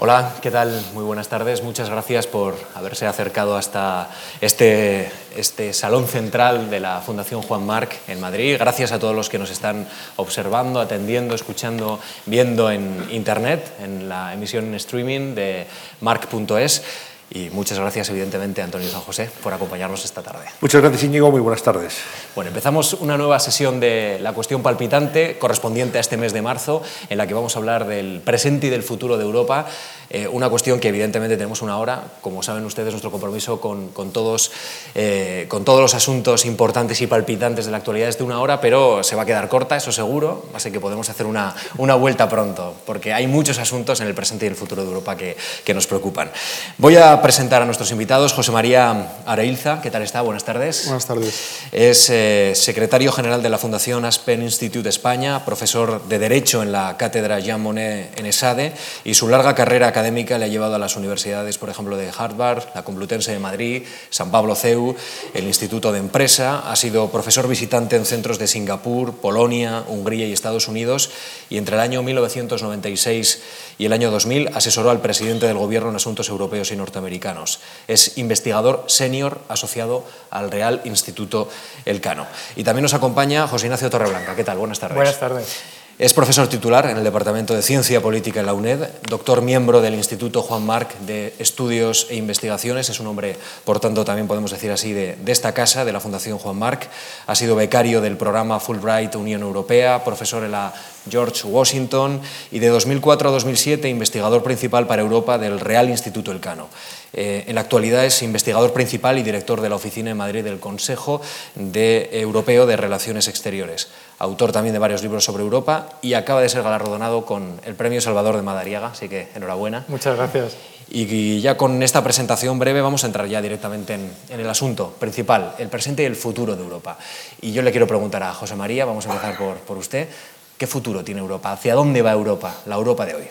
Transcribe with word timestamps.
Hola, 0.00 0.36
¿qué 0.40 0.52
tal? 0.52 0.80
Muy 0.94 1.02
buenas 1.02 1.26
tardes. 1.26 1.64
Muchas 1.64 1.90
gracias 1.90 2.28
por 2.28 2.54
haberse 2.76 3.08
acercado 3.08 3.56
hasta 3.56 4.08
este, 4.40 5.10
este 5.36 5.72
salón 5.72 6.06
central 6.06 6.70
de 6.70 6.78
la 6.78 7.00
Fundación 7.00 7.42
Juan 7.42 7.66
Marc 7.66 7.96
en 8.06 8.20
Madrid. 8.20 8.54
Gracias 8.60 8.92
a 8.92 9.00
todos 9.00 9.16
los 9.16 9.28
que 9.28 9.40
nos 9.40 9.50
están 9.50 9.88
observando, 10.14 10.78
atendiendo, 10.78 11.34
escuchando, 11.34 11.98
viendo 12.26 12.70
en 12.70 13.08
Internet, 13.10 13.72
en 13.82 14.08
la 14.08 14.32
emisión 14.32 14.66
en 14.66 14.74
streaming 14.76 15.34
de 15.34 15.66
marc.es. 16.00 16.84
Y 17.30 17.50
muchas 17.50 17.78
gracias, 17.78 18.08
evidentemente, 18.08 18.62
a 18.62 18.64
Antonio 18.64 18.88
San 18.88 19.02
José 19.02 19.30
por 19.42 19.52
acompañarnos 19.52 20.02
esta 20.04 20.22
tarde. 20.22 20.46
Muchas 20.62 20.80
gracias, 20.80 21.04
Íñigo. 21.04 21.30
Muy 21.30 21.40
buenas 21.40 21.62
tardes. 21.62 21.98
Bueno, 22.34 22.48
empezamos 22.48 22.94
una 22.94 23.18
nueva 23.18 23.38
sesión 23.38 23.80
de 23.80 24.18
La 24.22 24.32
cuestión 24.32 24.62
palpitante, 24.62 25.38
correspondiente 25.38 25.98
a 25.98 26.00
este 26.00 26.16
mes 26.16 26.32
de 26.32 26.40
marzo, 26.40 26.82
en 27.10 27.18
la 27.18 27.26
que 27.26 27.34
vamos 27.34 27.54
a 27.54 27.58
hablar 27.58 27.86
del 27.86 28.20
presente 28.20 28.68
y 28.68 28.70
del 28.70 28.82
futuro 28.82 29.18
de 29.18 29.24
Europa. 29.24 29.66
Eh, 30.10 30.26
una 30.26 30.48
cuestión 30.48 30.80
que 30.80 30.88
evidentemente 30.88 31.36
tenemos 31.36 31.60
una 31.60 31.78
hora, 31.78 32.02
como 32.22 32.42
saben 32.42 32.64
ustedes, 32.64 32.92
nuestro 32.92 33.10
compromiso 33.10 33.60
con, 33.60 33.88
con 33.88 34.10
todos, 34.10 34.50
eh, 34.94 35.44
con 35.48 35.64
todos 35.64 35.80
los 35.80 35.94
asuntos 35.94 36.46
importantes 36.46 37.00
y 37.00 37.06
palpitantes 37.06 37.66
de 37.66 37.70
la 37.70 37.78
actualidad 37.78 38.08
es 38.08 38.18
de 38.18 38.24
una 38.24 38.40
hora, 38.40 38.60
pero 38.60 39.04
se 39.04 39.16
va 39.16 39.22
a 39.22 39.26
quedar 39.26 39.48
corta, 39.48 39.76
eso 39.76 39.92
seguro, 39.92 40.46
así 40.54 40.70
que 40.70 40.80
podemos 40.80 41.10
hacer 41.10 41.26
una, 41.26 41.54
una 41.76 41.94
vuelta 41.94 42.28
pronto, 42.28 42.74
porque 42.86 43.12
hay 43.12 43.26
muchos 43.26 43.58
asuntos 43.58 44.00
en 44.00 44.06
el 44.06 44.14
presente 44.14 44.46
y 44.46 44.48
el 44.48 44.56
futuro 44.56 44.82
de 44.82 44.88
Europa 44.88 45.16
que, 45.16 45.36
que 45.64 45.74
nos 45.74 45.86
preocupan. 45.86 46.30
Voy 46.78 46.96
a 46.96 47.20
presentar 47.20 47.60
a 47.60 47.64
nuestros 47.66 47.90
invitados, 47.90 48.32
José 48.32 48.50
María 48.50 49.12
Areilza, 49.26 49.80
¿qué 49.82 49.90
tal 49.90 50.02
está? 50.02 50.22
Buenas 50.22 50.44
tardes. 50.44 50.86
Buenas 50.86 51.06
tardes. 51.06 51.60
Es 51.70 52.08
eh, 52.10 52.52
secretario 52.54 53.12
general 53.12 53.42
de 53.42 53.50
la 53.50 53.58
Fundación 53.58 54.04
Aspen 54.04 54.42
Institute 54.42 54.88
España, 54.88 55.44
profesor 55.44 56.02
de 56.08 56.18
Derecho 56.18 56.62
en 56.62 56.72
la 56.72 56.96
cátedra 56.96 57.40
Jean 57.40 57.60
Monnet 57.60 58.18
en 58.18 58.26
ESADE 58.26 58.72
y 59.04 59.14
su 59.14 59.28
larga 59.28 59.54
carrera 59.54 59.92
académica 59.98 60.38
le 60.38 60.44
ha 60.44 60.48
llevado 60.48 60.76
a 60.76 60.78
las 60.78 60.94
universidades, 60.94 61.58
por 61.58 61.70
ejemplo, 61.70 61.96
de 61.96 62.12
Harvard, 62.16 62.66
la 62.72 62.84
Complutense 62.84 63.32
de 63.32 63.40
Madrid, 63.40 63.82
San 64.10 64.30
Pablo 64.30 64.54
CEU, 64.54 64.94
el 65.34 65.44
Instituto 65.44 65.90
de 65.90 65.98
Empresa, 65.98 66.70
ha 66.70 66.76
sido 66.76 67.10
profesor 67.10 67.48
visitante 67.48 67.96
en 67.96 68.04
centros 68.04 68.38
de 68.38 68.46
Singapur, 68.46 69.14
Polonia, 69.14 69.82
Hungría 69.88 70.24
y 70.26 70.32
Estados 70.32 70.68
Unidos 70.68 71.10
y 71.50 71.56
entre 71.56 71.74
el 71.74 71.80
año 71.80 72.04
1996 72.04 73.42
y 73.78 73.86
el 73.86 73.92
año 73.92 74.12
2000 74.12 74.50
asesoró 74.54 74.90
al 74.90 75.00
presidente 75.00 75.46
del 75.46 75.58
Gobierno 75.58 75.90
en 75.90 75.96
asuntos 75.96 76.28
europeos 76.28 76.70
y 76.70 76.76
norteamericanos. 76.76 77.58
Es 77.88 78.18
investigador 78.18 78.84
senior 78.86 79.40
asociado 79.48 80.04
al 80.30 80.52
Real 80.52 80.80
Instituto 80.84 81.48
Elcano. 81.84 82.28
Y 82.54 82.62
también 82.62 82.84
nos 82.84 82.94
acompaña 82.94 83.48
José 83.48 83.66
Ignacio 83.66 83.90
Torreblanca. 83.90 84.36
¿Qué 84.36 84.44
tal? 84.44 84.58
Buenas 84.58 84.78
tardes. 84.78 84.96
Buenas 84.96 85.18
tardes. 85.18 85.77
Es 85.98 86.14
profesor 86.14 86.46
titular 86.46 86.86
en 86.86 86.96
el 86.96 87.02
Departamento 87.02 87.54
de 87.54 87.62
Ciencia 87.62 88.00
Política 88.00 88.38
en 88.38 88.46
la 88.46 88.54
UNED, 88.54 88.86
doctor 89.10 89.42
miembro 89.42 89.80
del 89.80 89.94
Instituto 89.94 90.42
Juan 90.42 90.64
Marc 90.64 90.96
de 91.00 91.34
Estudios 91.40 92.06
e 92.08 92.14
Investigaciones, 92.14 92.88
es 92.88 93.00
un 93.00 93.08
hombre, 93.08 93.36
por 93.64 93.80
tanto, 93.80 94.04
también 94.04 94.28
podemos 94.28 94.52
decir 94.52 94.70
así, 94.70 94.92
de, 94.92 95.18
esta 95.26 95.54
casa, 95.54 95.84
de 95.84 95.92
la 95.92 95.98
Fundación 95.98 96.38
Juan 96.38 96.56
Marc. 96.56 96.88
Ha 97.26 97.34
sido 97.34 97.56
becario 97.56 98.00
del 98.00 98.16
programa 98.16 98.60
Fulbright 98.60 99.16
Unión 99.16 99.42
Europea, 99.42 100.04
profesor 100.04 100.44
en 100.44 100.52
la 100.52 100.72
George 101.10 101.44
Washington 101.48 102.20
y 102.52 102.60
de 102.60 102.68
2004 102.68 103.30
a 103.30 103.32
2007 103.32 103.88
investigador 103.88 104.44
principal 104.44 104.86
para 104.86 105.02
Europa 105.02 105.36
del 105.36 105.58
Real 105.58 105.90
Instituto 105.90 106.30
Elcano. 106.30 106.68
Eh, 107.12 107.44
en 107.46 107.54
la 107.54 107.62
actualidad 107.62 108.04
es 108.04 108.22
investigador 108.22 108.72
principal 108.72 109.18
y 109.18 109.22
director 109.22 109.60
de 109.60 109.68
la 109.68 109.76
oficina 109.76 110.10
en 110.10 110.16
Madrid 110.16 110.44
del 110.44 110.60
Consejo 110.60 111.20
de 111.54 112.10
Europeo 112.12 112.66
de 112.66 112.76
Relaciones 112.76 113.28
Exteriores. 113.28 113.88
Autor 114.18 114.52
también 114.52 114.72
de 114.72 114.78
varios 114.78 115.02
libros 115.02 115.24
sobre 115.24 115.42
Europa 115.42 115.88
y 116.02 116.14
acaba 116.14 116.42
de 116.42 116.48
ser 116.48 116.62
galardonado 116.62 117.24
con 117.24 117.60
el 117.64 117.74
Premio 117.74 118.00
Salvador 118.00 118.36
de 118.36 118.42
Madariaga, 118.42 118.88
así 118.88 119.08
que 119.08 119.28
enhorabuena. 119.34 119.84
Muchas 119.88 120.16
gracias. 120.16 120.56
Y 120.90 121.40
ya 121.40 121.56
con 121.56 121.82
esta 121.82 122.02
presentación 122.02 122.58
breve 122.58 122.80
vamos 122.80 123.04
a 123.04 123.08
entrar 123.08 123.26
ya 123.26 123.42
directamente 123.42 123.94
en, 123.94 124.10
en, 124.30 124.40
el 124.40 124.48
asunto 124.48 124.94
principal, 124.98 125.54
el 125.58 125.68
presente 125.68 126.02
y 126.02 126.06
el 126.06 126.16
futuro 126.16 126.56
de 126.56 126.62
Europa. 126.62 126.98
Y 127.42 127.52
yo 127.52 127.62
le 127.62 127.70
quiero 127.70 127.86
preguntar 127.86 128.22
a 128.22 128.32
José 128.32 128.56
María, 128.56 128.86
vamos 128.86 129.06
a 129.06 129.10
empezar 129.10 129.36
por, 129.36 129.56
por 129.58 129.76
usted, 129.76 130.08
¿qué 130.56 130.66
futuro 130.66 131.04
tiene 131.04 131.20
Europa? 131.20 131.52
¿Hacia 131.52 131.74
dónde 131.74 132.00
va 132.00 132.12
Europa, 132.12 132.54
la 132.66 132.76
Europa 132.76 133.04
de 133.04 133.14
hoy? 133.14 133.24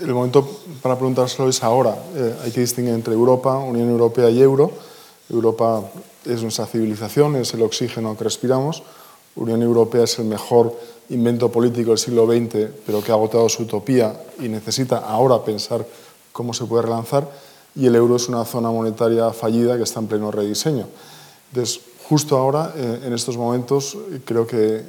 El 0.00 0.12
momento 0.12 0.48
para 0.82 0.96
preguntárselo 0.96 1.48
es 1.48 1.62
ahora. 1.62 1.96
Eh, 2.14 2.34
hay 2.42 2.50
que 2.50 2.60
distinguir 2.60 2.92
entre 2.92 3.14
Europa, 3.14 3.56
Unión 3.58 3.88
Europea 3.88 4.28
y 4.28 4.42
euro. 4.42 4.72
Europa 5.30 5.84
es 6.24 6.42
nuestra 6.42 6.66
civilización, 6.66 7.36
es 7.36 7.54
el 7.54 7.62
oxígeno 7.62 8.16
que 8.16 8.24
respiramos. 8.24 8.82
Unión 9.36 9.62
Europea 9.62 10.02
es 10.02 10.18
el 10.18 10.24
mejor 10.24 10.76
invento 11.10 11.52
político 11.52 11.90
del 11.90 11.98
siglo 11.98 12.26
XX, 12.26 12.68
pero 12.84 13.00
que 13.00 13.12
ha 13.12 13.14
agotado 13.14 13.48
su 13.48 13.62
utopía 13.62 14.12
y 14.40 14.48
necesita 14.48 14.98
ahora 14.98 15.44
pensar 15.44 15.86
cómo 16.32 16.52
se 16.52 16.64
puede 16.64 16.82
relanzar. 16.82 17.30
Y 17.76 17.86
el 17.86 17.94
euro 17.94 18.16
es 18.16 18.28
una 18.28 18.44
zona 18.44 18.72
monetaria 18.72 19.30
fallida 19.30 19.76
que 19.76 19.84
está 19.84 20.00
en 20.00 20.08
pleno 20.08 20.32
rediseño. 20.32 20.88
Entonces, 21.52 21.80
justo 22.08 22.36
ahora, 22.36 22.72
eh, 22.74 23.02
en 23.04 23.12
estos 23.12 23.36
momentos, 23.36 23.96
creo 24.24 24.48
que 24.48 24.82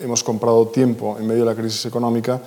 hemos 0.00 0.24
comprado 0.24 0.66
tiempo 0.68 1.16
en 1.20 1.26
medio 1.28 1.44
de 1.44 1.50
la 1.50 1.54
crisis 1.54 1.86
económica 1.86 2.40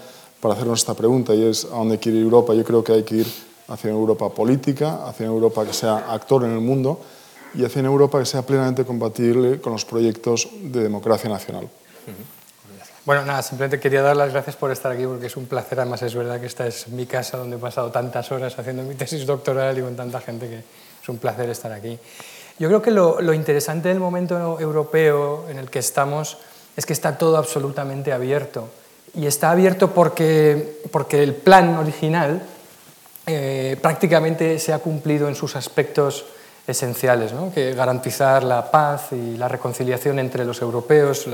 para 0.43 0.55
hacernos 0.55 0.81
esta 0.81 0.93
pregunta 0.93 1.33
y 1.33 1.41
es 1.45 1.63
a 1.63 1.69
dónde 1.69 1.97
quiere 1.99 2.19
Europa. 2.19 2.53
Yo 2.53 2.65
creo 2.65 2.83
que 2.83 2.91
hay 2.91 3.03
que 3.03 3.15
ir 3.15 3.27
hacia 3.69 3.91
una 3.91 3.99
Europa 3.99 4.27
política, 4.27 5.07
hacia 5.07 5.25
una 5.27 5.35
Europa 5.35 5.65
que 5.65 5.71
sea 5.71 6.11
actor 6.11 6.43
en 6.43 6.51
el 6.51 6.59
mundo 6.59 6.99
y 7.55 7.63
hacia 7.63 7.79
una 7.79 7.87
Europa 7.87 8.19
que 8.19 8.25
sea 8.25 8.41
plenamente 8.41 8.83
compatible 8.83 9.61
con 9.61 9.71
los 9.71 9.85
proyectos 9.85 10.49
de 10.61 10.83
democracia 10.83 11.29
nacional. 11.29 11.69
Bueno, 13.05 13.25
nada, 13.25 13.41
simplemente 13.41 13.79
quería 13.79 14.01
dar 14.01 14.17
las 14.17 14.33
gracias 14.33 14.57
por 14.57 14.69
estar 14.69 14.91
aquí 14.91 15.05
porque 15.05 15.27
es 15.27 15.37
un 15.37 15.45
placer. 15.45 15.79
Además, 15.79 16.01
es 16.01 16.13
verdad 16.13 16.41
que 16.41 16.47
esta 16.47 16.67
es 16.67 16.89
mi 16.89 17.05
casa 17.05 17.37
donde 17.37 17.55
he 17.55 17.59
pasado 17.59 17.89
tantas 17.89 18.29
horas 18.33 18.59
haciendo 18.59 18.83
mi 18.83 18.95
tesis 18.95 19.25
doctoral 19.25 19.77
y 19.77 19.81
con 19.81 19.95
tanta 19.95 20.19
gente 20.19 20.49
que 20.49 20.57
es 20.57 21.09
un 21.09 21.19
placer 21.19 21.49
estar 21.49 21.71
aquí. 21.71 21.97
Yo 22.59 22.67
creo 22.67 22.81
que 22.81 22.91
lo 22.91 23.33
interesante 23.33 23.87
del 23.87 24.01
momento 24.01 24.59
europeo 24.59 25.45
en 25.49 25.57
el 25.57 25.69
que 25.69 25.79
estamos 25.79 26.37
es 26.75 26.85
que 26.85 26.91
está 26.91 27.17
todo 27.17 27.37
absolutamente 27.37 28.11
abierto 28.11 28.67
y 29.15 29.27
está 29.27 29.51
abierto 29.51 29.91
porque, 29.91 30.81
porque 30.91 31.21
el 31.21 31.35
plan 31.35 31.77
original 31.77 32.41
eh, 33.25 33.77
prácticamente 33.81 34.59
se 34.59 34.73
ha 34.73 34.79
cumplido 34.79 35.27
en 35.27 35.35
sus 35.35 35.55
aspectos 35.55 36.25
esenciales, 36.65 37.33
¿no? 37.33 37.51
que 37.53 37.73
garantizar 37.73 38.43
la 38.43 38.71
paz 38.71 39.11
y 39.11 39.37
la 39.37 39.47
reconciliación 39.47 40.19
entre 40.19 40.45
los 40.45 40.61
europeos, 40.61 41.27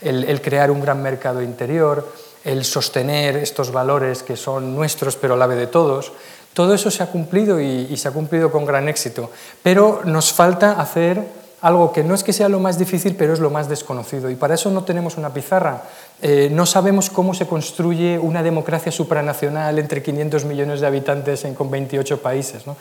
el, 0.00 0.40
crear 0.40 0.70
un 0.70 0.80
gran 0.80 1.02
mercado 1.02 1.42
interior, 1.42 2.12
el 2.44 2.64
sostener 2.64 3.36
estos 3.36 3.72
valores 3.72 4.22
que 4.22 4.36
son 4.36 4.74
nuestros 4.74 5.16
pero 5.16 5.34
a 5.34 5.36
la 5.36 5.46
vez 5.46 5.58
de 5.58 5.66
todos. 5.66 6.12
Todo 6.54 6.74
eso 6.74 6.90
se 6.90 7.02
ha 7.02 7.06
cumplido 7.06 7.60
y 7.60 7.96
se 7.96 8.08
ha 8.08 8.12
cumplido 8.12 8.52
con 8.52 8.66
gran 8.66 8.88
éxito, 8.88 9.30
pero 9.62 10.02
nos 10.04 10.32
falta 10.32 10.72
hacer 10.72 11.41
algo 11.62 11.92
que 11.92 12.02
no 12.02 12.14
es 12.14 12.24
que 12.24 12.32
sea 12.32 12.48
lo 12.48 12.58
más 12.58 12.76
difícil, 12.76 13.14
pero 13.16 13.32
es 13.32 13.38
lo 13.38 13.48
más 13.48 13.68
desconocido. 13.68 14.28
Y 14.28 14.34
para 14.34 14.54
eso 14.54 14.70
no 14.70 14.82
tenemos 14.82 15.16
una 15.16 15.32
pizarra. 15.32 15.84
Eh, 16.20 16.48
no 16.50 16.66
sabemos 16.66 17.08
cómo 17.08 17.34
se 17.34 17.46
construye 17.46 18.18
una 18.18 18.42
democracia 18.42 18.90
supranacional 18.90 19.78
entre 19.78 20.02
500 20.02 20.44
millones 20.44 20.80
de 20.80 20.86
habitantes 20.88 21.44
en, 21.44 21.54
con 21.54 21.70
28 21.70 22.20
países. 22.20 22.64
¿no? 22.66 22.76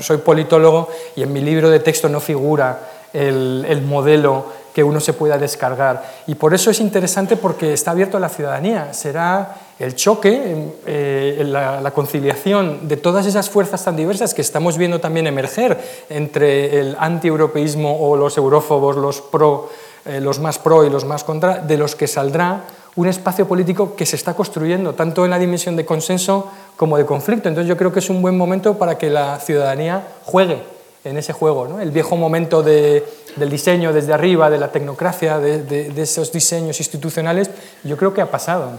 Soy 0.00 0.18
politólogo 0.18 0.88
y 1.16 1.22
en 1.24 1.32
mi 1.32 1.40
libro 1.40 1.70
de 1.70 1.80
texto 1.80 2.08
no 2.08 2.20
figura 2.20 2.78
el, 3.14 3.64
el 3.68 3.80
modelo 3.82 4.44
que 4.74 4.82
uno 4.82 5.00
se 5.00 5.12
pueda 5.12 5.38
descargar. 5.38 6.04
Y 6.26 6.34
por 6.34 6.52
eso 6.52 6.70
es 6.70 6.80
interesante 6.80 7.36
porque 7.36 7.72
está 7.72 7.92
abierto 7.92 8.16
a 8.16 8.20
la 8.20 8.28
ciudadanía. 8.28 8.92
Será 8.92 9.54
el 9.78 9.94
choque, 9.94 10.72
eh, 10.84 11.42
la, 11.46 11.80
la, 11.80 11.90
conciliación 11.92 12.88
de 12.88 12.96
todas 12.96 13.24
esas 13.24 13.48
fuerzas 13.48 13.84
tan 13.84 13.96
diversas 13.96 14.34
que 14.34 14.42
estamos 14.42 14.76
viendo 14.76 15.00
también 15.00 15.28
emerger 15.28 15.78
entre 16.10 16.80
el 16.80 16.96
anti-europeísmo 16.98 18.00
o 18.00 18.16
los 18.16 18.36
eurófobos, 18.36 18.96
los, 18.96 19.20
pro, 19.20 19.70
eh, 20.06 20.20
los 20.20 20.40
más 20.40 20.58
pro 20.58 20.84
y 20.84 20.90
los 20.90 21.04
más 21.04 21.22
contra, 21.22 21.58
de 21.58 21.78
los 21.78 21.94
que 21.94 22.08
saldrá 22.08 22.64
un 22.96 23.08
espacio 23.08 23.46
político 23.46 23.94
que 23.94 24.06
se 24.06 24.16
está 24.16 24.34
construyendo, 24.34 24.94
tanto 24.94 25.24
en 25.24 25.30
la 25.30 25.38
dimensión 25.38 25.76
de 25.76 25.84
consenso 25.84 26.50
como 26.76 26.96
de 26.96 27.06
conflicto. 27.06 27.48
Entonces 27.48 27.68
yo 27.68 27.76
creo 27.76 27.92
que 27.92 28.00
es 28.00 28.10
un 28.10 28.22
buen 28.22 28.36
momento 28.36 28.76
para 28.76 28.98
que 28.98 29.10
la 29.10 29.38
ciudadanía 29.38 30.04
juegue 30.24 30.73
en 31.04 31.18
ese 31.18 31.32
juego, 31.34 31.68
¿no? 31.68 31.80
el 31.80 31.90
viejo 31.90 32.16
momento 32.16 32.62
de, 32.62 33.04
del 33.36 33.50
diseño 33.50 33.92
desde 33.92 34.14
arriba, 34.14 34.48
de 34.48 34.58
la 34.58 34.72
tecnocracia, 34.72 35.38
de, 35.38 35.62
de, 35.62 35.90
de, 35.90 36.02
esos 36.02 36.32
diseños 36.32 36.80
institucionales, 36.80 37.50
yo 37.84 37.96
creo 37.96 38.14
que 38.14 38.22
ha 38.22 38.30
pasado. 38.30 38.78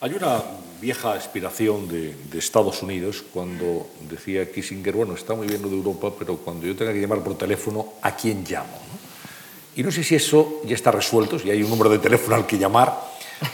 Hay 0.00 0.12
una 0.14 0.42
vieja 0.80 1.12
aspiración 1.14 1.88
de, 1.88 2.14
Estados 2.38 2.82
Unidos 2.82 3.24
cuando 3.32 3.86
decía 4.08 4.50
Kissinger, 4.50 4.94
bueno, 4.94 5.14
está 5.14 5.34
muy 5.34 5.46
bien 5.46 5.62
lo 5.62 5.68
de 5.68 5.76
Europa, 5.76 6.12
pero 6.18 6.36
cuando 6.36 6.66
yo 6.66 6.76
tenga 6.76 6.92
que 6.92 7.00
llamar 7.00 7.20
por 7.20 7.36
teléfono, 7.36 7.94
¿a 8.02 8.14
quién 8.14 8.44
llamo? 8.48 8.68
¿no? 8.68 9.00
Y 9.76 9.82
no 9.82 9.90
sé 9.90 10.04
si 10.04 10.14
eso 10.14 10.60
ya 10.64 10.74
está 10.74 10.90
resuelto, 10.90 11.38
si 11.38 11.50
hay 11.50 11.62
un 11.62 11.70
número 11.70 11.88
de 11.88 11.98
teléfono 11.98 12.36
al 12.36 12.46
que 12.46 12.58
llamar, 12.58 12.94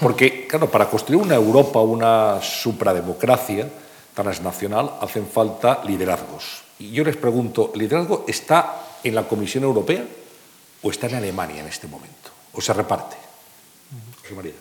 porque, 0.00 0.48
claro, 0.48 0.68
para 0.68 0.90
construir 0.90 1.22
una 1.22 1.36
Europa, 1.36 1.80
una 1.80 2.40
suprademocracia 2.42 3.68
transnacional, 4.14 4.94
hacen 5.00 5.26
falta 5.26 5.82
liderazgos 5.84 6.65
y 6.78 6.90
yo 6.90 7.04
les 7.04 7.16
pregunto, 7.16 7.70
¿el 7.74 7.80
liderazgo 7.80 8.24
está 8.28 8.98
en 9.02 9.14
la 9.14 9.26
Comisión 9.26 9.64
Europea 9.64 10.04
o 10.82 10.90
está 10.90 11.06
en 11.06 11.16
Alemania 11.16 11.60
en 11.60 11.68
este 11.68 11.86
momento? 11.86 12.30
¿O 12.52 12.60
se 12.60 12.72
reparte? 12.72 13.16
José 14.22 14.34
María. 14.34 14.52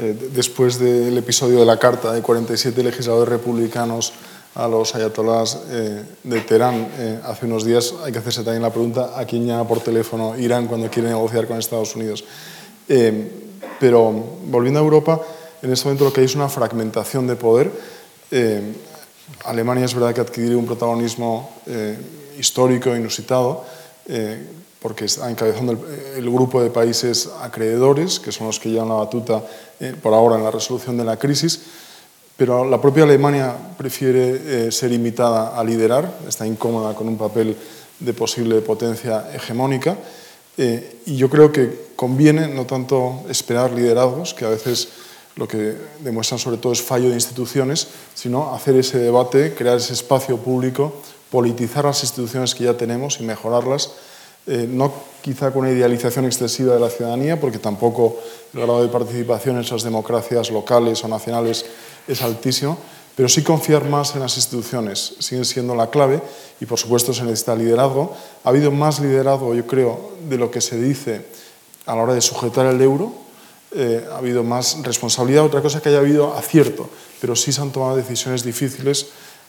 eh, 0.00 0.16
después 0.32 0.78
del 0.78 1.16
episodio 1.18 1.60
de 1.60 1.66
la 1.66 1.78
carta 1.78 2.12
de 2.12 2.22
47 2.22 2.82
legisladores 2.82 3.28
republicanos 3.28 4.12
a 4.54 4.66
los 4.66 4.94
ayatolás 4.94 5.60
eh, 5.70 6.04
de 6.24 6.40
Teherán 6.40 6.88
eh, 6.98 7.20
hace 7.24 7.46
unos 7.46 7.64
días, 7.64 7.94
hay 8.04 8.10
que 8.10 8.18
hacerse 8.18 8.42
también 8.42 8.62
la 8.62 8.72
pregunta 8.72 9.18
a 9.18 9.24
quién 9.24 9.46
llama 9.46 9.68
por 9.68 9.80
teléfono 9.80 10.36
Irán 10.36 10.66
cuando 10.66 10.90
quiere 10.90 11.08
negociar 11.08 11.46
con 11.46 11.58
Estados 11.58 11.94
Unidos. 11.94 12.24
pero 13.78 14.10
volviendo 14.46 14.80
a 14.80 14.82
Europa, 14.82 15.20
en 15.62 15.72
este 15.72 15.84
momento 15.84 16.04
lo 16.04 16.12
que 16.12 16.20
hay 16.20 16.26
es 16.26 16.34
una 16.34 16.48
fragmentación 16.48 17.26
de 17.26 17.36
poder. 17.36 17.70
Alemania 19.44 19.84
es 19.84 19.94
verdad 19.94 20.14
que 20.14 20.20
adquiere 20.20 20.56
un 20.56 20.66
protagonismo 20.66 21.50
histórico, 22.38 22.94
inusitado, 22.94 23.64
porque 24.80 25.06
está 25.06 25.30
encabezando 25.30 25.76
el, 26.16 26.30
grupo 26.30 26.62
de 26.62 26.70
países 26.70 27.28
acreedores, 27.40 28.20
que 28.20 28.30
son 28.30 28.46
los 28.46 28.60
que 28.60 28.70
llevan 28.70 28.88
la 28.88 28.94
batuta 28.94 29.42
eh, 29.80 29.94
por 30.00 30.14
ahora 30.14 30.36
en 30.36 30.44
la 30.44 30.50
resolución 30.50 30.96
de 30.96 31.04
la 31.04 31.16
crisis, 31.16 31.60
pero 32.36 32.64
la 32.64 32.80
propia 32.80 33.02
Alemania 33.02 33.56
prefiere 33.76 34.68
eh, 34.68 34.72
ser 34.72 34.92
imitada 34.92 35.58
a 35.58 35.64
liderar, 35.64 36.18
está 36.28 36.46
incómoda 36.46 36.94
con 36.94 37.08
un 37.08 37.18
papel 37.18 37.56
de 37.98 38.14
posible 38.14 38.60
potencia 38.60 39.26
hegemónica, 39.34 39.96
eh, 40.56 41.00
y 41.06 41.16
yo 41.16 41.28
creo 41.28 41.50
que 41.50 41.88
conviene 41.96 42.46
no 42.46 42.64
tanto 42.64 43.24
esperar 43.28 43.72
liderazgos, 43.72 44.34
que 44.34 44.44
a 44.44 44.50
veces 44.50 44.88
lo 45.38 45.48
que 45.48 45.76
demuestran 46.00 46.38
sobre 46.38 46.58
todo 46.58 46.74
es 46.74 46.82
fallo 46.82 47.08
de 47.08 47.14
instituciones, 47.14 47.86
sino 48.14 48.52
hacer 48.54 48.76
ese 48.76 48.98
debate, 48.98 49.54
crear 49.54 49.78
ese 49.78 49.94
espacio 49.94 50.36
público, 50.36 50.92
politizar 51.30 51.84
las 51.84 52.02
instituciones 52.02 52.54
que 52.54 52.64
ya 52.64 52.76
tenemos 52.76 53.20
y 53.20 53.22
mejorarlas 53.22 53.92
eh, 54.50 54.66
no 54.66 54.90
quizá 55.20 55.50
con 55.50 55.66
una 55.66 55.72
idealización 55.72 56.24
excesiva 56.24 56.72
de 56.72 56.80
la 56.80 56.88
ciudadanía, 56.88 57.38
porque 57.38 57.58
tampoco 57.58 58.16
el 58.54 58.60
grado 58.60 58.80
de 58.80 58.88
participación 58.88 59.56
en 59.56 59.62
esas 59.62 59.82
democracias 59.82 60.50
locales 60.50 61.04
o 61.04 61.08
nacionales 61.08 61.66
es 62.08 62.22
altísimo, 62.22 62.78
pero 63.14 63.28
sí 63.28 63.42
confiar 63.42 63.84
más 63.84 64.14
en 64.14 64.22
las 64.22 64.36
instituciones, 64.36 65.16
sigue 65.18 65.44
siendo 65.44 65.74
la 65.74 65.90
clave 65.90 66.22
y 66.62 66.64
por 66.64 66.78
supuesto 66.78 67.12
se 67.12 67.24
necesita 67.24 67.54
liderazgo. 67.54 68.16
Ha 68.42 68.48
habido 68.48 68.70
más 68.70 69.00
liderazgo, 69.00 69.54
yo 69.54 69.66
creo, 69.66 70.12
de 70.26 70.38
lo 70.38 70.50
que 70.50 70.62
se 70.62 70.80
dice 70.80 71.26
a 71.84 71.94
la 71.94 72.04
hora 72.04 72.14
de 72.14 72.22
sujetar 72.22 72.64
el 72.64 72.80
euro, 72.80 73.12
eh, 73.72 74.06
ha 74.10 74.18
habido 74.18 74.42
más 74.42 74.82
responsabilidad, 74.82 75.44
otra 75.44 75.60
cosa 75.60 75.80
que 75.80 75.90
haya 75.90 75.98
habido 75.98 76.34
acierto, 76.34 76.88
pero 77.20 77.36
sí 77.36 77.52
se 77.52 77.60
han 77.60 77.70
tomado 77.70 77.96
decisiones 77.96 78.42
difíciles 78.42 79.08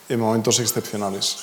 en 0.09 0.19
momentos 0.19 0.59
excepcionales. 0.59 1.37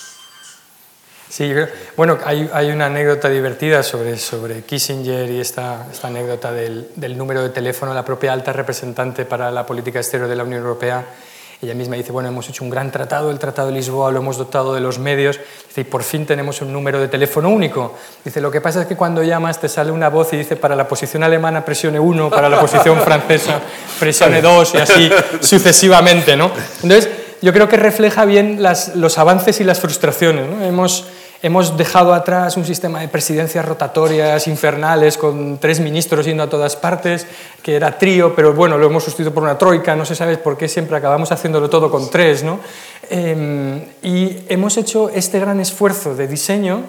Sí, 1.28 1.52
bueno, 1.96 2.18
hay, 2.24 2.70
una 2.70 2.86
anécdota 2.86 3.28
divertida 3.28 3.82
sobre, 3.82 4.62
Kissinger 4.62 5.30
y 5.30 5.40
esta, 5.40 5.86
anécdota 6.02 6.52
del, 6.52 6.88
del, 6.94 7.18
número 7.18 7.42
de 7.42 7.48
teléfono. 7.48 7.92
La 7.92 8.04
propia 8.04 8.32
alta 8.32 8.52
representante 8.52 9.24
para 9.24 9.50
la 9.50 9.66
política 9.66 9.98
exterior 9.98 10.28
de 10.28 10.36
la 10.36 10.44
Unión 10.44 10.62
Europea, 10.62 11.04
ella 11.62 11.74
misma 11.74 11.96
dice, 11.96 12.12
bueno, 12.12 12.28
hemos 12.28 12.48
hecho 12.48 12.64
un 12.64 12.70
gran 12.70 12.90
tratado, 12.90 13.30
el 13.30 13.38
Tratado 13.38 13.68
de 13.68 13.74
Lisboa, 13.74 14.10
lo 14.10 14.18
hemos 14.18 14.36
dotado 14.36 14.74
de 14.74 14.80
los 14.80 14.98
medios, 14.98 15.40
dice, 15.68 15.80
y 15.80 15.84
por 15.84 16.02
fin 16.02 16.26
tenemos 16.26 16.60
un 16.60 16.72
número 16.72 17.00
de 17.00 17.08
teléfono 17.08 17.48
único. 17.48 17.94
Dice, 18.24 18.40
lo 18.40 18.50
que 18.50 18.60
pasa 18.60 18.82
es 18.82 18.86
que 18.86 18.96
cuando 18.96 19.22
llamas 19.22 19.58
te 19.58 19.68
sale 19.68 19.90
una 19.90 20.10
voz 20.10 20.32
y 20.34 20.36
dice, 20.36 20.56
para 20.56 20.76
la 20.76 20.86
posición 20.86 21.22
alemana 21.22 21.64
presione 21.64 21.98
1, 21.98 22.28
para 22.28 22.48
la 22.48 22.60
posición 22.60 23.00
francesa 23.00 23.60
presione 23.98 24.42
2 24.42 24.74
y 24.74 24.78
así 24.78 25.10
sucesivamente, 25.40 26.36
¿no? 26.36 26.50
Entonces, 26.82 27.08
yo 27.42 27.52
creo 27.52 27.68
que 27.68 27.76
refleja 27.76 28.24
bien 28.24 28.62
las, 28.62 28.96
los 28.96 29.18
avances 29.18 29.60
y 29.60 29.64
las 29.64 29.80
frustraciones. 29.80 30.48
¿no? 30.48 30.64
Hemos, 30.64 31.04
hemos 31.42 31.76
dejado 31.76 32.14
atrás 32.14 32.56
un 32.56 32.64
sistema 32.64 33.00
de 33.00 33.08
presidencias 33.08 33.64
rotatorias 33.64 34.46
infernales 34.46 35.18
con 35.18 35.58
tres 35.58 35.80
ministros 35.80 36.26
yendo 36.26 36.42
a 36.42 36.48
todas 36.48 36.76
partes, 36.76 37.26
que 37.62 37.76
era 37.76 37.98
trío, 37.98 38.34
pero 38.34 38.52
bueno, 38.52 38.78
lo 38.78 38.86
hemos 38.86 39.04
sustituido 39.04 39.32
por 39.32 39.42
una 39.42 39.58
troika, 39.58 39.96
no 39.96 40.04
se 40.04 40.14
sabe 40.14 40.38
por 40.38 40.56
qué 40.56 40.68
siempre 40.68 40.96
acabamos 40.96 41.32
haciéndolo 41.32 41.70
todo 41.70 41.90
con 41.90 42.10
tres. 42.10 42.42
¿no? 42.42 42.60
Em, 43.10 43.84
y 44.02 44.38
hemos 44.48 44.76
hecho 44.76 45.10
este 45.10 45.38
gran 45.40 45.60
esfuerzo 45.60 46.14
de 46.14 46.26
diseño, 46.26 46.82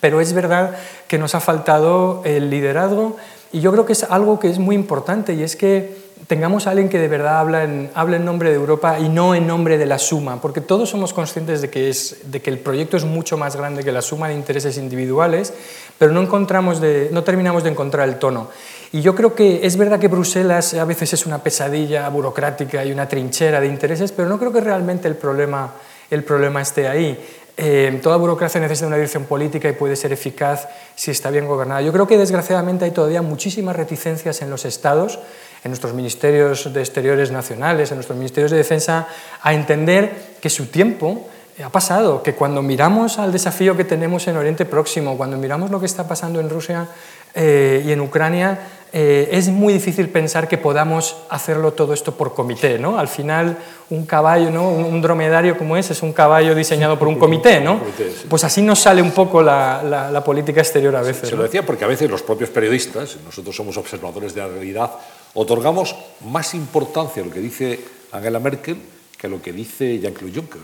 pero 0.00 0.20
es 0.20 0.32
verdad 0.32 0.76
que 1.06 1.18
nos 1.18 1.34
ha 1.34 1.40
faltado 1.40 2.22
el 2.24 2.50
liderazgo 2.50 3.16
y 3.52 3.60
yo 3.60 3.72
creo 3.72 3.86
que 3.86 3.92
es 3.92 4.04
algo 4.04 4.38
que 4.38 4.50
es 4.50 4.58
muy 4.58 4.74
importante 4.74 5.34
y 5.34 5.42
es 5.42 5.56
que 5.56 6.06
tengamos 6.26 6.66
a 6.66 6.70
alguien 6.70 6.88
que 6.88 6.98
de 6.98 7.08
verdad 7.08 7.38
habla 7.38 7.64
en, 7.64 7.90
en, 7.94 8.24
nombre 8.24 8.50
de 8.50 8.56
Europa 8.56 8.98
y 8.98 9.08
no 9.08 9.34
en 9.34 9.46
nombre 9.46 9.78
de 9.78 9.86
la 9.86 9.98
suma, 9.98 10.40
porque 10.40 10.60
todos 10.60 10.90
somos 10.90 11.12
conscientes 11.12 11.60
de 11.60 11.70
que, 11.70 11.88
es, 11.88 12.30
de 12.30 12.40
que 12.40 12.50
el 12.50 12.58
proyecto 12.58 12.96
es 12.96 13.04
mucho 13.04 13.36
más 13.36 13.54
grande 13.54 13.84
que 13.84 13.92
la 13.92 14.02
suma 14.02 14.28
de 14.28 14.34
intereses 14.34 14.78
individuales, 14.78 15.52
pero 15.98 16.12
no, 16.12 16.22
encontramos 16.22 16.80
de, 16.80 17.10
no 17.12 17.22
terminamos 17.22 17.62
de 17.62 17.70
encontrar 17.70 18.08
el 18.08 18.18
tono. 18.18 18.48
Y 18.92 19.02
yo 19.02 19.14
creo 19.14 19.34
que 19.34 19.66
es 19.66 19.76
verdad 19.76 20.00
que 20.00 20.08
Bruselas 20.08 20.74
a 20.74 20.84
veces 20.84 21.12
es 21.12 21.26
una 21.26 21.42
pesadilla 21.42 22.08
burocrática 22.08 22.84
y 22.84 22.92
una 22.92 23.08
trinchera 23.08 23.60
de 23.60 23.66
intereses, 23.66 24.10
pero 24.12 24.28
no 24.28 24.38
creo 24.38 24.52
que 24.52 24.60
realmente 24.60 25.06
el 25.08 25.16
problema, 25.16 25.74
el 26.10 26.24
problema 26.24 26.62
esté 26.62 26.88
ahí. 26.88 27.18
Eh, 27.58 28.00
toda 28.02 28.16
burocracia 28.16 28.60
necesita 28.60 28.86
una 28.86 28.96
dirección 28.96 29.24
política 29.24 29.68
y 29.68 29.72
puede 29.72 29.96
ser 29.96 30.12
eficaz 30.12 30.68
si 30.94 31.10
está 31.10 31.30
bien 31.30 31.46
gobernada. 31.46 31.80
Yo 31.80 31.92
creo 31.92 32.06
que 32.06 32.18
desgraciadamente 32.18 32.84
hay 32.84 32.90
todavía 32.90 33.22
muchísimas 33.22 33.76
reticencias 33.76 34.42
en 34.42 34.50
los 34.50 34.64
estados 34.64 35.18
en 35.64 35.70
nuestros 35.70 35.94
ministerios 35.94 36.72
de 36.72 36.80
exteriores 36.80 37.32
nacionales, 37.32 37.90
en 37.90 37.96
nuestros 37.96 38.16
ministerios 38.16 38.52
de 38.52 38.58
defensa, 38.58 39.08
a 39.42 39.52
entender 39.52 40.36
que 40.40 40.48
su 40.48 40.66
tiempo 40.66 41.26
ha 41.64 41.70
pasado, 41.70 42.22
que 42.22 42.34
cuando 42.34 42.62
miramos 42.62 43.18
al 43.18 43.32
desafío 43.32 43.76
que 43.76 43.84
tenemos 43.84 44.28
en 44.28 44.36
Oriente 44.36 44.64
Próximo, 44.64 45.16
cuando 45.16 45.36
miramos 45.36 45.70
lo 45.70 45.80
que 45.80 45.86
está 45.86 46.06
pasando 46.06 46.38
en 46.38 46.50
Rusia 46.50 46.86
eh, 47.34 47.82
y 47.84 47.92
en 47.92 48.00
Ucrania, 48.00 48.58
eh, 48.98 49.28
es 49.30 49.48
muy 49.48 49.74
difícil 49.74 50.08
pensar 50.08 50.48
que 50.48 50.56
podamos 50.56 51.16
hacerlo 51.28 51.74
todo 51.74 51.92
esto 51.92 52.16
por 52.16 52.32
comité. 52.32 52.78
¿no? 52.78 52.98
Al 52.98 53.08
final, 53.08 53.58
un 53.90 54.06
caballo, 54.06 54.50
¿no? 54.50 54.70
un 54.70 55.02
dromedario 55.02 55.58
como 55.58 55.76
ese, 55.76 55.92
es 55.92 56.02
un 56.02 56.14
caballo 56.14 56.54
diseñado 56.54 56.98
por 56.98 57.06
un 57.06 57.18
comité. 57.18 57.60
¿no? 57.60 57.78
Pues 58.26 58.44
así 58.44 58.62
nos 58.62 58.78
sale 58.78 59.02
un 59.02 59.10
poco 59.10 59.42
la, 59.42 59.82
la, 60.10 60.24
política 60.24 60.62
exterior 60.62 60.96
a 60.96 61.02
veces. 61.02 61.28
Se, 61.28 61.36
lo 61.36 61.42
decía 61.42 61.66
porque 61.66 61.84
a 61.84 61.88
veces 61.88 62.10
los 62.10 62.22
propios 62.22 62.48
periodistas, 62.48 63.18
nosotros 63.22 63.54
somos 63.54 63.76
observadores 63.76 64.34
de 64.34 64.40
la 64.40 64.48
realidad, 64.48 64.90
otorgamos 65.34 65.94
más 66.24 66.54
importancia 66.54 67.22
a 67.22 67.26
lo 67.26 67.30
que 67.30 67.40
dice 67.40 67.78
Angela 68.12 68.40
Merkel 68.40 68.78
que 69.18 69.26
a 69.26 69.30
lo 69.30 69.42
que 69.42 69.52
dice 69.52 69.98
Jean-Claude 69.98 70.34
Juncker. 70.34 70.62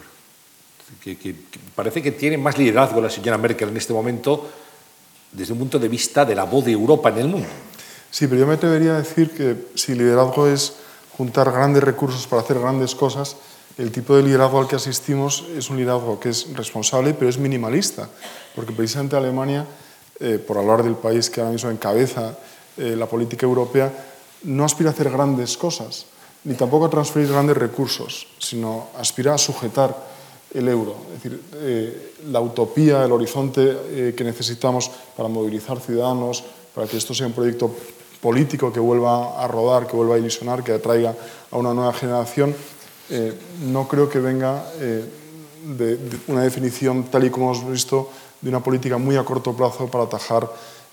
Que, 1.04 1.34
parece 1.74 2.00
que 2.00 2.12
tiene 2.12 2.38
más 2.38 2.56
liderazgo 2.56 2.98
la 3.02 3.10
señora 3.10 3.36
Merkel 3.36 3.68
en 3.68 3.76
este 3.76 3.92
momento 3.92 4.48
desde 5.32 5.52
un 5.52 5.58
punto 5.58 5.78
de 5.78 5.88
vista 5.88 6.24
de 6.24 6.34
la 6.34 6.44
voz 6.44 6.64
de 6.64 6.72
Europa 6.72 7.10
en 7.10 7.18
el 7.18 7.28
mundo. 7.28 7.48
Sí, 8.12 8.26
pero 8.26 8.40
yo 8.40 8.46
me 8.46 8.54
atrevería 8.54 8.92
a 8.92 8.98
decir 8.98 9.30
que 9.30 9.72
si 9.74 9.94
liderazgo 9.94 10.46
es 10.46 10.74
juntar 11.16 11.50
grandes 11.50 11.82
recursos 11.82 12.26
para 12.26 12.42
hacer 12.42 12.60
grandes 12.60 12.94
cosas, 12.94 13.36
el 13.78 13.90
tipo 13.90 14.14
de 14.14 14.22
liderazgo 14.22 14.60
al 14.60 14.68
que 14.68 14.76
asistimos 14.76 15.46
es 15.56 15.70
un 15.70 15.78
liderazgo 15.78 16.20
que 16.20 16.28
es 16.28 16.52
responsable, 16.52 17.14
pero 17.14 17.30
es 17.30 17.38
minimalista, 17.38 18.10
porque 18.54 18.72
precisamente 18.72 19.16
Alemania, 19.16 19.64
eh, 20.20 20.36
por 20.38 20.58
hablar 20.58 20.84
del 20.84 20.94
país 20.94 21.30
que 21.30 21.40
ahora 21.40 21.54
mismo 21.54 21.70
encabeza 21.70 22.36
eh, 22.76 22.94
la 22.94 23.06
política 23.06 23.46
europea, 23.46 23.90
no 24.44 24.66
aspira 24.66 24.90
a 24.90 24.92
hacer 24.92 25.10
grandes 25.10 25.56
cosas, 25.56 26.04
ni 26.44 26.52
tampoco 26.52 26.84
a 26.84 26.90
transferir 26.90 27.30
grandes 27.30 27.56
recursos, 27.56 28.26
sino 28.38 28.88
aspira 28.98 29.32
a 29.32 29.38
sujetar 29.38 29.96
el 30.52 30.68
euro. 30.68 30.96
Es 31.08 31.22
decir, 31.22 31.42
eh, 31.54 32.12
la 32.28 32.40
utopía, 32.40 33.04
el 33.04 33.12
horizonte 33.12 33.62
eh, 33.88 34.14
que 34.14 34.24
necesitamos 34.24 34.90
para 35.16 35.30
movilizar 35.30 35.80
ciudadanos, 35.80 36.44
para 36.74 36.86
que 36.86 36.98
esto 36.98 37.14
sea 37.14 37.26
un 37.26 37.32
proyecto 37.32 37.74
político 38.22 38.72
que 38.72 38.80
vuelva 38.80 39.42
a 39.42 39.46
rodar, 39.48 39.86
que 39.86 39.96
vuelva 39.96 40.14
a 40.14 40.18
ilusionar, 40.18 40.62
que 40.62 40.72
atraiga 40.72 41.14
a 41.50 41.56
una 41.58 41.74
nueva 41.74 41.92
generación, 41.92 42.54
eh, 43.10 43.34
no 43.66 43.86
creo 43.88 44.08
que 44.08 44.20
venga 44.20 44.64
de, 44.78 45.96
de 45.96 46.18
una 46.28 46.42
definición 46.42 47.04
tal 47.10 47.24
y 47.24 47.30
como 47.30 47.52
hemos 47.52 47.68
visto 47.68 48.08
de 48.40 48.48
una 48.48 48.60
política 48.60 48.96
muy 48.96 49.16
a 49.16 49.24
corto 49.24 49.52
plazo 49.54 49.88
para 49.88 50.04
atajar 50.04 50.48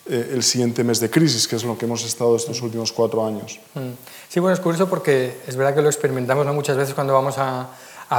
eh, 0.10 0.32
el 0.34 0.42
siguiente 0.42 0.84
mes 0.84 1.00
de 1.00 1.10
crisis, 1.10 1.48
que 1.48 1.56
es 1.56 1.64
lo 1.64 1.78
que 1.78 1.86
hemos 1.86 2.04
estado 2.04 2.36
estos 2.36 2.62
últimos 2.64 2.92
cuatro 2.92 3.24
años. 3.24 3.60
Mm. 3.76 3.92
Sí, 4.28 4.40
bueno, 4.40 4.56
es 4.56 4.60
curioso 4.60 4.90
porque 4.90 5.38
es 5.46 5.56
verdad 5.56 5.76
que 5.76 5.84
lo 5.84 5.88
experimentamos 5.88 6.48
muchas 6.48 6.78
veces 6.78 6.96
cuando 6.96 7.14
vamos 7.14 7.36
a, 7.38 7.70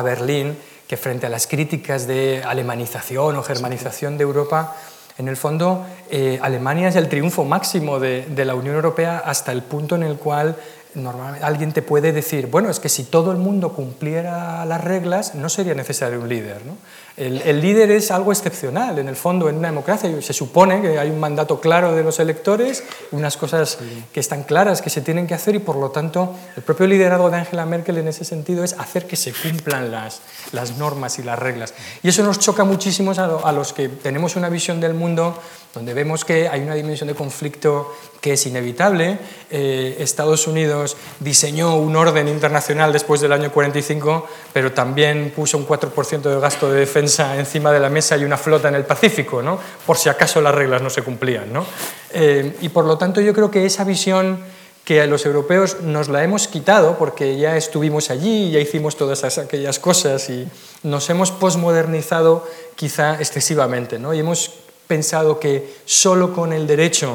Berlín, 0.04 0.56
que 0.86 0.96
frente 0.96 1.26
a 1.26 1.28
las 1.28 1.48
críticas 1.48 2.06
de 2.06 2.44
alemanización 2.44 3.34
o 3.34 3.42
germanización 3.42 4.16
de 4.18 4.22
Europa, 4.22 4.76
en 5.20 5.28
el 5.28 5.36
fondo, 5.36 5.86
eh, 6.10 6.38
Alemania 6.42 6.88
es 6.88 6.96
el 6.96 7.08
triunfo 7.08 7.44
máximo 7.44 8.00
de, 8.00 8.24
de, 8.24 8.44
la 8.46 8.54
Unión 8.54 8.74
Europea 8.74 9.18
hasta 9.18 9.52
el 9.52 9.62
punto 9.62 9.94
en 9.94 10.02
el 10.02 10.16
cual 10.16 10.56
normalmente 10.94 11.44
alguien 11.44 11.72
te 11.72 11.82
puede 11.82 12.12
decir, 12.12 12.46
bueno, 12.46 12.70
es 12.70 12.80
que 12.80 12.88
si 12.88 13.04
todo 13.04 13.32
el 13.32 13.38
mundo 13.38 13.72
cumpliera 13.72 14.64
las 14.66 14.82
reglas, 14.82 15.34
no 15.34 15.48
sería 15.48 15.74
necesario 15.74 16.20
un 16.20 16.28
líder. 16.28 16.64
¿no? 16.64 16.76
El, 17.16 17.60
líder 17.60 17.90
es 17.90 18.10
algo 18.10 18.32
excepcional, 18.32 18.98
en 18.98 19.06
el 19.06 19.16
fondo, 19.16 19.50
en 19.50 19.56
una 19.56 19.68
democracia. 19.68 20.10
Se 20.22 20.32
supone 20.32 20.80
que 20.80 20.98
hay 20.98 21.10
un 21.10 21.20
mandato 21.20 21.60
claro 21.60 21.94
de 21.94 22.02
los 22.02 22.18
electores, 22.18 22.82
unas 23.10 23.36
cosas 23.36 23.78
que 24.12 24.20
están 24.20 24.44
claras 24.44 24.80
que 24.80 24.88
se 24.88 25.02
tienen 25.02 25.26
que 25.26 25.34
hacer 25.34 25.54
y, 25.54 25.58
por 25.58 25.76
lo 25.76 25.90
tanto, 25.90 26.34
el 26.56 26.62
propio 26.62 26.86
liderazgo 26.86 27.28
de 27.28 27.36
Angela 27.36 27.66
Merkel 27.66 27.98
en 27.98 28.08
ese 28.08 28.24
sentido 28.24 28.64
es 28.64 28.72
hacer 28.78 29.06
que 29.06 29.16
se 29.16 29.34
cumplan 29.34 29.90
las, 29.90 30.22
las 30.52 30.78
normas 30.78 31.18
y 31.18 31.22
las 31.22 31.38
reglas. 31.38 31.74
Y 32.02 32.08
eso 32.08 32.22
nos 32.22 32.38
choca 32.38 32.64
muchísimo 32.64 33.12
a, 33.12 33.52
los 33.52 33.74
que 33.74 33.88
tenemos 33.88 34.36
una 34.36 34.48
visión 34.48 34.80
del 34.80 34.94
mundo 34.94 35.38
donde 35.74 35.94
vemos 35.94 36.24
que 36.24 36.48
hay 36.48 36.60
una 36.60 36.74
dimensión 36.74 37.08
de 37.08 37.14
conflicto 37.14 37.94
que 38.20 38.32
es 38.32 38.46
inevitable. 38.46 39.18
Eh, 39.50 39.96
Estados 40.00 40.46
Unidos 40.46 40.96
diseñó 41.20 41.76
un 41.76 41.96
orden 41.96 42.28
internacional 42.28 42.92
después 42.92 43.20
del 43.20 43.32
año 43.32 43.52
45, 43.52 44.26
pero 44.52 44.72
también 44.72 45.32
puso 45.34 45.58
un 45.58 45.66
4% 45.66 46.22
de 46.22 46.40
gasto 46.40 46.70
de 46.70 46.80
defensa 46.80 47.36
encima 47.38 47.72
de 47.72 47.80
la 47.80 47.88
mesa 47.88 48.16
y 48.16 48.24
una 48.24 48.36
flota 48.36 48.68
en 48.68 48.74
el 48.74 48.84
Pacífico, 48.84 49.42
¿no? 49.42 49.58
por 49.86 49.96
si 49.96 50.08
acaso 50.08 50.40
las 50.40 50.54
reglas 50.54 50.82
no 50.82 50.90
se 50.90 51.02
cumplían. 51.02 51.52
¿no? 51.52 51.64
Eh, 52.12 52.56
y 52.60 52.68
por 52.70 52.84
lo 52.84 52.98
tanto 52.98 53.20
yo 53.20 53.32
creo 53.32 53.50
que 53.50 53.64
esa 53.64 53.84
visión 53.84 54.38
que 54.84 55.00
a 55.00 55.06
los 55.06 55.24
europeos 55.24 55.82
nos 55.82 56.08
la 56.08 56.24
hemos 56.24 56.48
quitado 56.48 56.98
porque 56.98 57.38
ya 57.38 57.56
estuvimos 57.56 58.10
allí, 58.10 58.50
ya 58.50 58.58
hicimos 58.58 58.96
todas 58.96 59.38
aquellas 59.38 59.78
cosas 59.78 60.28
y 60.30 60.48
nos 60.82 61.08
hemos 61.10 61.30
posmodernizado 61.30 62.44
quizá 62.74 63.14
excesivamente. 63.20 64.00
¿no? 64.00 64.12
Y 64.14 64.18
hemos 64.18 64.52
pensado 64.90 65.38
que 65.38 65.76
solo 65.84 66.32
con 66.32 66.52
el 66.52 66.66
derecho 66.66 67.14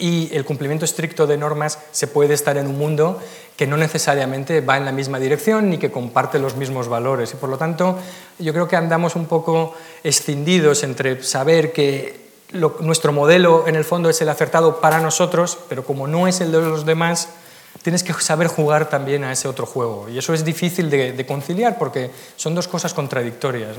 y 0.00 0.34
el 0.34 0.44
cumplimiento 0.44 0.84
estricto 0.84 1.28
de 1.28 1.36
normas 1.36 1.78
se 1.92 2.08
puede 2.08 2.34
estar 2.34 2.56
en 2.56 2.66
un 2.66 2.76
mundo 2.76 3.20
que 3.56 3.68
no 3.68 3.76
necesariamente 3.76 4.60
va 4.60 4.76
en 4.76 4.84
la 4.84 4.90
misma 4.90 5.20
dirección 5.20 5.70
ni 5.70 5.78
que 5.78 5.92
comparte 5.92 6.40
los 6.40 6.56
mismos 6.56 6.88
valores. 6.88 7.32
Y 7.32 7.36
por 7.36 7.50
lo 7.50 7.56
tanto, 7.56 7.98
yo 8.40 8.52
creo 8.52 8.66
que 8.66 8.74
andamos 8.74 9.14
un 9.14 9.26
poco 9.26 9.74
escindidos 10.02 10.82
entre 10.82 11.22
saber 11.22 11.72
que 11.72 12.18
nuestro 12.80 13.12
modelo 13.12 13.68
en 13.68 13.76
el 13.76 13.84
fondo 13.84 14.10
es 14.10 14.20
el 14.20 14.28
acertado 14.28 14.80
para 14.80 14.98
nosotros, 14.98 15.56
pero 15.68 15.84
como 15.84 16.08
no 16.08 16.26
es 16.26 16.40
el 16.40 16.50
de 16.50 16.60
los 16.60 16.84
demás, 16.84 17.28
tienes 17.82 18.02
que 18.02 18.12
saber 18.14 18.48
jugar 18.48 18.88
también 18.88 19.24
a 19.24 19.32
ese 19.32 19.48
otro 19.48 19.66
juego. 19.66 20.08
Y 20.08 20.18
eso 20.18 20.34
es 20.34 20.44
difícil 20.44 20.90
de, 20.90 21.26
conciliar 21.26 21.78
porque 21.78 22.10
son 22.36 22.54
dos 22.54 22.68
cosas 22.68 22.94
contradictorias. 22.94 23.76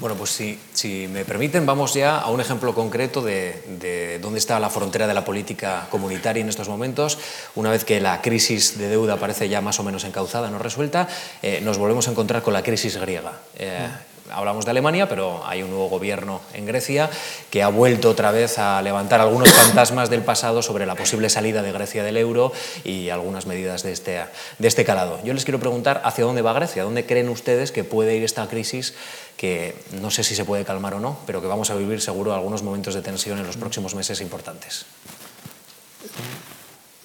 Bueno, 0.00 0.16
pues 0.16 0.30
si, 0.30 0.58
si, 0.72 1.08
me 1.08 1.24
permiten, 1.24 1.66
vamos 1.66 1.94
ya 1.94 2.18
a 2.18 2.30
un 2.30 2.40
ejemplo 2.40 2.74
concreto 2.74 3.22
de, 3.22 4.18
dónde 4.20 4.38
está 4.38 4.58
la 4.60 4.70
frontera 4.70 5.06
de 5.06 5.14
la 5.14 5.24
política 5.24 5.86
comunitaria 5.90 6.40
en 6.40 6.48
estos 6.48 6.68
momentos. 6.68 7.18
Una 7.54 7.70
vez 7.70 7.84
que 7.84 8.00
la 8.00 8.20
crisis 8.20 8.78
de 8.78 8.88
deuda 8.88 9.16
parece 9.16 9.48
ya 9.48 9.60
más 9.60 9.78
o 9.80 9.82
menos 9.82 10.04
encauzada, 10.04 10.50
no 10.50 10.58
resuelta, 10.58 11.08
eh, 11.42 11.60
nos 11.62 11.78
volvemos 11.78 12.08
a 12.08 12.10
encontrar 12.10 12.42
con 12.42 12.52
la 12.52 12.62
crisis 12.62 12.96
griega. 12.96 13.32
Eh, 13.56 13.88
hablamos 14.30 14.64
de 14.64 14.70
Alemania, 14.70 15.08
pero 15.08 15.44
hay 15.46 15.62
un 15.62 15.70
nuevo 15.70 15.88
gobierno 15.88 16.40
en 16.52 16.66
Grecia 16.66 17.10
que 17.50 17.62
ha 17.62 17.68
vuelto 17.68 18.10
otra 18.10 18.30
vez 18.30 18.58
a 18.58 18.80
levantar 18.82 19.20
algunos 19.20 19.52
fantasmas 19.52 20.10
del 20.10 20.22
pasado 20.22 20.62
sobre 20.62 20.86
la 20.86 20.94
posible 20.94 21.28
salida 21.28 21.62
de 21.62 21.72
Grecia 21.72 22.02
del 22.02 22.16
euro 22.16 22.52
y 22.84 23.10
algunas 23.10 23.46
medidas 23.46 23.82
de 23.82 23.92
este, 23.92 24.24
de 24.58 24.68
este 24.68 24.84
calado. 24.84 25.18
Yo 25.24 25.34
les 25.34 25.44
quiero 25.44 25.60
preguntar 25.60 26.02
hacia 26.04 26.24
dónde 26.24 26.42
va 26.42 26.52
Grecia, 26.52 26.84
dónde 26.84 27.06
creen 27.06 27.28
ustedes 27.28 27.72
que 27.72 27.84
puede 27.84 28.16
ir 28.16 28.24
esta 28.24 28.48
crisis 28.48 28.94
que 29.36 29.74
no 30.00 30.10
sé 30.10 30.24
si 30.24 30.34
se 30.34 30.44
puede 30.44 30.64
calmar 30.64 30.94
o 30.94 31.00
no, 31.00 31.18
pero 31.26 31.40
que 31.40 31.46
vamos 31.46 31.70
a 31.70 31.74
vivir 31.74 32.00
seguro 32.00 32.34
algunos 32.34 32.62
momentos 32.62 32.94
de 32.94 33.02
tensión 33.02 33.38
en 33.38 33.46
los 33.46 33.56
próximos 33.56 33.94
meses 33.94 34.20
importantes. 34.20 34.86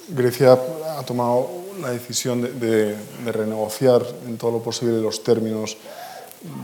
Grecia 0.09 0.57
ha 0.97 1.03
tomado 1.03 1.49
la 1.81 1.91
decisión 1.91 2.41
de, 2.41 2.95
de 2.95 3.31
renegociar 3.31 4.03
en 4.27 4.37
todo 4.37 4.51
lo 4.51 4.59
posible 4.59 5.01
los 5.01 5.23
términos 5.23 5.77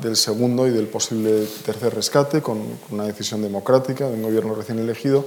del 0.01 0.15
segundo 0.15 0.67
y 0.67 0.72
del 0.72 0.88
posible 0.88 1.46
tercer 1.65 1.94
rescate 1.94 2.41
con, 2.41 2.62
una 2.91 3.05
decisión 3.05 3.41
democrática 3.41 4.08
de 4.08 4.15
un 4.15 4.24
gobierno 4.24 4.55
recién 4.55 4.79
elegido. 4.79 5.25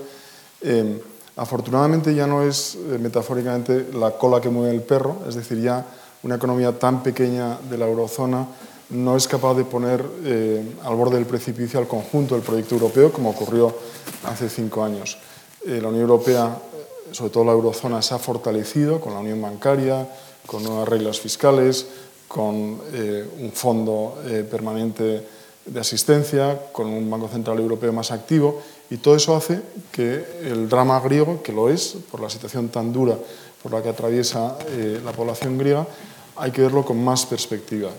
Eh, 0.63 1.01
afortunadamente 1.37 2.15
ya 2.15 2.27
no 2.27 2.43
es 2.43 2.75
eh, 2.75 2.99
metafóricamente 2.99 3.89
la 3.93 4.13
cola 4.13 4.41
que 4.41 4.49
mueve 4.49 4.75
el 4.75 4.83
perro, 4.83 5.19
es 5.29 5.35
decir, 5.35 5.61
ya 5.61 5.85
una 6.23 6.37
economía 6.37 6.79
tan 6.79 7.03
pequeña 7.03 7.59
de 7.69 7.79
la 7.79 7.87
eurozona 7.87 8.47
no 8.91 9.17
es 9.17 9.29
capaz 9.29 9.55
de 9.55 9.65
poner 9.65 10.03
eh, 10.25 10.77
al 10.83 10.95
borde 10.97 11.17
del 11.17 11.27
precipicio 11.27 11.79
al 11.79 11.87
conjunto 11.87 12.35
del 12.35 12.43
proyecto 12.43 12.75
europeo 12.75 13.13
como 13.13 13.31
ocurrió 13.31 13.75
hace 14.25 14.49
cinco 14.49 14.83
años. 14.83 15.19
la 15.67 15.89
Unión 15.89 16.03
Europea, 16.09 16.57
sobre 17.13 17.31
todo 17.31 17.45
la 17.45 17.53
eurozona, 17.53 18.01
se 18.01 18.15
ha 18.15 18.19
fortalecido 18.19 18.99
con 19.01 19.13
la 19.13 19.21
unión 19.21 19.43
bancaria, 19.43 20.09
con 20.47 20.65
nuevas 20.65 20.89
reglas 20.89 21.21
fiscales, 21.21 21.87
con 22.29 22.79
eh, 22.93 23.27
un 23.41 23.51
fondo 23.53 24.23
eh, 24.27 24.47
permanente 24.49 25.27
de 25.65 25.81
asistencia, 25.81 26.71
con 26.73 26.87
un 26.87 27.11
Banco 27.11 27.29
Central 27.29 27.59
Europeo 27.59 27.93
más 27.93 28.13
activo, 28.13 28.61
y 28.91 28.99
todo 28.99 29.17
eso 29.17 29.35
hace 29.35 29.61
que 29.91 30.25
el 30.45 30.69
drama 30.69 31.01
griego, 31.01 31.43
que 31.43 31.53
lo 31.53 31.69
es, 31.69 31.97
por 32.11 32.21
la 32.21 32.31
situación 32.31 32.69
tan 32.69 32.93
dura 32.93 33.17
por 33.63 33.73
la 33.73 33.83
que 33.83 33.89
atraviesa 33.89 34.57
eh, 34.69 35.01
la 35.05 35.13
población 35.13 35.59
griega, 35.59 35.87
hay 36.37 36.53
que 36.53 36.63
verlo 36.63 36.85
con 36.85 37.03
más 37.03 37.27
perspectiva. 37.27 37.91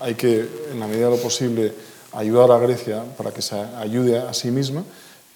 Hay 0.00 0.14
que, 0.14 0.48
en 0.70 0.78
la 0.78 0.86
medida 0.86 1.10
de 1.10 1.16
lo 1.16 1.22
posible, 1.22 1.72
ayudar 2.12 2.52
a 2.52 2.58
Grecia 2.58 3.02
para 3.16 3.32
que 3.32 3.42
se 3.42 3.56
ayude 3.56 4.18
a 4.18 4.32
sí 4.32 4.50
misma, 4.50 4.84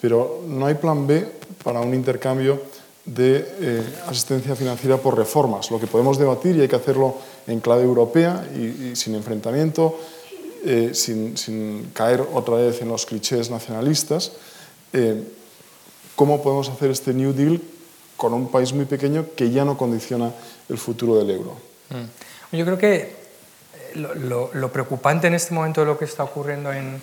pero 0.01 0.43
no 0.47 0.67
hay 0.67 0.75
plan 0.75 1.07
B 1.07 1.27
para 1.65 1.81
un 1.81 1.95
intercambio 1.95 2.63
de 3.05 3.45
eh, 3.61 3.83
asistencia 4.07 4.55
financiera 4.55 4.97
por 4.97 5.17
reformas. 5.17 5.71
Lo 5.71 5.81
que 5.81 5.87
podemos 5.87 6.19
debatir, 6.19 6.57
y 6.57 6.61
hay 6.61 6.69
que 6.69 6.77
hacerlo 6.77 7.17
en 7.47 7.61
clave 7.61 7.83
europea 7.83 8.47
y, 8.55 8.95
sin 8.95 9.15
enfrentamiento, 9.15 9.99
eh, 10.65 10.93
sin, 10.95 11.91
caer 11.93 12.25
otra 12.33 12.57
vez 12.57 12.81
en 12.81 12.89
los 12.89 13.05
clichés 13.07 13.51
nacionalistas, 13.51 14.33
eh, 14.93 15.23
cómo 16.15 16.43
podemos 16.43 16.69
hacer 16.69 16.91
este 16.91 17.13
New 17.13 17.33
Deal 17.33 17.61
con 18.17 18.35
un 18.35 18.49
país 18.49 18.73
muy 18.73 18.85
pequeño 18.85 19.27
que 19.35 19.51
ya 19.51 19.65
no 19.65 19.77
condiciona 19.77 20.33
el 20.69 20.79
futuro 20.79 21.17
del 21.17 21.31
euro. 21.31 21.57
Mm. 21.91 22.57
Yo 22.57 22.65
creo 22.65 22.79
que 22.79 23.17
lo, 23.95 24.73
preocupante 24.73 25.27
en 25.27 25.35
este 25.35 25.55
momento 25.55 25.81
de 25.81 25.87
lo 25.87 25.99
que 25.99 26.05
está 26.05 26.23
ocurriendo 26.23 26.73
en, 26.73 27.03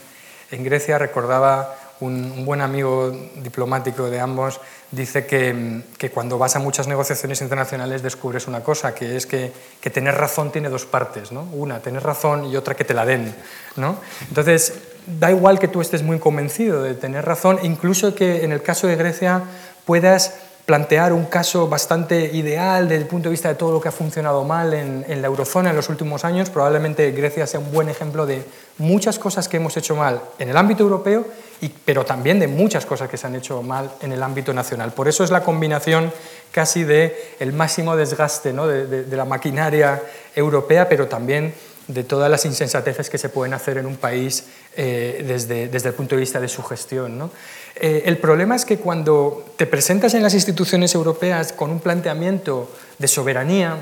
en 0.51 0.63
Grecia 0.63 0.97
recordaba 0.97 1.75
un, 2.01 2.45
buen 2.45 2.61
amigo 2.61 3.11
diplomático 3.41 4.09
de 4.09 4.19
ambos 4.19 4.59
dice 4.91 5.25
que, 5.25 5.81
que, 5.97 6.09
cuando 6.09 6.37
vas 6.37 6.55
a 6.55 6.59
muchas 6.59 6.87
negociaciones 6.87 7.41
internacionales 7.41 8.01
descubres 8.01 8.47
una 8.47 8.61
cosa, 8.61 8.95
que 8.95 9.15
es 9.15 9.25
que, 9.25 9.51
que 9.79 9.89
tener 9.89 10.15
razón 10.15 10.51
tiene 10.51 10.69
dos 10.69 10.85
partes, 10.85 11.31
¿no? 11.31 11.43
una, 11.53 11.79
tener 11.79 12.03
razón 12.03 12.45
y 12.45 12.55
otra 12.55 12.75
que 12.75 12.85
te 12.85 12.93
la 12.93 13.05
den. 13.05 13.35
¿no? 13.75 13.97
Entonces, 14.27 14.73
da 15.19 15.31
igual 15.31 15.59
que 15.59 15.67
tú 15.67 15.81
estés 15.81 16.03
muy 16.03 16.19
convencido 16.19 16.83
de 16.83 16.93
tener 16.93 17.25
razón, 17.25 17.59
incluso 17.63 18.15
que 18.15 18.43
en 18.43 18.51
el 18.51 18.61
caso 18.61 18.87
de 18.87 18.95
Grecia 18.95 19.43
puedas 19.85 20.33
plantear 20.69 21.13
un 21.13 21.25
caso 21.25 21.67
bastante 21.67 22.29
ideal 22.31 22.87
desde 22.87 23.01
el 23.01 23.07
punto 23.07 23.27
de 23.27 23.31
vista 23.31 23.49
de 23.49 23.55
todo 23.55 23.71
lo 23.71 23.81
que 23.81 23.87
ha 23.87 23.91
funcionado 23.91 24.43
mal 24.43 24.71
en, 24.75 25.19
la 25.19 25.25
eurozona 25.25 25.71
en 25.71 25.75
los 25.75 25.89
últimos 25.89 26.23
años. 26.23 26.51
Probablemente 26.51 27.09
Grecia 27.09 27.47
sea 27.47 27.59
un 27.59 27.71
buen 27.71 27.89
ejemplo 27.89 28.27
de 28.27 28.43
muchas 28.77 29.17
cosas 29.17 29.49
que 29.49 29.57
hemos 29.57 29.75
hecho 29.77 29.95
mal 29.95 30.21
en 30.37 30.47
el 30.47 30.55
ámbito 30.55 30.83
europeo, 30.83 31.25
y, 31.59 31.69
pero 31.69 32.05
también 32.05 32.39
de 32.39 32.47
muchas 32.47 32.85
cosas 32.85 33.09
que 33.09 33.17
se 33.17 33.25
han 33.25 33.33
hecho 33.33 33.63
mal 33.63 33.89
en 34.03 34.11
el 34.11 34.21
ámbito 34.21 34.53
nacional. 34.53 34.91
Por 34.91 35.07
eso 35.07 35.23
es 35.23 35.31
la 35.31 35.43
combinación 35.43 36.13
casi 36.51 36.83
de 36.83 37.33
el 37.39 37.51
máximo 37.51 37.95
desgaste 37.95 38.53
de, 38.53 39.17
la 39.17 39.25
maquinaria 39.25 39.99
europea, 40.35 40.87
pero 40.87 41.07
también 41.07 41.51
de 41.87 42.03
todas 42.03 42.29
las 42.29 42.45
insensateces 42.45 43.09
que 43.09 43.17
se 43.17 43.29
pueden 43.29 43.55
hacer 43.55 43.79
en 43.79 43.87
un 43.87 43.95
país 43.95 44.43
eh, 44.77 45.25
desde, 45.27 45.67
desde, 45.67 45.89
el 45.89 45.95
punto 45.95 46.13
de 46.13 46.21
vista 46.21 46.39
de 46.39 46.47
su 46.47 46.61
gestión. 46.61 47.31
Eh, 47.79 48.03
el 48.05 48.17
problema 48.17 48.55
es 48.55 48.65
que 48.65 48.77
cuando 48.77 49.45
te 49.55 49.65
presentas 49.65 50.13
en 50.13 50.23
las 50.23 50.33
instituciones 50.33 50.93
europeas 50.95 51.53
con 51.53 51.71
un 51.71 51.79
planteamiento 51.79 52.69
de 52.97 53.07
soberanía, 53.07 53.77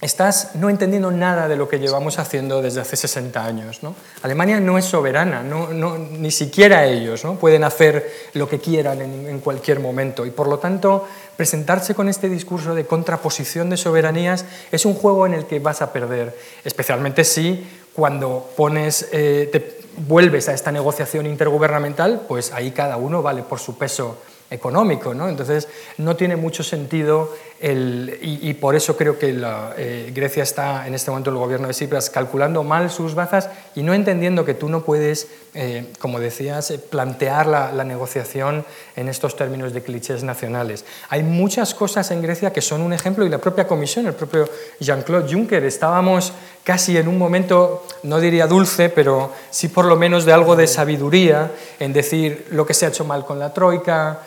estás 0.00 0.54
no 0.54 0.70
entendiendo 0.70 1.10
nada 1.10 1.46
de 1.46 1.56
lo 1.56 1.68
que 1.68 1.78
llevamos 1.78 2.18
haciendo 2.18 2.62
desde 2.62 2.80
hace 2.80 2.96
60 2.96 3.44
años. 3.44 3.80
Alemania 4.22 4.58
no 4.58 4.78
es 4.78 4.86
soberana, 4.86 5.42
ni 5.42 6.30
siquiera 6.30 6.86
ellos 6.86 7.24
¿no? 7.24 7.34
pueden 7.34 7.64
hacer 7.64 8.10
lo 8.32 8.48
que 8.48 8.58
quieran 8.58 9.02
en, 9.02 9.40
cualquier 9.40 9.80
momento. 9.80 10.24
Y 10.24 10.30
por 10.30 10.48
lo 10.48 10.58
tanto, 10.58 11.06
presentarse 11.36 11.94
con 11.94 12.08
este 12.08 12.28
discurso 12.28 12.74
de 12.74 12.86
contraposición 12.86 13.68
de 13.68 13.76
soberanías 13.76 14.46
es 14.72 14.86
un 14.86 14.94
juego 14.94 15.26
en 15.26 15.34
el 15.34 15.44
que 15.46 15.58
vas 15.58 15.82
a 15.82 15.92
perder, 15.92 16.34
especialmente 16.64 17.24
si 17.24 17.66
cuando 17.92 18.50
pones, 18.56 19.08
eh, 19.12 19.79
vuelves 19.96 20.48
a 20.48 20.54
esta 20.54 20.72
negociación 20.72 21.26
intergubernamental, 21.26 22.22
pues 22.28 22.52
ahí 22.52 22.70
cada 22.70 22.96
uno 22.96 23.22
vale 23.22 23.42
por 23.42 23.58
su 23.58 23.76
peso 23.76 24.18
económico. 24.50 25.14
¿no? 25.14 25.28
Entonces, 25.28 25.68
no 25.98 26.16
tiene 26.16 26.36
mucho 26.36 26.62
sentido 26.62 27.32
y, 27.62 28.54
por 28.54 28.74
eso 28.74 28.96
creo 28.96 29.18
que 29.18 29.34
la, 29.34 29.74
eh, 29.76 30.10
Grecia 30.14 30.42
está 30.42 30.86
en 30.86 30.94
este 30.94 31.10
momento 31.10 31.28
el 31.28 31.36
gobierno 31.36 31.68
de 31.68 31.74
Cipras 31.74 32.08
calculando 32.08 32.64
mal 32.64 32.90
sus 32.90 33.14
bazas 33.14 33.50
y 33.74 33.82
no 33.82 33.92
entendiendo 33.92 34.46
que 34.46 34.54
tú 34.54 34.70
no 34.70 34.82
puedes, 34.82 35.28
eh, 35.52 35.92
como 35.98 36.20
decías, 36.20 36.70
eh, 36.70 36.78
plantear 36.78 37.46
la, 37.46 37.70
la, 37.70 37.84
negociación 37.84 38.64
en 38.96 39.08
estos 39.08 39.36
términos 39.36 39.74
de 39.74 39.82
clichés 39.82 40.24
nacionales. 40.24 40.86
Hay 41.10 41.22
muchas 41.22 41.74
cosas 41.74 42.10
en 42.12 42.22
Grecia 42.22 42.50
que 42.50 42.62
son 42.62 42.80
un 42.80 42.94
ejemplo 42.94 43.26
y 43.26 43.28
la 43.28 43.36
propia 43.36 43.66
Comisión, 43.66 44.06
el 44.06 44.14
propio 44.14 44.48
Jean-Claude 44.80 45.30
Juncker, 45.30 45.62
estábamos 45.64 46.32
casi 46.64 46.96
en 46.96 47.08
un 47.08 47.18
momento, 47.18 47.84
no 48.04 48.20
diría 48.20 48.46
dulce, 48.46 48.88
pero 48.88 49.32
sí 49.50 49.68
por 49.68 49.84
lo 49.84 49.96
menos 49.96 50.24
de 50.24 50.32
algo 50.32 50.56
de 50.56 50.66
sabiduría 50.66 51.50
en 51.78 51.92
decir 51.92 52.46
lo 52.52 52.64
que 52.64 52.72
se 52.72 52.86
ha 52.86 52.88
hecho 52.88 53.04
mal 53.04 53.26
con 53.26 53.38
la 53.38 53.52
Troika, 53.52 54.20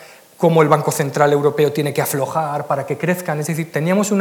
cómo 0.44 0.62
el 0.62 0.68
Banco 0.68 0.92
Central 0.92 1.32
Europeo 1.32 1.72
tiene 1.72 1.94
que 1.94 2.02
aflojar 2.02 2.68
para 2.68 2.86
que 2.86 2.98
crezcan. 2.98 3.40
Es 3.40 3.48
decir, 3.48 3.72
teníamos 3.72 4.12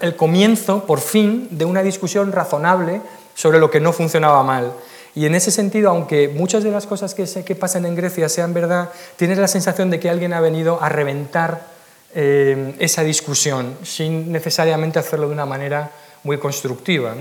el 0.00 0.14
comienzo, 0.14 0.86
por 0.86 1.00
fin, 1.00 1.48
de 1.50 1.64
una 1.64 1.82
discusión 1.82 2.30
razonable 2.30 3.00
sobre 3.34 3.58
lo 3.58 3.68
que 3.68 3.80
no 3.80 3.92
funcionaba 3.92 4.44
mal. 4.44 4.72
Y 5.16 5.26
en 5.26 5.34
ese 5.34 5.50
sentido, 5.50 5.90
aunque 5.90 6.28
muchas 6.28 6.62
de 6.62 6.70
las 6.70 6.86
cosas 6.86 7.16
que, 7.16 7.26
que 7.44 7.56
pasan 7.56 7.84
en 7.84 7.96
Grecia 7.96 8.28
sean 8.28 8.54
verdad, 8.54 8.92
tienes 9.16 9.38
la 9.38 9.48
sensación 9.48 9.90
de 9.90 9.98
que 9.98 10.08
alguien 10.08 10.32
ha 10.34 10.40
venido 10.40 10.80
a 10.80 10.88
reventar 10.88 11.66
eh, 12.14 12.76
esa 12.78 13.02
discusión 13.02 13.76
sin 13.82 14.30
necesariamente 14.30 15.00
hacerlo 15.00 15.26
de 15.26 15.32
una 15.32 15.46
manera 15.46 15.90
muy 16.22 16.38
constructiva. 16.38 17.16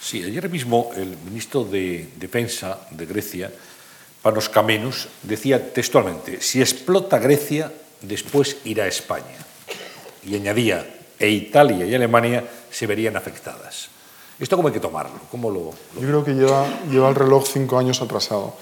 Sí, 0.00 0.24
ayer 0.24 0.50
mismo 0.50 0.90
el 0.96 1.16
ministro 1.16 1.62
de 1.62 2.08
Defensa 2.16 2.80
de 2.90 3.06
Grecia, 3.06 3.52
Panos 4.22 4.48
Kamenos, 4.48 5.08
decía 5.22 5.72
textualmente, 5.72 6.40
si 6.40 6.60
explota 6.60 7.18
Grecia, 7.18 7.72
después 8.00 8.56
irá 8.64 8.86
España. 8.86 9.36
Y 10.24 10.36
añadía, 10.36 10.86
e 11.18 11.28
Italia 11.28 11.86
y 11.86 11.94
Alemania 11.94 12.44
se 12.70 12.86
verían 12.86 13.16
afectadas. 13.16 13.88
¿Esto 14.38 14.56
cómo 14.56 14.68
hay 14.68 14.74
que 14.74 14.80
tomarlo? 14.80 15.20
¿Cómo 15.30 15.50
lo, 15.50 15.70
Yo 16.00 16.06
creo 16.06 16.24
que 16.24 16.32
lleva, 16.34 16.66
lleva 16.90 17.08
el 17.08 17.14
reloj 17.14 17.46
cinco 17.46 17.78
años 17.78 18.00
atrasado. 18.00 18.54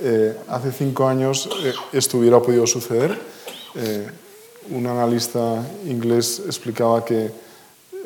Eh, 0.00 0.36
hace 0.48 0.70
cinco 0.72 1.06
años 1.06 1.48
eh, 1.64 1.72
esto 1.92 2.18
hubiera 2.18 2.40
podido 2.40 2.66
suceder. 2.66 3.18
Eh, 3.74 4.06
un 4.70 4.86
analista 4.86 5.64
inglés 5.86 6.42
explicaba 6.46 7.04
que 7.04 7.30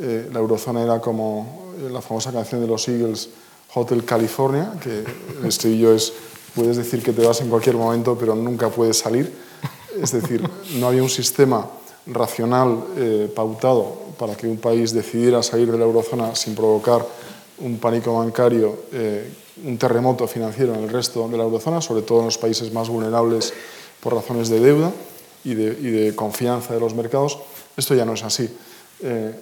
eh, 0.00 0.28
la 0.32 0.38
eurozona 0.38 0.82
era 0.82 1.00
como 1.00 1.74
la 1.90 2.00
famosa 2.00 2.32
canción 2.32 2.60
de 2.60 2.66
los 2.66 2.88
Eagles, 2.88 3.28
Hotel 3.74 4.04
California, 4.04 4.72
que 4.82 5.04
el 5.40 5.46
estribillo 5.46 5.94
es, 5.94 6.12
puedes 6.58 6.76
decir 6.76 7.02
que 7.02 7.12
te 7.12 7.24
vas 7.24 7.40
en 7.40 7.48
cualquier 7.48 7.76
momento, 7.76 8.18
pero 8.18 8.34
nunca 8.34 8.68
puedes 8.68 8.98
salir. 8.98 9.32
Es 10.02 10.10
decir, 10.10 10.42
no 10.74 10.88
había 10.88 11.02
un 11.02 11.08
sistema 11.08 11.70
racional 12.06 12.84
eh, 12.96 13.30
pautado 13.34 13.94
para 14.18 14.34
que 14.34 14.48
un 14.48 14.58
país 14.58 14.92
decidiera 14.92 15.42
salir 15.42 15.70
de 15.70 15.78
la 15.78 15.84
eurozona 15.84 16.34
sin 16.34 16.56
provocar 16.56 17.06
un 17.58 17.78
pánico 17.78 18.14
bancario, 18.18 18.76
eh, 18.92 19.30
un 19.64 19.78
terremoto 19.78 20.26
financiero 20.26 20.74
en 20.74 20.82
el 20.82 20.88
resto 20.88 21.28
de 21.28 21.36
la 21.36 21.44
eurozona, 21.44 21.80
sobre 21.80 22.02
todo 22.02 22.20
en 22.20 22.26
los 22.26 22.38
países 22.38 22.72
más 22.72 22.88
vulnerables 22.88 23.52
por 24.00 24.14
razones 24.14 24.48
de 24.48 24.58
deuda 24.58 24.90
y 25.44 25.54
de, 25.54 25.78
y 25.78 25.90
de 25.90 26.16
confianza 26.16 26.74
de 26.74 26.80
los 26.80 26.94
mercados. 26.94 27.38
Esto 27.76 27.94
ya 27.94 28.04
no 28.04 28.14
es 28.14 28.24
así. 28.24 28.48
Eh, 29.02 29.32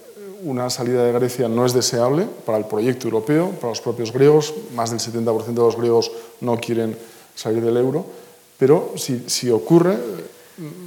una 0.47 0.71
salida 0.71 1.05
de 1.05 1.13
Grecia 1.13 1.49
no 1.49 1.67
es 1.67 1.73
deseable 1.73 2.27
para 2.45 2.57
el 2.57 2.67
proyecto 2.67 3.09
europeo, 3.09 3.51
para 3.51 3.71
los 3.71 3.81
propios 3.81 4.13
griegos. 4.13 4.55
Más 4.75 4.91
del 4.91 5.01
70% 5.01 5.45
de 5.45 5.55
los 5.55 5.77
griegos 5.77 6.13
no 6.41 6.57
quieren 6.59 6.97
salir 7.35 7.63
del 7.65 7.77
euro. 7.77 8.07
Pero 8.57 8.93
si, 8.97 9.25
si 9.27 9.51
ocurre, 9.51 9.99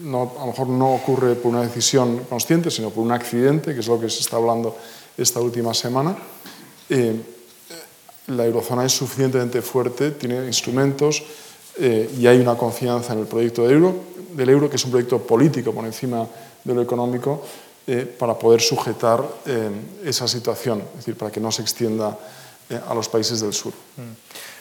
no, 0.03 0.31
a 0.37 0.41
lo 0.41 0.47
mejor 0.47 0.67
no 0.69 0.93
ocurre 0.95 1.35
por 1.35 1.51
una 1.51 1.61
decisión 1.61 2.21
consciente, 2.29 2.71
sino 2.71 2.89
por 2.89 3.03
un 3.03 3.11
accidente, 3.11 3.73
que 3.73 3.81
es 3.81 3.87
lo 3.87 3.99
que 3.99 4.09
se 4.09 4.21
está 4.21 4.37
hablando 4.37 4.77
esta 5.17 5.41
última 5.41 5.73
semana, 5.73 6.17
eh, 6.89 7.15
la 8.27 8.45
eurozona 8.45 8.85
es 8.85 8.93
suficientemente 8.93 9.61
fuerte, 9.61 10.11
tiene 10.11 10.45
instrumentos 10.45 11.21
eh, 11.77 12.09
y 12.17 12.27
hay 12.27 12.39
una 12.39 12.55
confianza 12.55 13.11
en 13.11 13.19
el 13.19 13.25
proyecto 13.25 13.69
euro, 13.69 13.93
del 14.33 14.49
euro, 14.49 14.69
que 14.69 14.77
es 14.77 14.85
un 14.85 14.91
proyecto 14.91 15.19
político 15.19 15.73
por 15.73 15.83
encima 15.85 16.25
de 16.63 16.73
lo 16.73 16.81
económico, 16.81 17.43
eh, 17.91 18.05
para 18.05 18.37
poder 18.37 18.61
sujetar 18.61 19.23
eh, 19.47 19.67
esa 20.05 20.27
situación, 20.27 20.83
es 20.91 20.97
decir, 20.97 21.17
para 21.17 21.31
que 21.31 21.39
no 21.39 21.51
se 21.51 21.63
extienda 21.63 22.15
eh, 22.69 22.79
a 22.87 22.93
los 22.93 23.09
países 23.09 23.41
del 23.41 23.51
sur. 23.51 23.73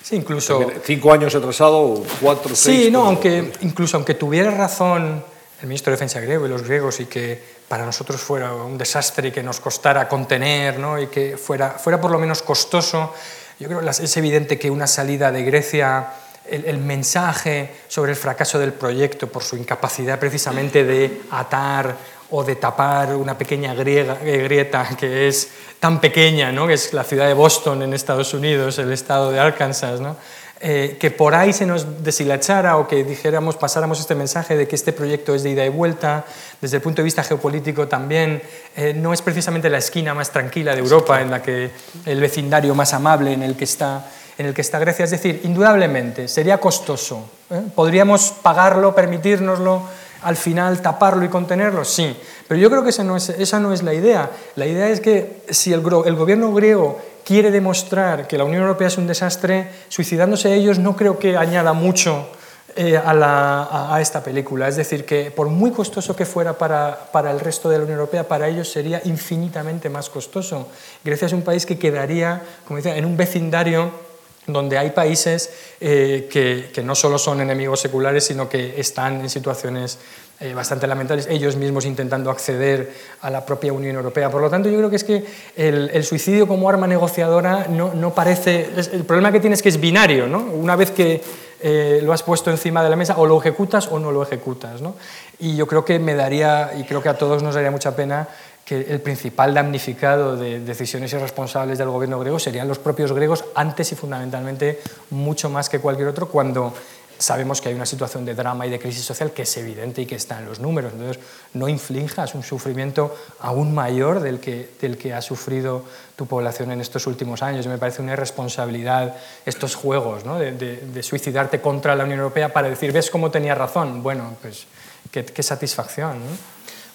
Sí, 0.03 0.17
incluso... 0.17 0.67
Cinco 0.83 1.13
años 1.13 1.35
atrasado, 1.35 2.03
cuatro, 2.23 2.57
seis... 2.57 2.87
Sí, 2.87 2.91
no, 2.91 3.05
aunque, 3.05 3.53
incluso 3.61 3.99
aunque 3.99 4.15
tuviera 4.15 4.51
razón 4.51 5.23
el 5.61 5.69
ministro 5.69 5.91
de 5.91 5.97
Defensa 5.97 6.21
griego 6.21 6.47
y 6.47 6.49
los 6.49 6.63
griegos 6.63 7.01
y 7.01 7.05
que 7.05 7.39
para 7.69 7.85
nosotros 7.85 8.19
fuera 8.19 8.55
un 8.55 8.79
desastre 8.79 9.29
y 9.29 9.31
que 9.31 9.43
nos 9.43 9.61
costara 9.61 10.09
contener 10.09 10.79
¿no? 10.79 10.99
y 10.99 11.09
que 11.09 11.37
fuera, 11.37 11.73
fuera 11.73 12.01
por 12.01 12.11
lo 12.11 12.19
menos 12.19 12.41
costoso, 12.41 13.13
yo 13.61 13.69
creo 13.69 13.81
que 13.83 13.91
es 13.91 14.17
evidente 14.17 14.59
que 14.59 14.71
una 14.71 14.87
salida 14.87 15.31
de 15.31 15.43
Grecia 15.43 16.15
el, 16.47 16.65
el, 16.65 16.79
mensaje 16.79 17.75
sobre 17.89 18.13
el 18.13 18.17
fracaso 18.17 18.59
del 18.59 18.73
proyecto 18.73 19.27
por 19.27 19.43
su 19.43 19.55
incapacidad 19.59 20.19
precisamente 20.19 20.83
de 20.83 21.21
atar 21.31 21.95
o 22.31 22.45
de 22.45 22.57
tapar 22.57 23.15
una 23.15 23.37
pequeña 23.37 23.75
eh, 23.75 24.39
grieta 24.45 24.89
que 24.99 25.29
es 25.29 25.51
tan 25.81 26.01
pequeña, 26.01 26.53
¿no? 26.53 26.67
que 26.67 26.75
es 26.75 26.93
la 26.93 27.05
ciudad 27.05 27.27
de 27.27 27.35
Boston 27.35 27.83
en 27.83 27.95
Estados 27.95 28.35
Unidos, 28.35 28.79
el 28.79 28.93
estado 28.93 29.31
de 29.31 29.41
Arkansas, 29.41 30.01
¿no? 30.01 30.17
eh, 30.61 30.97
que 30.99 31.11
por 31.11 31.35
ahí 31.35 31.53
se 31.53 31.67
nos 31.67 32.03
deshilachara 32.03 32.79
o 32.79 32.89
que 32.89 33.05
dijéramos, 33.05 33.57
pasáramos 33.57 34.01
este 34.01 34.15
mensaje 34.15 34.57
de 34.57 34.67
que 34.67 34.75
este 34.75 34.93
proyecto 34.93 35.35
es 35.35 35.45
de 35.45 35.51
ida 35.51 35.65
y 35.65 35.69
vuelta, 35.69 36.25
desde 36.61 36.79
el 36.79 36.83
punto 36.83 37.01
de 37.01 37.05
vista 37.05 37.23
geopolítico 37.23 37.87
también, 37.87 38.43
eh, 38.77 38.93
no 38.93 39.13
es 39.13 39.23
precisamente 39.23 39.71
la 39.71 39.79
esquina 39.79 40.15
más 40.15 40.33
tranquila 40.33 40.75
de 40.75 40.81
Europa, 40.81 41.21
en 41.21 41.31
la 41.31 41.43
que 41.43 41.71
el 42.07 42.21
vecindario 42.21 42.75
más 42.75 42.93
amable 42.93 43.33
en 43.33 43.43
el 43.43 43.57
que 43.57 43.65
está 43.65 44.11
en 44.37 44.47
el 44.47 44.55
que 44.55 44.61
está 44.61 44.79
Grecia. 44.79 45.05
Es 45.05 45.11
decir, 45.11 45.41
indudablemente 45.43 46.29
sería 46.29 46.59
costoso. 46.59 47.29
¿Podríamos 47.75 48.33
pagarlo, 48.41 48.95
permitírnoslo, 48.95 49.83
al 50.23 50.37
final 50.37 50.81
taparlo 50.83 51.25
y 51.25 51.29
contenerlo? 51.29 51.85
Sí, 51.85 52.17
pero 52.47 52.61
yo 52.61 52.71
creo 52.71 52.83
que 52.83 52.91
esa 52.91 53.05
no 53.05 53.17
es, 53.17 53.29
esa 53.29 53.61
no 53.61 53.73
es 53.73 53.83
la 53.83 53.95
idea. 53.95 54.31
La 54.57 54.67
idea 54.67 54.89
es 54.89 55.01
que 55.01 55.43
si 55.51 55.73
el, 55.73 55.81
gobierno 55.81 56.53
griego 56.53 57.01
quiere 57.25 57.51
demostrar 57.51 58.27
que 58.27 58.39
la 58.39 58.45
Unión 58.45 58.63
Europea 58.63 58.89
es 58.89 58.99
un 58.99 59.07
desastre, 59.07 59.71
suicidándose 59.89 60.55
ellos 60.55 60.79
no 60.79 60.97
creo 60.97 61.19
que 61.19 61.37
añada 61.37 61.75
mucho 61.75 62.29
eh, 62.75 62.97
a, 62.97 63.11
a, 63.11 63.95
a, 63.95 64.01
esta 64.01 64.23
película. 64.23 64.67
Es 64.69 64.77
decir, 64.77 65.05
que 65.05 65.31
por 65.31 65.49
muy 65.49 65.73
costoso 65.73 66.17
que 66.17 66.25
fuera 66.25 66.55
para, 66.55 67.11
para, 67.13 67.31
el 67.31 67.41
resto 67.41 67.69
de 67.69 67.79
la 67.79 67.85
Unión 67.85 67.99
Europea, 67.99 68.27
para 68.27 68.49
ellos 68.49 68.71
sería 68.71 69.03
infinitamente 69.05 69.91
más 69.91 70.09
costoso. 70.09 70.69
Grecia 71.05 71.27
es 71.27 71.33
un 71.33 71.43
país 71.43 71.67
que 71.67 71.79
quedaría, 71.79 72.43
como 72.67 72.79
decía, 72.79 72.97
en 72.97 73.05
un 73.05 73.17
vecindario 73.17 74.08
donde 74.49 74.79
hay 74.79 74.91
países 74.91 75.51
eh, 75.81 76.29
que, 76.31 76.71
que, 76.73 76.83
no 76.83 76.95
solo 76.95 77.19
son 77.19 77.41
enemigos 77.41 77.81
seculares, 77.81 78.25
sino 78.25 78.49
que 78.49 78.81
están 78.81 79.21
en 79.21 79.31
situaciones 79.31 79.99
eh, 80.41 80.55
bastante 80.55 80.87
lamentables, 80.87 81.27
ellos 81.29 81.57
mismos 81.57 81.85
intentando 81.85 82.31
acceder 82.31 82.93
a 83.23 83.29
la 83.29 83.45
propia 83.45 83.73
Unión 83.73 83.97
Europea. 83.97 84.31
Por 84.31 84.41
lo 84.41 84.49
tanto, 84.49 84.69
yo 84.69 84.79
creo 84.79 84.89
que 84.89 84.95
es 84.95 85.03
que 85.03 85.25
el, 85.57 86.05
suicidio 86.05 86.47
como 86.47 86.69
arma 86.69 86.87
negociadora 86.87 87.67
no, 87.69 87.93
no 87.93 88.15
parece... 88.15 88.71
El 88.93 89.05
problema 89.05 89.33
que 89.33 89.41
tiene 89.41 89.55
es 89.55 89.63
que 89.63 89.69
es 89.69 89.81
binario, 89.81 90.29
¿no? 90.29 90.39
Una 90.39 90.77
vez 90.77 90.93
que 90.93 91.21
eh, 91.61 91.99
lo 92.05 92.13
has 92.13 92.23
puesto 92.23 92.53
encima 92.53 92.85
de 92.85 92.91
la 92.91 92.95
mesa, 92.95 93.17
o 93.19 93.27
lo 93.27 93.37
ejecutas 93.41 93.89
o 93.89 93.99
no 93.99 94.13
lo 94.13 94.23
ejecutas, 94.23 94.81
¿no? 94.81 94.95
Y 95.41 95.57
yo 95.57 95.67
creo 95.67 95.85
que 95.85 95.99
me 95.99 96.15
daría, 96.15 96.71
y 96.79 96.85
creo 96.85 97.03
que 97.03 97.09
a 97.09 97.19
todos 97.19 97.43
nos 97.43 97.57
daría 97.57 97.73
mucha 97.73 97.97
pena 97.97 98.29
que 98.69 98.83
el 98.83 99.01
principal 99.01 99.55
damnificado 99.55 100.37
de 100.37 100.61
decisiones 100.61 101.11
irresponsables 101.15 101.79
del 101.79 101.89
gobierno 101.89 102.21
griego 102.21 102.39
serían 102.39 102.69
los 102.69 102.79
propios 102.79 103.13
griegos, 103.13 103.47
antes 103.55 103.91
y 103.93 103.95
fundamentalmente 103.95 104.83
mucho 105.09 105.49
más 105.49 105.71
que 105.71 105.79
cualquier 105.79 106.09
otro, 106.09 106.29
cuando 106.29 106.75
sabemos 107.19 107.63
que 107.63 107.71
hay 107.71 107.75
una 107.75 107.87
situación 107.87 108.27
de 108.27 108.35
drama 108.35 108.67
y 108.67 108.71
de 108.71 108.79
crisis 108.79 109.03
social 109.03 109.33
que 109.33 109.43
es 109.43 109.57
evidente 109.57 110.03
y 110.03 110.07
que 110.07 110.17
está 110.17 110.39
en 110.39 110.45
los 110.45 110.61
números. 110.61 110.93
Entonces, 110.93 111.19
no 111.55 111.67
inflinjas 111.67 112.35
un 112.35 112.43
sufrimiento 112.43 113.17
aún 113.41 113.75
mayor 113.75 114.21
del 114.21 114.39
que, 114.39 114.69
del 114.79 114.99
que 114.99 115.15
ha 115.15 115.23
sufrido 115.23 115.85
tu 116.15 116.27
población 116.27 116.71
en 116.71 116.83
estos 116.83 117.07
últimos 117.07 117.43
años. 117.43 117.67
Me 117.67 117.79
parece 117.79 118.03
una 118.03 118.13
irresponsabilidad 118.13 119.17
estos 119.47 119.77
juegos 119.77 120.25
de, 120.25 121.03
suicidarte 121.03 121.63
contra 121.63 121.97
la 121.97 122.05
Unión 122.05 122.19
Europea 122.19 122.53
para 122.53 122.69
decir, 122.69 122.93
¿ves 122.93 123.11
cómo 123.11 123.31
tenía 123.31 123.55
razón? 123.55 124.03
Bueno, 124.03 124.37
pues 124.43 124.67
qué, 125.11 125.43
satisfacción. 125.43 126.19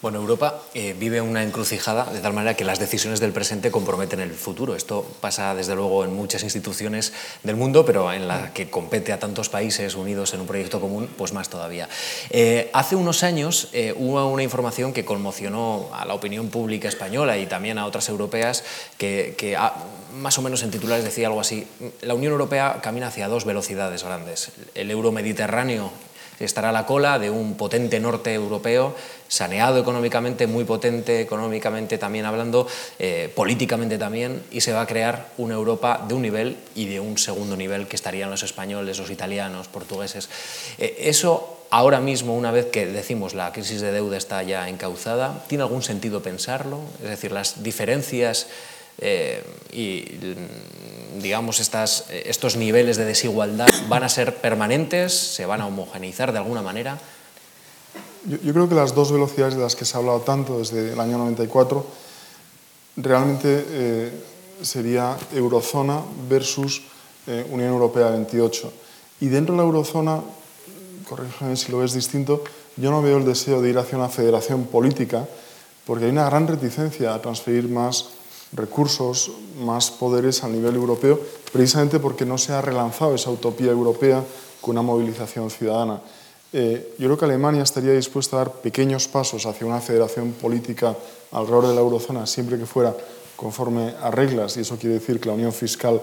Bueno, 0.04 0.20
Europa 0.20 0.60
eh, 0.74 0.94
vive 1.00 1.22
una 1.22 1.44
encrucijada 1.44 2.04
de 2.04 2.20
tal 2.20 2.34
manera 2.34 2.58
que 2.58 2.66
las 2.66 2.78
decisiones 2.78 3.22
del 3.22 3.32
presente 3.32 3.72
comprometen 3.72 4.20
el 4.20 4.34
futuro. 4.34 4.76
Esto 4.76 5.10
pasa, 5.22 5.56
desde 5.56 5.76
luego, 5.76 6.04
en 6.04 6.14
muchas 6.14 6.44
instituciones 6.44 7.14
del 7.44 7.56
mundo, 7.56 7.86
pero 7.86 8.12
en 8.12 8.28
la 8.28 8.52
que 8.52 8.70
compete 8.70 9.14
a 9.14 9.20
tantos 9.20 9.48
países 9.48 9.96
unidos 9.96 10.34
en 10.34 10.42
un 10.42 10.48
proyecto 10.48 10.82
común, 10.82 11.08
pues 11.18 11.32
más 11.32 11.48
todavía. 11.48 11.88
Eh, 12.32 12.70
hace 12.74 12.98
unos 12.98 13.24
años 13.24 13.70
eh, 13.72 13.96
hubo 13.98 14.28
una 14.28 14.44
información 14.44 14.92
que 14.92 15.06
conmocionó 15.06 15.90
a 15.94 16.04
la 16.04 16.16
opinión 16.16 16.50
pública 16.50 16.90
española 16.90 17.38
y 17.38 17.46
también 17.46 17.78
a 17.78 17.86
otras 17.86 18.10
europeas, 18.10 18.66
que, 18.98 19.36
que 19.38 19.56
a, 19.56 19.74
más 20.18 20.38
o 20.38 20.42
menos 20.42 20.64
en 20.64 20.72
titulares 20.72 21.06
decía 21.06 21.28
algo 21.28 21.40
así, 21.40 21.66
la 22.02 22.14
Unión 22.14 22.34
Europea 22.34 22.82
camina 22.84 23.08
hacia 23.08 23.30
dos 23.30 23.46
velocidades 23.46 24.04
grandes. 24.04 24.52
El 24.76 24.92
euro 24.92 25.14
mediterráneo 25.14 25.94
estará 26.40 26.70
a 26.70 26.72
la 26.72 26.86
cola 26.86 27.20
de 27.20 27.30
un 27.30 27.56
potente 27.56 28.00
norte 28.00 28.34
europeo, 28.34 28.96
saneado 29.28 29.80
económicamente, 29.80 30.48
muy 30.48 30.64
potente 30.64 31.22
económicamente 31.22 31.98
también 31.98 32.26
hablando, 32.26 32.68
eh, 33.00 33.32
políticamente 33.36 33.98
también, 33.98 34.44
y 34.52 34.62
se 34.62 34.74
va 34.74 34.82
a 34.82 34.88
crear 34.88 35.30
una 35.38 35.56
Europa 35.56 36.04
de 36.08 36.14
un 36.14 36.22
nivel 36.22 36.58
y 36.76 36.86
de 36.86 37.00
un 37.00 37.18
segundo 37.18 37.58
nivel 37.58 37.88
que 37.88 37.96
estarían 37.96 38.30
los 38.30 38.44
españoles, 38.44 39.00
los 39.00 39.10
italianos, 39.10 39.68
portugueses. 39.68 40.30
Eh, 40.78 40.98
eso 41.00 41.60
ahora 41.74 42.00
mismo, 42.00 42.36
una 42.36 42.52
vez 42.52 42.68
que 42.68 42.86
decimos 42.86 43.34
la 43.34 43.52
crisis 43.52 43.82
de 43.82 43.92
deuda 43.92 44.18
está 44.18 44.44
ya 44.44 44.70
encauzada, 44.70 45.44
¿tiene 45.48 45.64
algún 45.64 45.82
sentido 45.82 46.22
pensarlo? 46.22 46.82
Es 47.02 47.10
decir, 47.10 47.32
las 47.32 47.64
diferencias 47.64 48.46
eh, 49.00 49.44
y 49.72 50.06
digamos 51.22 51.60
estas, 51.60 52.06
estos 52.10 52.56
niveles 52.56 52.98
de 52.98 53.06
desigualdad 53.06 53.70
van 53.88 54.04
a 54.04 54.10
ser 54.10 54.36
permanentes, 54.38 55.14
se 55.14 55.46
van 55.46 55.62
a 55.62 55.68
homogeneizar 55.68 56.32
de 56.32 56.40
alguna 56.40 56.62
manera. 56.62 57.00
Yo, 58.26 58.54
creo 58.54 58.70
que 58.70 58.76
las 58.76 58.96
dos 58.96 59.12
velocidades 59.12 59.56
de 59.56 59.62
las 59.62 59.76
que 59.76 59.84
se 59.84 59.98
ha 59.98 60.00
hablado 60.00 60.22
tanto 60.22 60.60
desde 60.60 60.94
el 60.94 61.00
año 61.00 61.18
94 61.18 61.86
realmente 62.96 63.66
eh, 63.68 64.12
sería 64.62 65.18
eurozona 65.34 66.02
versus 66.30 66.84
eh, 67.28 67.46
Unión 67.50 67.70
Europea 67.70 68.10
28. 68.12 68.72
Y 69.20 69.28
dentro 69.28 69.56
de 69.56 69.62
la 69.62 69.66
eurozona, 69.66 70.22
corrígeme 71.08 71.58
si 71.58 71.72
lo 71.72 71.80
ves 71.80 71.94
distinto, 71.94 72.44
yo 72.78 72.92
no 72.92 73.02
veo 73.02 73.18
el 73.18 73.26
deseo 73.26 73.62
de 73.62 73.70
ir 73.70 73.78
hacia 73.78 73.98
una 73.98 74.10
federación 74.10 74.66
política, 74.66 75.28
porque 75.86 76.06
hay 76.06 76.12
una 76.12 76.26
gran 76.26 76.48
reticencia 76.48 77.14
a 77.14 77.22
transferir 77.22 77.68
más 77.68 78.08
recursos, 78.56 79.32
más 79.60 79.92
poderes 79.92 80.44
a 80.44 80.48
nivel 80.48 80.76
europeo, 80.76 81.20
precisamente 81.52 82.00
porque 82.00 82.26
no 82.26 82.38
se 82.38 82.54
ha 82.54 82.62
relanzado 82.62 83.16
esa 83.16 83.30
utopía 83.30 83.72
europea 83.72 84.24
con 84.62 84.72
una 84.72 84.82
movilización 84.82 85.50
ciudadana. 85.50 86.02
Eh, 86.54 86.96
yo 87.00 87.08
creo 87.08 87.18
que 87.18 87.26
Alemania 87.26 87.64
estaría 87.64 87.94
dispuesta 87.94 88.36
a 88.36 88.40
dar 88.40 88.52
pequeños 88.54 89.08
pasos 89.08 89.46
hacia 89.46 89.66
una 89.66 89.82
federación 89.82 90.34
política 90.34 90.96
alrededor 91.32 91.68
de 91.68 91.76
la 91.76 91.82
eurozona, 91.82 92.28
siempre 92.28 92.60
que 92.60 92.66
fuera 92.66 92.96
conforme 93.36 93.96
a 94.02 94.12
reglas, 94.12 94.56
y 94.58 94.62
eso 94.62 94.78
quiere 94.78 94.96
decir 94.96 95.20
que 95.20 95.30
la 95.30 95.36
unión 95.36 95.52
fiscal, 95.52 96.00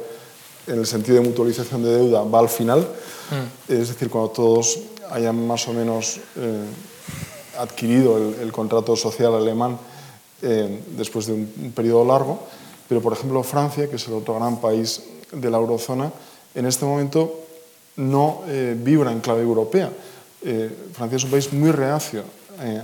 en 0.66 0.78
el 0.78 0.86
sentido 0.86 1.22
de 1.22 1.28
mutualización 1.28 1.82
de 1.84 1.96
deuda, 1.96 2.22
va 2.24 2.40
al 2.40 2.48
final, 2.48 2.80
mm. 2.80 3.72
es 3.72 3.88
decir, 3.88 4.10
cuando 4.10 4.30
todos 4.30 4.78
hayan 5.10 5.46
más 5.46 5.66
o 5.68 5.72
menos 5.72 6.18
eh, 6.36 6.64
adquirido 7.58 8.16
el, 8.18 8.52
contrato 8.52 8.96
social 8.96 9.34
alemán 9.34 9.78
eh, 10.42 10.81
después 10.96 11.26
de 11.26 11.33
un, 11.35 11.72
periodo 11.74 12.05
largo, 12.05 12.40
pero 12.88 13.00
por 13.00 13.12
ejemplo 13.12 13.42
Francia, 13.42 13.88
que 13.88 13.96
es 13.96 14.07
el 14.09 14.14
otro 14.14 14.35
gran 14.35 14.61
país 14.61 15.03
de 15.33 15.50
la 15.50 15.59
eurozona, 15.59 16.11
en 16.55 16.66
este 16.66 16.85
momento 16.85 17.40
no 17.96 18.42
eh, 18.48 18.76
vibra 18.79 19.12
en 19.12 19.20
clave 19.20 19.42
europea. 19.42 19.90
Francia 20.94 21.16
es 21.16 21.24
un 21.24 21.31
país 21.31 21.53
muy 21.53 21.70
reacio 21.70 22.24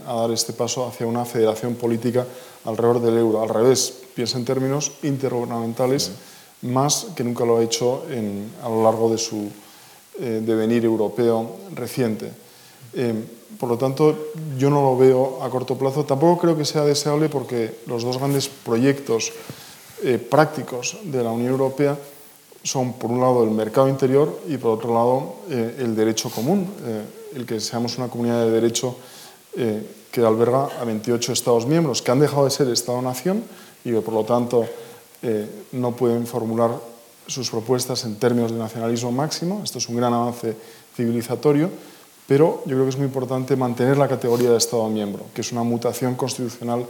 a 0.07 0.15
dar 0.15 0.31
este 0.31 0.53
paso 0.53 0.87
hacia 0.87 1.07
una 1.07 1.25
federación 1.25 1.75
política 1.75 2.27
alrededor 2.67 3.01
del 3.01 3.17
euro. 3.17 3.43
Al 3.43 3.49
revés, 3.49 3.95
piensa 4.15 4.37
en 4.37 4.45
términos 4.45 4.93
intergubernamentales 5.03 6.11
más 6.61 7.07
que 7.17 7.25
nunca 7.25 7.47
lo 7.47 7.57
ha 7.57 7.65
hecho 7.65 8.05
a 8.63 8.69
lo 8.69 8.83
largo 8.83 9.11
de 9.11 9.17
su 9.17 9.49
devenir 10.19 10.85
europeo 10.85 11.57
reciente. 11.75 12.31
Por 13.59 13.69
lo 13.69 13.79
tanto, 13.79 14.33
yo 14.59 14.69
no 14.71 14.83
lo 14.83 14.97
veo 14.97 15.43
a 15.43 15.49
corto 15.49 15.77
plazo. 15.77 16.05
Tampoco 16.05 16.41
creo 16.41 16.57
que 16.57 16.65
sea 16.65 16.85
deseable 16.85 17.29
porque 17.29 17.81
los 17.87 18.05
dos 18.05 18.19
grandes 18.19 18.49
proyectos 18.49 19.33
eh, 20.03 20.19
prácticos 20.19 20.99
de 21.05 21.23
la 21.23 21.31
Unión 21.31 21.53
Europea 21.53 21.97
son, 22.63 22.95
por 22.95 23.11
un 23.11 23.21
lado, 23.21 23.45
el 23.45 23.51
mercado 23.51 23.89
interior 23.89 24.41
y, 24.49 24.59
por 24.59 24.73
otro 24.73 24.93
lado, 24.93 25.37
eh, 25.49 25.77
el 25.79 25.97
derecho 25.97 26.29
común, 26.31 26.69
eh, 26.85 27.03
el 27.35 27.47
que 27.47 27.61
seamos 27.61 27.97
una 27.97 28.09
comunidad 28.09 28.45
de 28.45 28.51
derecho 28.51 28.97
que 29.57 30.21
alberga 30.21 30.69
a 30.79 30.85
28 30.85 31.33
Estados 31.33 31.65
miembros 31.65 32.03
que 32.03 32.11
han 32.11 32.21
dejado 32.21 32.45
de 32.45 32.51
ser 32.51 32.69
Estado-nación 32.69 33.43
y 33.87 33.91
que, 33.91 34.03
por 34.03 34.13
lo 34.13 34.23
tanto, 34.23 34.67
no 35.73 35.97
pueden 35.97 36.27
formular 36.27 36.73
sus 37.27 37.49
propuestas 37.49 38.05
en 38.05 38.17
términos 38.17 38.53
de 38.53 38.59
nacionalismo 38.59 39.13
máximo. 39.13 39.63
Esto 39.65 39.79
es 39.79 39.89
un 39.89 39.97
gran 39.97 40.13
avance 40.13 40.55
civilizatorio 40.95 41.71
pero 42.27 42.63
yo 42.67 42.73
creo 42.73 42.85
que 42.85 42.91
es 42.91 42.97
muy 42.97 43.07
importante 43.07 43.57
mantener 43.57 43.97
la 43.97 44.09
categoría 44.09 44.51
de 44.51 44.59
Estado 44.59 44.89
miembro, 44.89 45.27
que 45.35 45.43
es 45.43 45.53
una 45.53 45.63
mutación 45.63 46.15
constitucional 46.15 46.87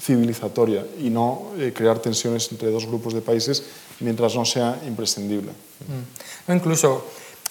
civilizatoria 0.00 0.84
y 1.00 1.10
no 1.10 1.52
eh, 1.58 1.72
crear 1.74 1.98
tensiones 1.98 2.50
entre 2.52 2.70
dos 2.70 2.86
grupos 2.86 3.14
de 3.14 3.20
países 3.20 3.64
mientras 4.00 4.34
no 4.34 4.44
sea 4.44 4.78
imprescindible. 4.86 5.50
Mm. 5.50 6.48
No, 6.48 6.54
incluso 6.54 7.04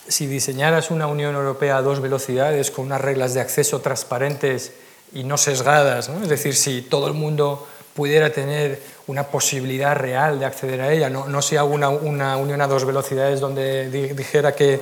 si 0.08 0.28
diseñaras 0.28 0.90
una 0.92 1.08
Unión 1.08 1.36
Europea 1.36 1.78
a 1.78 1.82
dos 1.82 2.00
velocidades 2.00 2.72
con 2.72 2.86
unas 2.86 3.02
reglas 3.02 3.34
de 3.34 3.42
acceso 3.42 3.82
transparentes 3.82 4.72
y 5.14 5.24
no 5.24 5.38
sesgadas, 5.38 6.10
es 6.10 6.30
decir, 6.30 6.56
si 6.56 6.82
todo 6.82 7.08
el 7.08 7.14
mundo 7.14 7.68
pudiera 7.94 8.32
tener 8.32 8.82
una 9.08 9.28
posibilidad 9.28 9.96
real 9.96 10.40
de 10.40 10.46
acceder 10.46 10.82
a 10.82 10.94
ella, 10.94 11.10
no, 11.10 11.28
no 11.28 11.42
sea 11.42 11.64
una, 11.64 11.90
una 11.90 12.38
unión 12.38 12.62
a 12.62 12.68
dos 12.68 12.86
velocidades 12.86 13.40
donde 13.40 13.90
dijera 13.90 14.54
que 14.54 14.80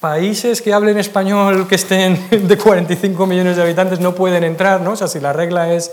países 0.00 0.62
que 0.62 0.72
hablen 0.72 0.98
español 0.98 1.66
que 1.66 1.74
estén 1.74 2.18
de 2.48 2.56
45 2.56 3.26
millones 3.26 3.56
de 3.56 3.62
habitantes 3.62 4.00
no 4.00 4.14
pueden 4.14 4.44
entrar, 4.44 4.80
¿no? 4.80 4.92
O 4.92 4.96
sea, 4.96 5.08
si 5.08 5.20
la 5.20 5.32
regla 5.32 5.72
es 5.72 5.90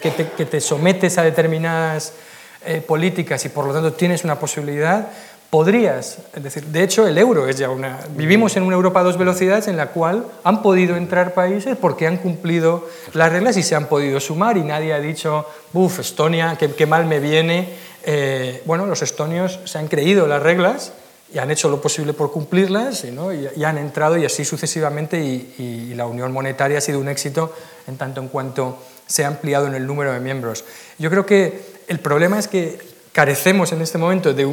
que 0.00 0.10
te, 0.10 0.60
sometes 0.60 1.16
a 1.18 1.22
determinadas 1.22 2.12
eh, 2.64 2.82
políticas 2.86 3.44
y 3.44 3.48
por 3.48 3.66
lo 3.66 3.72
tanto 3.72 3.94
tienes 3.94 4.24
una 4.24 4.38
posibilidad, 4.38 5.08
podrías, 5.48 6.18
es 6.34 6.42
decir, 6.42 6.64
de 6.66 6.82
hecho 6.82 7.06
el 7.06 7.16
euro 7.16 7.48
es 7.48 7.56
ya 7.56 7.70
una... 7.70 8.00
Vivimos 8.10 8.56
en 8.56 8.62
una 8.62 8.76
Europa 8.76 9.00
a 9.00 9.04
dos 9.04 9.16
velocidades 9.16 9.68
en 9.68 9.76
la 9.76 9.88
cual 9.88 10.26
han 10.44 10.60
podido 10.62 10.96
entrar 10.96 11.32
países 11.32 11.76
porque 11.80 12.06
han 12.06 12.18
cumplido 12.18 12.86
las 13.14 13.32
reglas 13.32 13.56
y 13.56 13.62
se 13.62 13.74
han 13.74 13.86
podido 13.86 14.20
sumar 14.20 14.58
y 14.58 14.64
nadie 14.64 14.92
ha 14.92 15.00
dicho, 15.00 15.46
buf, 15.72 16.00
Estonia, 16.00 16.58
qué, 16.58 16.86
mal 16.86 17.06
me 17.06 17.20
viene. 17.20 17.70
Eh, 18.04 18.62
bueno, 18.66 18.86
los 18.86 19.02
estonios 19.02 19.60
se 19.64 19.78
han 19.78 19.88
creído 19.88 20.26
las 20.26 20.42
reglas 20.42 20.92
y 21.32 21.38
han 21.38 21.50
hecho 21.50 21.68
lo 21.68 21.80
posible 21.80 22.12
por 22.12 22.30
cumplirlas 22.30 23.04
y, 23.04 23.64
han 23.64 23.78
entrado 23.78 24.16
y 24.16 24.24
así 24.24 24.44
sucesivamente 24.44 25.18
y, 25.18 25.94
la 25.94 26.06
unión 26.06 26.32
monetaria 26.32 26.78
ha 26.78 26.80
sido 26.80 27.00
un 27.00 27.08
éxito 27.08 27.54
en 27.86 27.96
tanto 27.96 28.20
en 28.20 28.28
cuanto 28.28 28.78
se 29.06 29.24
ha 29.24 29.28
ampliado 29.28 29.66
en 29.66 29.74
el 29.74 29.86
número 29.86 30.12
de 30.12 30.20
miembros. 30.20 30.64
Yo 30.98 31.10
creo 31.10 31.24
que 31.24 31.62
el 31.88 32.00
problema 32.00 32.38
es 32.38 32.48
que 32.48 32.78
carecemos 33.12 33.72
en 33.72 33.80
este 33.80 33.98
momento 33.98 34.34
de, 34.34 34.44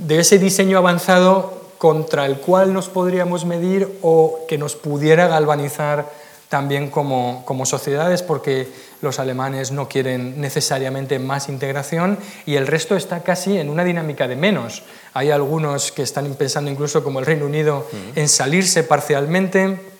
de 0.00 0.18
ese 0.18 0.38
diseño 0.38 0.76
avanzado 0.76 1.62
contra 1.78 2.26
el 2.26 2.38
cual 2.38 2.72
nos 2.72 2.88
podríamos 2.88 3.44
medir 3.44 3.88
o 4.02 4.40
que 4.48 4.58
nos 4.58 4.76
pudiera 4.76 5.26
galvanizar 5.28 6.08
también 6.48 6.90
como, 6.90 7.42
como 7.46 7.64
sociedades 7.64 8.22
porque 8.22 8.68
los 9.02 9.18
alemanes 9.18 9.72
no 9.72 9.88
quieren 9.88 10.40
necesariamente 10.40 11.18
más 11.18 11.48
integración 11.48 12.18
y 12.46 12.54
el 12.54 12.66
resto 12.66 12.96
está 12.96 13.22
casi 13.22 13.58
en 13.58 13.68
una 13.68 13.84
dinámica 13.84 14.28
de 14.28 14.36
menos. 14.36 14.84
Hay 15.12 15.30
algunos 15.30 15.92
que 15.92 16.02
están 16.02 16.32
pensando 16.34 16.70
incluso 16.70 17.04
como 17.04 17.18
el 17.18 17.26
Reino 17.26 17.44
Unido 17.44 17.86
en 18.14 18.28
salirse 18.28 18.84
parcialmente. 18.84 19.92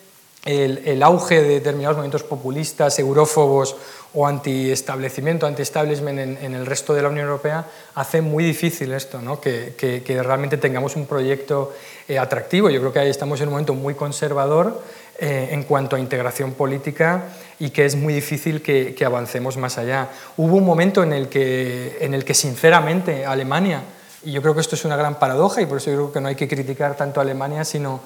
El, 0.45 1.01
auge 1.05 1.41
de 1.41 1.49
determinados 1.49 1.97
movimientos 1.97 2.25
populistas, 2.25 2.99
eurófobos 2.99 3.77
o 4.13 4.27
anti-establecimiento, 4.27 5.47
anti-establishment 5.47 6.19
en, 6.43 6.55
el 6.55 6.67
resto 6.67 6.95
de 6.95 7.03
la 7.03 7.11
Unión 7.11 7.27
Europea 7.27 7.65
hace 7.95 8.23
muy 8.23 8.43
difícil 8.43 8.93
esto, 8.93 9.23
¿no? 9.23 9.41
que, 9.41 9.75
que, 9.77 10.23
realmente 10.23 10.57
tengamos 10.57 10.97
un 10.97 11.07
proyecto 11.07 11.73
eh, 12.09 12.19
atractivo. 12.19 12.71
Yo 12.71 12.81
creo 12.81 12.93
que 12.93 12.99
ahí 12.99 13.11
estamos 13.11 13.41
en 13.41 13.49
un 13.49 13.53
momento 13.53 13.75
muy 13.75 13.95
conservador 13.95 14.83
eh, 15.19 15.51
en 15.53 15.65
cuanto 15.65 15.97
a 15.97 16.01
integración 16.01 16.53
política 16.53 17.25
y 17.59 17.71
que 17.71 17.85
es 17.85 17.95
muy 17.95 18.15
difícil 18.15 18.63
que, 18.63 18.97
avancemos 19.05 19.57
más 19.57 19.79
allá. 19.79 20.09
Hubo 20.37 20.57
un 20.57 20.65
momento 20.65 21.03
en 21.03 21.13
el, 21.13 21.29
que, 21.29 21.99
en 22.01 22.15
el 22.15 22.25
que, 22.25 22.35
sinceramente, 22.35 23.25
Alemania, 23.25 23.83
y 24.25 24.33
yo 24.33 24.43
creo 24.43 24.55
que 24.55 24.61
esto 24.61 24.75
es 24.75 24.85
una 24.85 24.97
gran 24.97 25.19
paradoja 25.19 25.61
y 25.61 25.67
por 25.67 25.79
eso 25.79 25.91
yo 25.91 25.97
creo 25.97 26.13
que 26.13 26.21
no 26.21 26.29
hay 26.29 26.35
que 26.35 26.49
criticar 26.49 26.97
tanto 26.97 27.21
a 27.21 27.23
Alemania, 27.23 27.65
sino 27.65 28.01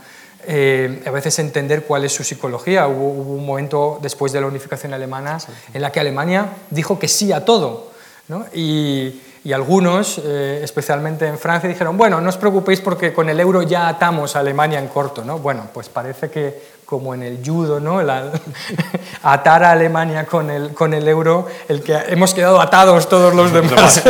eh, 0.46 1.02
a 1.06 1.10
veces 1.10 1.38
entender 1.38 1.84
cuál 1.84 2.04
es 2.04 2.12
su 2.12 2.24
psicología. 2.24 2.86
Hubo, 2.86 3.34
un 3.34 3.46
momento 3.46 3.98
después 4.02 4.32
de 4.32 4.40
la 4.40 4.46
unificación 4.46 4.92
alemana 4.92 5.38
en 5.72 5.82
la 5.82 5.92
que 5.92 6.00
Alemania 6.00 6.48
dijo 6.70 6.98
que 6.98 7.08
sí 7.08 7.32
a 7.32 7.44
todo. 7.44 7.92
¿no? 8.28 8.46
Y, 8.52 9.20
y 9.46 9.52
algunos, 9.52 10.20
eh, 10.24 10.60
especialmente 10.64 11.24
en 11.24 11.38
Francia, 11.38 11.68
dijeron, 11.68 11.96
bueno, 11.96 12.20
no 12.20 12.28
os 12.28 12.36
preocupéis 12.36 12.80
porque 12.80 13.12
con 13.12 13.28
el 13.28 13.38
euro 13.38 13.62
ya 13.62 13.86
atamos 13.86 14.34
a 14.34 14.40
Alemania 14.40 14.80
en 14.80 14.88
corto. 14.88 15.24
¿no? 15.24 15.38
Bueno, 15.38 15.68
pues 15.72 15.88
parece 15.88 16.28
que 16.30 16.75
como 16.86 17.14
en 17.14 17.22
el 17.24 17.40
judo, 17.44 17.80
¿no? 17.80 18.00
atar 19.22 19.64
a 19.64 19.72
Alemania 19.72 20.24
con 20.24 20.50
el, 20.50 20.72
con 20.72 20.94
el 20.94 21.06
euro, 21.08 21.46
el 21.68 21.82
que 21.82 21.96
hemos 22.08 22.32
quedado 22.32 22.60
atados 22.60 23.08
todos 23.08 23.34
los 23.34 23.52
demás 23.52 24.02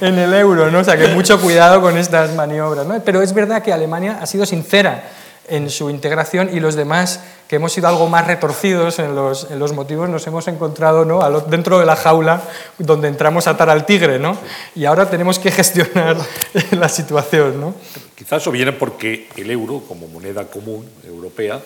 en 0.00 0.18
el, 0.18 0.34
euro. 0.34 0.70
¿no? 0.70 0.80
O 0.80 0.84
sea 0.84 0.96
que 0.96 1.08
mucho 1.08 1.40
cuidado 1.40 1.82
con 1.82 1.96
estas 1.98 2.34
maniobras. 2.34 2.86
¿no? 2.86 2.98
Pero 3.04 3.20
es 3.20 3.34
verdad 3.34 3.62
que 3.62 3.72
Alemania 3.72 4.18
ha 4.20 4.26
sido 4.26 4.46
sincera 4.46 5.04
en 5.48 5.70
su 5.70 5.90
integración 5.90 6.50
y 6.52 6.60
los 6.60 6.74
demás 6.74 7.20
que 7.48 7.56
hemos 7.56 7.72
sido 7.72 7.88
algo 7.88 8.08
más 8.08 8.26
retorcidos 8.26 8.98
en 8.98 9.14
los, 9.14 9.50
en 9.50 9.58
los 9.58 9.72
motivos 9.72 10.08
nos 10.08 10.26
hemos 10.26 10.48
encontrado 10.48 11.04
¿no? 11.04 11.40
dentro 11.40 11.78
de 11.78 11.86
la 11.86 11.96
jaula 11.96 12.42
donde 12.78 13.08
entramos 13.08 13.46
a 13.46 13.50
atar 13.50 13.70
al 13.70 13.86
tigre 13.86 14.18
¿no? 14.18 14.36
y 14.74 14.84
ahora 14.84 15.08
tenemos 15.08 15.38
que 15.38 15.50
gestionar 15.50 16.16
la 16.72 16.88
situación. 16.88 17.60
¿no? 17.60 17.74
Quizás 18.14 18.42
eso 18.42 18.50
viene 18.50 18.72
porque 18.72 19.28
el 19.36 19.50
euro 19.50 19.82
como 19.86 20.08
moneda 20.08 20.46
común 20.46 20.88
europea 21.04 21.60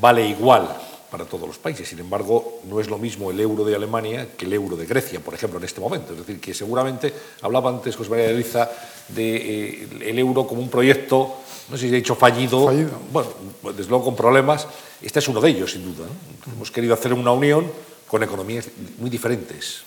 vale 0.00 0.26
igual 0.26 0.68
para 1.14 1.26
todos 1.26 1.46
los 1.46 1.58
países. 1.58 1.88
Sin 1.88 2.00
embargo, 2.00 2.58
no 2.68 2.80
es 2.80 2.88
lo 2.88 2.98
mismo 2.98 3.30
el 3.30 3.38
euro 3.38 3.64
de 3.64 3.76
Alemania 3.76 4.30
que 4.36 4.46
el 4.46 4.52
euro 4.52 4.74
de 4.74 4.84
Grecia, 4.84 5.20
por 5.20 5.32
ejemplo, 5.32 5.60
en 5.60 5.64
este 5.64 5.80
momento. 5.80 6.12
Es 6.12 6.18
decir, 6.18 6.40
que 6.40 6.52
seguramente, 6.52 7.14
hablaba 7.40 7.70
antes 7.70 7.94
José 7.94 8.10
María 8.10 8.26
de 8.26 8.34
Liza, 8.34 8.68
del 9.10 9.14
de, 9.14 10.10
eh, 10.10 10.18
euro 10.18 10.44
como 10.44 10.60
un 10.60 10.68
proyecto 10.68 11.36
no 11.70 11.76
sé 11.76 11.86
si 11.86 11.92
he 11.94 11.96
dicho 11.98 12.16
fallido, 12.16 12.68
bueno, 13.12 13.30
desde 13.62 13.88
luego 13.88 14.06
con 14.06 14.16
problemas, 14.16 14.66
este 15.00 15.20
es 15.20 15.28
uno 15.28 15.40
de 15.40 15.50
ellos, 15.50 15.70
sin 15.70 15.84
duda. 15.84 16.08
Hemos 16.52 16.72
querido 16.72 16.94
hacer 16.94 17.14
una 17.14 17.30
unión 17.30 17.70
con 18.08 18.24
economías 18.24 18.66
muy 18.98 19.08
diferentes. 19.08 19.82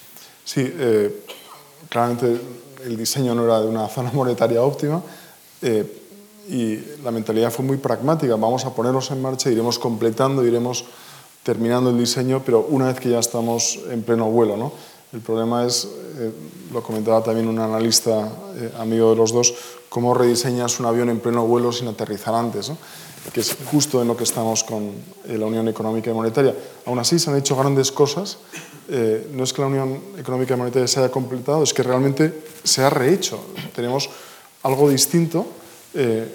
Sí, 0.46 0.62
eh, 0.64 1.24
claramente 1.90 2.40
el 2.86 2.96
diseño 2.96 3.36
no 3.36 3.44
era 3.44 3.60
de 3.60 3.68
una 3.68 3.90
zona 3.90 4.12
monetaria 4.14 4.62
óptima 4.62 5.04
eh, 5.62 5.86
y 6.48 6.80
la 7.04 7.12
mentalidad 7.12 7.52
fue 7.52 7.66
muy 7.66 7.78
pragmática. 7.78 8.38
Vamos 8.38 8.64
a 8.64 8.74
ponerlos 8.74 9.12
en 9.12 9.22
marcha, 9.22 9.52
iremos 9.52 9.78
completando, 9.78 10.46
iremos 10.46 10.86
terminando 11.48 11.92
el 11.92 11.98
diseño, 11.98 12.44
pero 12.46 12.68
una 12.68 12.88
vez 12.88 13.00
que 13.00 13.10
ya 13.10 13.20
estamos 13.20 13.80
en 13.90 14.04
pleno 14.04 14.30
vuelo. 14.30 14.58
¿no? 14.58 14.74
El 15.14 15.22
problema 15.22 15.66
es, 15.66 15.88
eh, 16.20 16.32
lo 16.74 16.84
comentaba 16.84 17.24
también 17.24 17.48
un 17.48 17.58
analista 17.58 18.30
amigo 18.78 19.12
de 19.12 19.16
los 19.16 19.32
dos, 19.32 19.56
cómo 19.88 20.14
rediseñas 20.14 20.82
un 20.82 20.88
avión 20.88 21.10
en 21.10 21.22
pleno 21.22 21.48
vuelo 21.48 21.72
sin 21.72 21.88
aterrizar 21.88 22.36
antes, 22.36 22.74
que 23.32 23.40
es 23.40 23.56
justo 23.72 24.02
en 24.02 24.10
lo 24.10 24.18
que 24.18 24.26
estamos 24.26 24.66
con 24.66 24.92
eh, 25.26 25.38
la 25.38 25.46
Unión 25.46 25.70
Económica 25.70 26.12
y 26.12 26.14
Monetaria. 26.14 26.54
Aún 26.86 27.00
así, 27.00 27.18
se 27.18 27.30
han 27.30 27.38
hecho 27.38 27.56
grandes 27.56 27.94
cosas. 27.94 28.40
Eh, 28.90 29.30
no 29.32 29.46
es 29.46 29.54
que 29.54 29.62
la 29.62 29.68
Unión 29.68 30.02
Económica 30.18 30.54
y 30.54 30.58
Monetaria 30.58 30.88
se 30.88 31.00
haya 31.00 31.12
completado, 31.12 31.64
es 31.64 31.74
que 31.74 31.82
realmente 31.82 32.44
se 32.64 32.84
ha 32.84 32.90
rehecho. 32.90 33.40
Tenemos 33.74 34.10
algo 34.64 34.90
distinto 34.90 35.48
eh, 35.94 36.28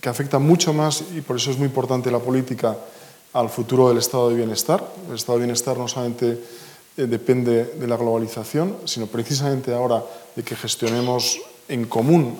que 0.00 0.08
afecta 0.08 0.40
mucho 0.40 0.72
más, 0.72 1.04
y 1.14 1.20
por 1.20 1.36
eso 1.36 1.52
es 1.52 1.58
muy 1.58 1.66
importante 1.66 2.10
la 2.10 2.18
política, 2.18 2.76
al 3.36 3.50
futuro 3.50 3.88
del 3.88 3.98
estado 3.98 4.30
de 4.30 4.36
bienestar. 4.36 4.82
El 5.08 5.16
estado 5.16 5.38
de 5.38 5.44
bienestar 5.44 5.76
no 5.76 5.86
solamente 5.86 6.40
depende 6.96 7.76
de 7.76 7.86
la 7.86 7.96
globalización, 7.96 8.78
sino 8.86 9.06
precisamente 9.06 9.74
ahora 9.74 10.02
de 10.34 10.42
que 10.42 10.56
gestionemos 10.56 11.38
en 11.68 11.84
común 11.84 12.38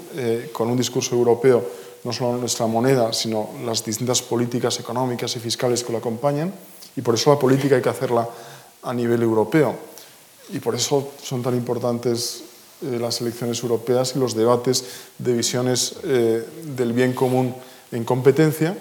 con 0.52 0.70
un 0.70 0.78
discurso 0.78 1.14
europeo 1.14 1.62
no 2.04 2.12
solo 2.12 2.38
nuestra 2.38 2.66
moneda, 2.66 3.12
sino 3.12 3.50
las 3.66 3.84
distintas 3.84 4.22
políticas 4.22 4.78
económicas 4.78 5.34
y 5.34 5.40
fiscales 5.40 5.82
que 5.82 5.92
lo 5.92 5.98
acompañan, 5.98 6.54
y 6.94 7.02
por 7.02 7.14
eso 7.14 7.34
la 7.34 7.38
política 7.38 7.74
hay 7.74 7.82
que 7.82 7.90
hacerla 7.90 8.26
a 8.82 8.94
nivel 8.94 9.22
europeo. 9.22 9.74
Y 10.50 10.60
por 10.60 10.76
eso 10.76 11.12
son 11.20 11.42
tan 11.42 11.56
importantes 11.56 12.44
eh, 12.80 12.98
las 13.00 13.20
elecciones 13.20 13.60
europeas 13.60 14.14
y 14.14 14.20
los 14.20 14.34
debates 14.34 14.84
de 15.18 15.32
visiones 15.32 15.96
eh, 16.04 16.46
del 16.76 16.92
bien 16.92 17.12
común 17.12 17.52
en 17.90 18.04
competencia, 18.04 18.78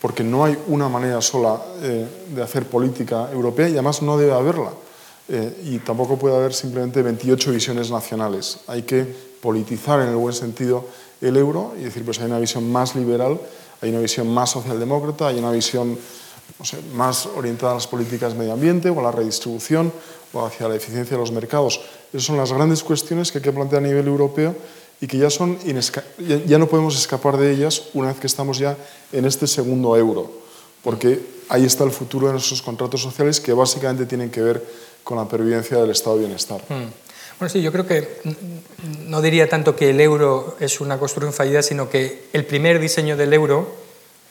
porque 0.00 0.22
no 0.22 0.44
hay 0.44 0.56
una 0.68 0.88
manera 0.88 1.20
sola 1.20 1.60
eh, 1.82 2.06
de 2.34 2.42
hacer 2.42 2.66
política 2.66 3.28
europea 3.32 3.68
y 3.68 3.72
además 3.72 4.02
no 4.02 4.16
debe 4.16 4.32
haberla. 4.32 4.72
y 5.64 5.78
tampoco 5.80 6.16
puede 6.16 6.36
haber 6.36 6.54
simplemente 6.54 7.02
28 7.02 7.52
visiones 7.52 7.90
nacionales. 7.90 8.60
Hay 8.66 8.82
que 8.84 9.04
politizar 9.42 10.00
en 10.00 10.08
el 10.08 10.16
buen 10.16 10.32
sentido 10.32 10.86
el 11.20 11.36
euro 11.36 11.74
y 11.78 11.84
decir, 11.84 12.02
pues 12.02 12.18
hay 12.20 12.26
una 12.26 12.38
visión 12.38 12.70
más 12.70 12.94
liberal, 12.94 13.38
hay 13.80 13.90
una 13.90 14.00
visión 14.00 14.32
más 14.32 14.50
socialdemócrata, 14.50 15.28
hay 15.28 15.38
una 15.38 15.50
visión 15.50 15.98
más 16.94 17.26
orientada 17.26 17.72
a 17.72 17.74
las 17.74 17.86
políticas 17.86 18.34
medio 18.34 18.52
ambiente 18.52 18.90
o 18.90 18.98
a 19.00 19.02
la 19.02 19.12
redistribución 19.12 19.92
o 20.32 20.44
hacia 20.44 20.68
la 20.68 20.76
eficiencia 20.76 21.16
de 21.16 21.20
los 21.20 21.32
mercados. 21.32 21.80
Esas 22.12 22.24
son 22.24 22.36
las 22.36 22.52
grandes 22.52 22.82
cuestiones 22.82 23.30
que 23.30 23.38
hay 23.38 23.44
que 23.44 23.52
plantear 23.52 23.82
a 23.82 23.86
nivel 23.86 24.06
europeo 24.06 24.54
y 25.00 25.06
que 25.06 25.18
ya, 25.18 25.30
son 25.30 25.58
ya 26.46 26.58
no 26.58 26.66
podemos 26.66 26.98
escapar 26.98 27.36
de 27.36 27.52
ellas 27.52 27.84
una 27.94 28.08
vez 28.08 28.18
que 28.18 28.26
estamos 28.26 28.58
ya 28.58 28.76
en 29.12 29.24
este 29.24 29.46
segundo 29.46 29.96
euro, 29.96 30.30
porque 30.82 31.20
ahí 31.48 31.64
está 31.64 31.84
el 31.84 31.92
futuro 31.92 32.26
de 32.26 32.32
nuestros 32.32 32.62
contratos 32.62 33.02
sociales 33.02 33.40
que 33.40 33.52
básicamente 33.52 34.06
tienen 34.06 34.30
que 34.30 34.40
ver 34.40 34.64
con 35.04 35.18
la 35.18 35.28
pervivencia 35.28 35.78
del 35.78 35.90
estado 35.90 36.16
de 36.16 36.26
bienestar. 36.26 36.60
Hmm. 36.68 36.90
Bueno, 37.38 37.52
sí, 37.52 37.62
yo 37.62 37.70
creo 37.70 37.86
que 37.86 38.20
no 39.06 39.22
diría 39.22 39.48
tanto 39.48 39.76
que 39.76 39.90
el 39.90 40.00
euro 40.00 40.56
es 40.58 40.80
una 40.80 40.98
construcción 40.98 41.32
fallida, 41.32 41.62
sino 41.62 41.88
que 41.88 42.28
el 42.32 42.44
primer 42.44 42.80
diseño 42.80 43.16
del 43.16 43.32
euro 43.32 43.76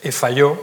eh, 0.03 0.11
falló 0.11 0.57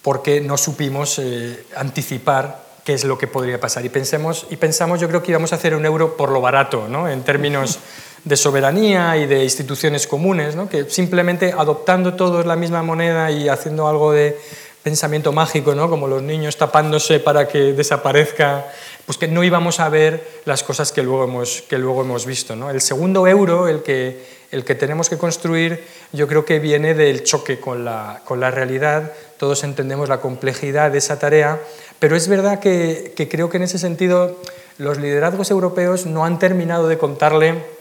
porque 0.00 0.40
no 0.40 0.56
supimos 0.56 1.18
eh, 1.18 1.64
anticipar 1.76 2.64
qué 2.84 2.94
es 2.94 3.04
lo 3.04 3.18
que 3.18 3.26
podría 3.26 3.60
pasar. 3.60 3.84
Y, 3.84 3.90
pensemos, 3.90 4.46
y 4.50 4.56
pensamos, 4.56 5.00
yo 5.00 5.08
creo 5.08 5.22
que 5.22 5.32
íbamos 5.32 5.52
a 5.52 5.56
hacer 5.56 5.74
un 5.74 5.84
euro 5.84 6.16
por 6.16 6.30
lo 6.30 6.40
barato, 6.40 6.88
¿no? 6.88 7.08
en 7.08 7.22
términos 7.22 7.78
de 8.24 8.36
soberanía 8.36 9.16
y 9.18 9.26
de 9.26 9.44
instituciones 9.44 10.06
comunes, 10.06 10.56
¿no? 10.56 10.68
que 10.68 10.88
simplemente 10.88 11.54
adoptando 11.56 12.14
todos 12.14 12.46
la 12.46 12.56
misma 12.56 12.82
moneda 12.82 13.30
y 13.30 13.48
haciendo 13.48 13.86
algo 13.86 14.12
de 14.12 14.38
pensamiento 14.82 15.32
mágico, 15.32 15.74
¿no? 15.74 15.90
como 15.90 16.08
los 16.08 16.22
niños 16.22 16.56
tapándose 16.56 17.20
para 17.20 17.48
que 17.48 17.72
desaparezca, 17.74 18.66
pues 19.04 19.18
que 19.18 19.28
no 19.28 19.44
íbamos 19.44 19.78
a 19.78 19.90
ver 19.90 20.26
las 20.46 20.62
cosas 20.62 20.90
que 20.90 21.02
luego 21.02 21.24
hemos, 21.24 21.62
que 21.62 21.76
luego 21.78 22.02
hemos 22.02 22.24
visto. 22.24 22.56
¿no? 22.56 22.70
El 22.70 22.80
segundo 22.80 23.26
euro, 23.26 23.68
el 23.68 23.82
que, 23.82 24.24
el 24.50 24.64
que 24.64 24.74
tenemos 24.74 25.10
que 25.10 25.18
construir, 25.18 25.84
yo 26.12 26.26
creo 26.26 26.46
que 26.46 26.60
viene 26.60 26.94
del 26.94 27.24
choque 27.24 27.60
con 27.60 27.84
la, 27.84 28.22
con 28.24 28.40
la 28.40 28.50
realidad, 28.50 29.12
todos 29.36 29.64
entendemos 29.64 30.08
la 30.08 30.20
complejidad 30.20 30.90
de 30.90 30.98
esa 30.98 31.18
tarea, 31.18 31.60
pero 31.98 32.16
es 32.16 32.28
verdad 32.28 32.58
que, 32.58 33.12
que 33.14 33.28
creo 33.28 33.50
que 33.50 33.58
en 33.58 33.64
ese 33.64 33.78
sentido 33.78 34.38
los 34.78 34.98
liderazgos 34.98 35.50
europeos 35.50 36.06
no 36.06 36.24
han 36.24 36.38
terminado 36.38 36.88
de 36.88 36.98
contarle 36.98 37.73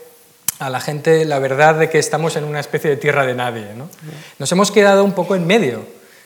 a 0.60 0.70
la 0.70 0.80
gente 0.80 1.26
la 1.26 1.40
verdad 1.40 1.76
de 1.76 1.90
que 1.90 2.00
estamos 2.00 2.36
en 2.36 2.44
una 2.44 2.60
especie 2.60 2.90
de 2.90 2.98
tierra 2.98 3.26
de 3.26 3.34
nadie. 3.34 3.68
¿no? 3.76 3.90
Nos 4.40 4.52
hemos 4.52 4.72
quedado 4.72 5.04
un 5.04 5.14
poco 5.14 5.36
en 5.36 5.48
medio 5.48 5.86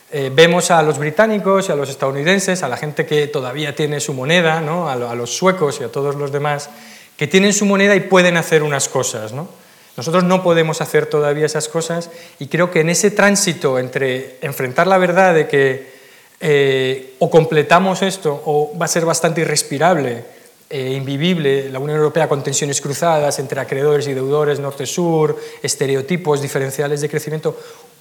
eh, 0.09 0.31
vemos 0.33 0.71
a 0.71 0.81
los 0.83 0.99
británicos 0.99 1.67
y 1.67 1.73
a 1.73 1.75
los 1.75 1.89
estadounidenses, 1.89 2.63
a 2.63 2.69
la 2.69 2.77
gente 2.77 3.05
que 3.05 3.27
todavía 3.27 3.75
tiene 3.75 3.99
su 3.99 4.13
moneda, 4.13 4.61
¿no? 4.61 4.89
a, 4.89 4.95
los 4.95 5.35
suecos 5.35 5.79
y 5.81 5.83
a 5.83 5.91
todos 5.91 6.15
los 6.15 6.31
demás, 6.31 6.69
que 7.17 7.27
tienen 7.27 7.51
su 7.51 7.65
moneda 7.65 7.93
y 7.93 7.99
pueden 7.99 8.37
hacer 8.37 8.63
unas 8.63 8.87
cosas. 8.87 9.33
¿no? 9.33 9.49
Nosotros 9.97 10.23
no 10.23 10.43
podemos 10.43 10.79
hacer 10.79 11.07
todavía 11.07 11.45
esas 11.45 11.67
cosas 11.67 12.09
y 12.39 12.47
creo 12.47 12.71
que 12.71 12.79
en 12.79 12.89
ese 12.89 13.11
tránsito 13.11 13.79
entre 13.79 14.37
enfrentar 14.41 14.87
la 14.87 14.97
verdad 14.97 15.33
de 15.33 15.47
que 15.49 15.97
eh, 16.39 17.15
o 17.19 17.29
completamos 17.29 18.01
esto 18.01 18.41
o 18.45 18.77
va 18.79 18.85
a 18.85 18.89
ser 18.89 19.03
bastante 19.03 19.41
irrespirable 19.41 20.23
e 20.69 20.93
invivible. 20.93 21.69
La 21.69 21.79
Unión 21.79 21.97
Europea 21.97 22.27
con 22.27 22.43
tensiones 22.43 22.81
cruzadas 22.81 23.39
entre 23.39 23.59
acreedores 23.59 24.07
y 24.07 24.13
deudores 24.13 24.59
norte-sur, 24.59 25.37
estereotipos 25.61 26.41
diferenciales 26.41 27.01
de 27.01 27.09
crecimiento, 27.09 27.57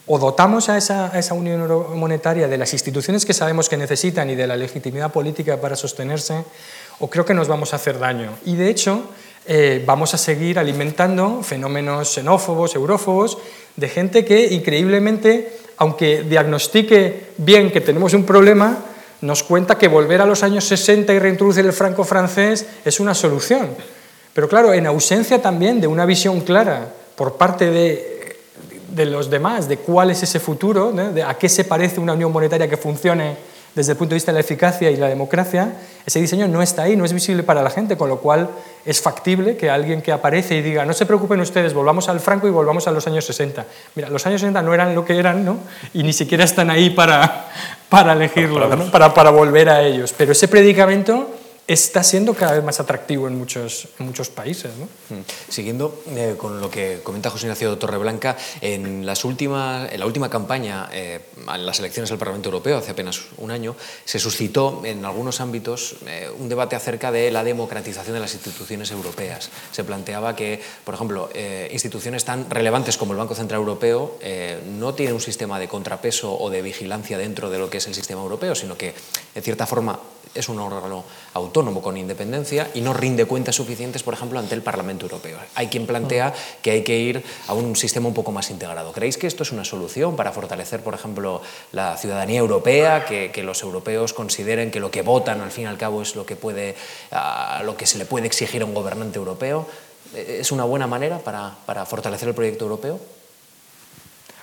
o 0.07 0.19
dotamos 0.19 0.69
a 0.69 0.79
esa, 0.79 1.35
unión 1.35 1.67
monetaria 1.99 2.47
de 2.47 2.59
las 2.59 2.73
instituciones 2.73 3.27
que 3.27 3.35
sabemos 3.35 3.69
que 3.69 3.77
necesitan 3.77 4.31
y 4.31 4.37
de 4.37 4.47
la 4.47 4.57
legitimidad 4.57 5.13
política 5.13 5.61
para 5.61 5.75
sostenerse, 5.75 6.45
o 7.01 7.11
creo 7.11 7.25
que 7.25 7.35
nos 7.35 7.49
vamos 7.49 7.73
a 7.73 7.77
hacer 7.77 7.99
daño. 7.99 8.31
Y 8.45 8.55
de 8.55 8.71
hecho, 8.71 9.11
eh, 9.47 9.83
vamos 9.85 10.15
a 10.15 10.19
seguir 10.19 10.59
alimentando 10.59 11.43
fenómenos 11.43 12.15
xenófobos, 12.15 12.75
eurófobos, 12.75 13.39
de 13.75 13.89
gente 13.89 14.25
que 14.25 14.55
increíblemente, 14.55 15.59
aunque 15.77 16.23
diagnostique 16.23 17.35
bien 17.37 17.71
que 17.71 17.81
tenemos 17.81 18.15
un 18.15 18.25
problema, 18.25 18.86
nos 19.21 19.43
cuenta 19.43 19.79
que 19.79 19.89
volver 19.89 20.21
a 20.21 20.27
los 20.27 20.43
años 20.43 20.65
60 20.65 21.13
y 21.13 21.19
reintroducir 21.19 21.65
el 21.65 21.73
franco 21.73 22.05
francés 22.05 22.67
es 22.85 23.01
una 23.01 23.15
solución. 23.15 23.71
Pero 24.33 24.49
claro, 24.49 24.73
en 24.75 24.87
ausencia 24.87 25.41
también 25.41 25.81
de 25.81 25.87
una 25.87 26.05
visión 26.05 26.41
clara 26.41 26.93
por 27.17 27.37
parte 27.37 27.71
de 27.71 28.17
de 28.97 29.07
los 29.07 29.29
demás, 29.29 29.69
de 29.69 29.77
cuál 29.77 30.11
es 30.11 30.23
ese 30.23 30.41
futuro, 30.41 30.91
de 30.91 31.23
a 31.23 31.35
qué 31.35 31.49
se 31.49 31.65
parece 31.65 32.01
una 32.01 32.15
unión 32.15 32.33
monetaria 32.33 32.69
que 32.69 32.79
funcione 32.79 33.37
desde 33.77 33.93
el 33.93 33.99
punto 33.99 34.11
de 34.11 34.17
vista 34.17 34.33
de 34.33 34.37
la 34.37 34.41
eficacia 34.41 34.91
y 34.91 34.97
la 34.97 35.07
democracia, 35.07 35.75
ese 36.07 36.19
diseño 36.19 36.49
no 36.49 36.63
está 36.63 36.85
ahí, 36.85 36.97
no 36.97 37.05
es 37.05 37.13
visible 37.13 37.43
para 37.43 37.63
la 37.63 37.69
gente, 37.69 37.99
con 37.99 38.09
lo 38.09 38.21
cual 38.21 38.49
es 38.87 39.03
factible 39.03 39.59
que 39.59 39.69
alguien 39.69 40.01
que 40.01 40.13
aparece 40.13 40.57
y 40.57 40.63
diga, 40.63 40.87
no 40.87 40.95
se 40.95 41.05
preocupen 41.05 41.41
ustedes, 41.41 41.75
volvamos 41.75 42.09
al 42.09 42.21
franco 42.21 42.49
y 42.49 42.51
volvamos 42.51 42.89
a 42.89 42.91
los 42.91 43.07
años 43.07 43.27
60. 43.27 43.67
Mira, 43.95 44.09
los 44.09 44.25
años 44.27 44.41
60 44.41 44.63
no 44.63 44.73
eran 44.73 44.95
lo 44.95 45.05
que 45.05 45.19
eran, 45.19 45.45
¿no? 45.45 45.59
Y 45.93 46.05
ni 46.05 46.15
siquiera 46.15 46.45
están 46.45 46.71
ahí 46.71 46.89
para, 46.89 47.51
para 47.91 48.15
elegirlo, 48.15 48.91
para, 48.91 49.13
para 49.13 49.29
volver 49.29 49.69
a 49.69 49.83
ellos. 49.83 50.15
Pero 50.17 50.33
ese 50.33 50.49
predicamento 50.49 51.29
está 51.69 52.05
siendo 52.05 52.35
cada 52.35 52.53
vez 52.53 52.65
más 52.65 52.79
atractivo 52.79 53.27
en 53.27 53.37
muchos, 53.37 53.89
en 53.99 54.07
muchos 54.07 54.29
países. 54.29 54.71
¿no? 54.79 55.17
Mm. 55.17 55.23
Siguiendo 55.49 56.03
eh, 56.11 56.35
con 56.39 56.61
lo 56.61 56.71
que 56.71 57.01
comenta 57.03 57.31
José 57.31 57.47
Ignacio 57.47 57.77
Torreblanca, 57.77 58.37
en, 58.61 59.05
las 59.05 59.25
últimas, 59.25 59.93
en 59.93 60.01
la 60.01 60.07
última 60.07 60.31
campaña, 60.31 60.89
eh, 60.93 61.21
en 61.37 61.67
las 61.67 61.79
elecciones 61.81 62.11
al 62.13 62.19
Parlamento 62.19 62.49
Europeo, 62.49 62.79
hace 62.79 62.93
apenas 62.93 63.23
un 63.39 63.51
año, 63.51 63.75
se 64.05 64.19
suscitó 64.19 64.83
en 64.85 65.05
algunos 65.05 65.41
ámbitos 65.41 65.97
eh, 66.07 66.31
un 66.39 66.49
debate 66.49 66.77
acerca 66.77 67.11
de 67.11 67.31
la 67.31 67.43
democratización 67.43 68.15
de 68.15 68.21
las 68.21 68.35
instituciones 68.35 68.91
europeas. 68.91 69.51
Se 69.73 69.83
planteaba 69.83 70.37
que, 70.37 70.63
por 70.85 70.95
ejemplo, 70.95 71.31
instituciones 71.71 72.25
tan 72.25 72.49
relevantes 72.51 72.97
como 72.97 73.13
el 73.13 73.19
Banco 73.19 73.35
Central 73.35 73.61
Europeo 73.61 74.19
no 74.79 74.95
tienen 74.95 75.15
un 75.15 75.21
sistema 75.21 75.59
de 75.59 75.69
contrapeso 75.69 76.37
o 76.39 76.51
de 76.51 76.63
vigilancia 76.63 77.19
dentro 77.19 77.51
de 77.51 77.59
lo 77.59 77.71
que 77.71 77.79
es 77.79 77.87
el 77.87 77.95
sistema 77.95 78.23
europeo, 78.23 78.55
sino 78.55 78.77
que, 78.77 78.95
en 79.35 79.43
cierta 79.43 79.67
forma, 79.67 79.99
es 80.35 80.49
un 80.49 80.59
órgano 80.59 81.05
autónomo 81.35 81.56
con 81.57 81.97
independencia 81.97 82.69
y 82.75 82.83
no 82.83 82.93
rinde 82.93 83.25
cuentas 83.25 83.57
suficientes, 83.57 84.03
por 84.03 84.13
ejemplo, 84.13 84.39
ante 84.39 84.55
el 84.55 84.61
Parlamento 84.61 85.07
Europeo. 85.07 85.39
Hay 85.55 85.69
quien 85.69 85.87
plantea 85.87 86.35
que 86.61 86.71
hay 86.71 86.85
que 86.85 86.99
ir 86.99 87.25
a 87.49 87.55
un 87.55 87.75
sistema 87.77 88.09
un 88.09 88.13
poco 88.13 88.31
más 88.31 88.51
integrado. 88.51 88.93
¿Creéis 88.93 89.17
que 89.17 89.27
esto 89.27 89.43
es 89.43 89.53
una 89.53 89.65
solución 89.65 90.17
para 90.17 90.33
fortalecer, 90.33 90.81
por 90.81 90.93
ejemplo, 90.93 91.41
la 91.73 91.97
ciudadanía 91.97 92.41
europea, 92.41 93.07
que, 93.07 93.43
los 93.43 93.63
europeos 93.63 94.13
consideren 94.13 94.71
que 94.71 94.81
lo 94.81 94.91
que 94.91 95.01
votan, 95.01 95.41
al 95.41 95.51
fin 95.51 95.65
y 95.65 95.67
al 95.69 95.79
cabo, 95.79 96.03
es 96.03 96.15
lo 96.15 96.27
que, 96.27 96.37
puede, 96.37 96.75
lo 97.65 97.75
que 97.75 97.87
se 97.87 97.97
le 97.97 98.05
puede 98.05 98.27
exigir 98.27 98.61
a 98.61 98.67
un 98.67 98.75
gobernante 98.75 99.17
europeo? 99.19 99.67
¿Es 100.15 100.53
una 100.53 100.65
buena 100.65 100.87
manera 100.87 101.21
para, 101.21 101.57
para 101.65 101.87
fortalecer 101.87 102.29
el 102.29 102.35
proyecto 102.35 102.65
europeo? 102.65 103.01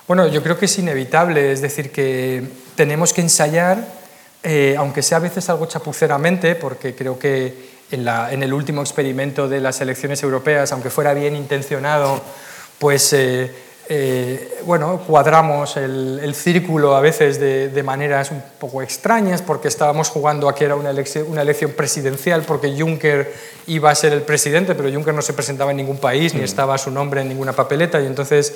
Bueno, 0.08 0.26
yo 0.26 0.42
creo 0.42 0.58
que 0.58 0.64
es 0.64 0.78
inevitable, 0.78 1.52
es 1.52 1.62
decir, 1.62 1.92
que 1.92 2.42
tenemos 2.74 3.12
que 3.12 3.20
ensayar 3.20 4.03
eh, 4.46 4.74
aunque 4.78 5.02
sea 5.02 5.16
a 5.16 5.20
veces 5.20 5.48
algo 5.48 5.64
chapuceramente, 5.64 6.54
porque 6.54 6.94
creo 6.94 7.18
que 7.18 7.72
en, 7.90 8.42
el 8.42 8.52
último 8.52 8.82
experimento 8.82 9.48
de 9.48 9.58
las 9.58 9.80
elecciones 9.80 10.22
europeas, 10.22 10.70
aunque 10.72 10.90
fuera 10.90 11.14
bien 11.14 11.34
intencionado, 11.34 12.20
pues 12.78 13.14
eh, 13.14 13.50
eh, 13.88 14.60
bueno, 14.66 15.00
cuadramos 15.06 15.78
el, 15.78 16.34
círculo 16.34 16.94
a 16.94 17.00
veces 17.00 17.40
de, 17.40 17.82
maneras 17.82 18.32
un 18.32 18.42
poco 18.58 18.82
extrañas, 18.82 19.40
porque 19.40 19.68
estábamos 19.68 20.10
jugando 20.10 20.46
a 20.50 20.54
que 20.54 20.66
era 20.66 20.76
una 20.76 20.90
elección, 20.90 21.26
una 21.26 21.40
elección, 21.40 21.70
presidencial, 21.72 22.42
porque 22.42 22.74
Juncker 22.78 23.32
iba 23.66 23.90
a 23.90 23.94
ser 23.94 24.12
el 24.12 24.22
presidente, 24.22 24.74
pero 24.74 24.92
Juncker 24.92 25.14
no 25.14 25.22
se 25.22 25.32
presentaba 25.32 25.70
en 25.70 25.78
ningún 25.78 25.96
país, 25.96 26.34
ni 26.34 26.42
mm. 26.42 26.44
estaba 26.44 26.76
su 26.76 26.90
nombre 26.90 27.22
en 27.22 27.30
ninguna 27.30 27.54
papeleta, 27.54 27.98
y 28.00 28.06
entonces 28.06 28.54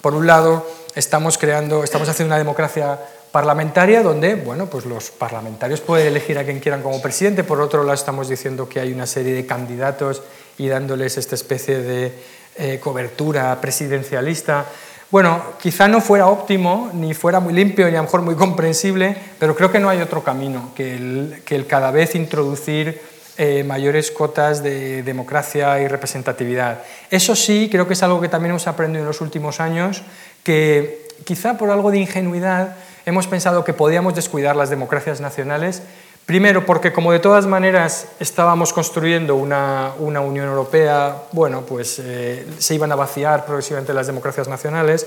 Por 0.00 0.14
un 0.14 0.26
lado, 0.26 0.64
estamos 0.94 1.36
creando, 1.36 1.82
estamos 1.82 2.08
haciendo 2.08 2.32
una 2.32 2.38
democracia 2.38 2.98
parlamentaria 3.36 4.02
donde 4.02 4.34
bueno, 4.34 4.64
pues 4.64 4.86
los 4.86 5.10
parlamentarios 5.10 5.82
pueden 5.82 6.06
elegir 6.06 6.38
a 6.38 6.44
quien 6.44 6.58
quieran 6.58 6.80
como 6.80 7.02
presidente, 7.02 7.44
por 7.44 7.60
otro 7.60 7.82
lado 7.82 7.92
estamos 7.92 8.30
diciendo 8.30 8.66
que 8.66 8.80
hay 8.80 8.94
una 8.94 9.04
serie 9.04 9.34
de 9.34 9.44
candidatos 9.44 10.22
y 10.56 10.68
dándoles 10.68 11.18
esta 11.18 11.34
especie 11.34 11.82
de 11.82 12.12
eh, 12.56 12.80
cobertura 12.82 13.60
presidencialista. 13.60 14.64
Bueno, 15.10 15.42
quizá 15.60 15.86
no 15.86 16.00
fuera 16.00 16.28
óptimo, 16.28 16.90
ni 16.94 17.12
fuera 17.12 17.38
muy 17.38 17.52
limpio, 17.52 17.84
ni 17.90 17.92
a 17.92 17.98
lo 17.98 18.04
mejor 18.04 18.22
muy 18.22 18.36
comprensible, 18.36 19.14
pero 19.38 19.54
creo 19.54 19.70
que 19.70 19.80
no 19.80 19.90
hay 19.90 20.00
otro 20.00 20.24
camino 20.24 20.70
que 20.74 20.94
el, 20.94 21.42
que 21.44 21.56
el 21.56 21.66
cada 21.66 21.90
vez 21.90 22.14
introducir 22.14 23.02
eh, 23.36 23.64
mayores 23.64 24.12
cotas 24.12 24.62
de 24.62 25.02
democracia 25.02 25.78
y 25.82 25.88
representatividad. 25.88 26.84
Eso 27.10 27.36
sí, 27.36 27.68
creo 27.70 27.86
que 27.86 27.92
es 27.92 28.02
algo 28.02 28.18
que 28.18 28.30
también 28.30 28.52
hemos 28.52 28.66
aprendido 28.66 29.02
en 29.02 29.08
los 29.08 29.20
últimos 29.20 29.60
años, 29.60 30.00
que 30.42 31.06
quizá 31.24 31.58
por 31.58 31.70
algo 31.70 31.90
de 31.90 31.98
ingenuidad 31.98 32.76
hemos 33.06 33.26
pensado 33.26 33.64
que 33.64 33.72
podíamos 33.72 34.14
descuidar 34.14 34.54
las 34.54 34.68
democracias 34.68 35.20
nacionales 35.22 35.82
Primero, 36.26 36.66
porque 36.66 36.92
como 36.92 37.12
de 37.12 37.20
todas 37.20 37.46
maneras 37.46 38.08
estábamos 38.18 38.72
construyendo 38.72 39.36
una, 39.36 39.92
Unión 39.96 40.48
Europea, 40.48 41.22
bueno, 41.30 41.60
pues 41.60 42.00
eh, 42.02 42.44
se 42.58 42.74
iban 42.74 42.90
a 42.90 42.96
vaciar 42.96 43.46
progresivamente 43.46 43.94
las 43.94 44.08
democracias 44.08 44.48
nacionales 44.48 45.06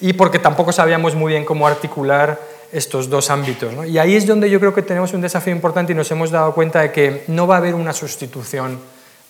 y 0.00 0.12
porque 0.12 0.38
tampoco 0.38 0.70
sabíamos 0.70 1.16
muy 1.16 1.32
bien 1.32 1.44
cómo 1.44 1.66
articular 1.66 2.38
estos 2.70 3.10
dos 3.10 3.30
ámbitos. 3.30 3.84
Y 3.88 3.98
ahí 3.98 4.14
es 4.14 4.28
donde 4.28 4.48
yo 4.48 4.60
creo 4.60 4.72
que 4.72 4.82
tenemos 4.82 5.12
un 5.12 5.20
desafío 5.20 5.52
importante 5.52 5.92
y 5.92 5.96
nos 5.96 6.08
hemos 6.12 6.30
dado 6.30 6.54
cuenta 6.54 6.82
de 6.82 6.92
que 6.92 7.24
no 7.26 7.48
va 7.48 7.56
a 7.56 7.58
haber 7.58 7.74
una 7.74 7.92
sustitución 7.92 8.78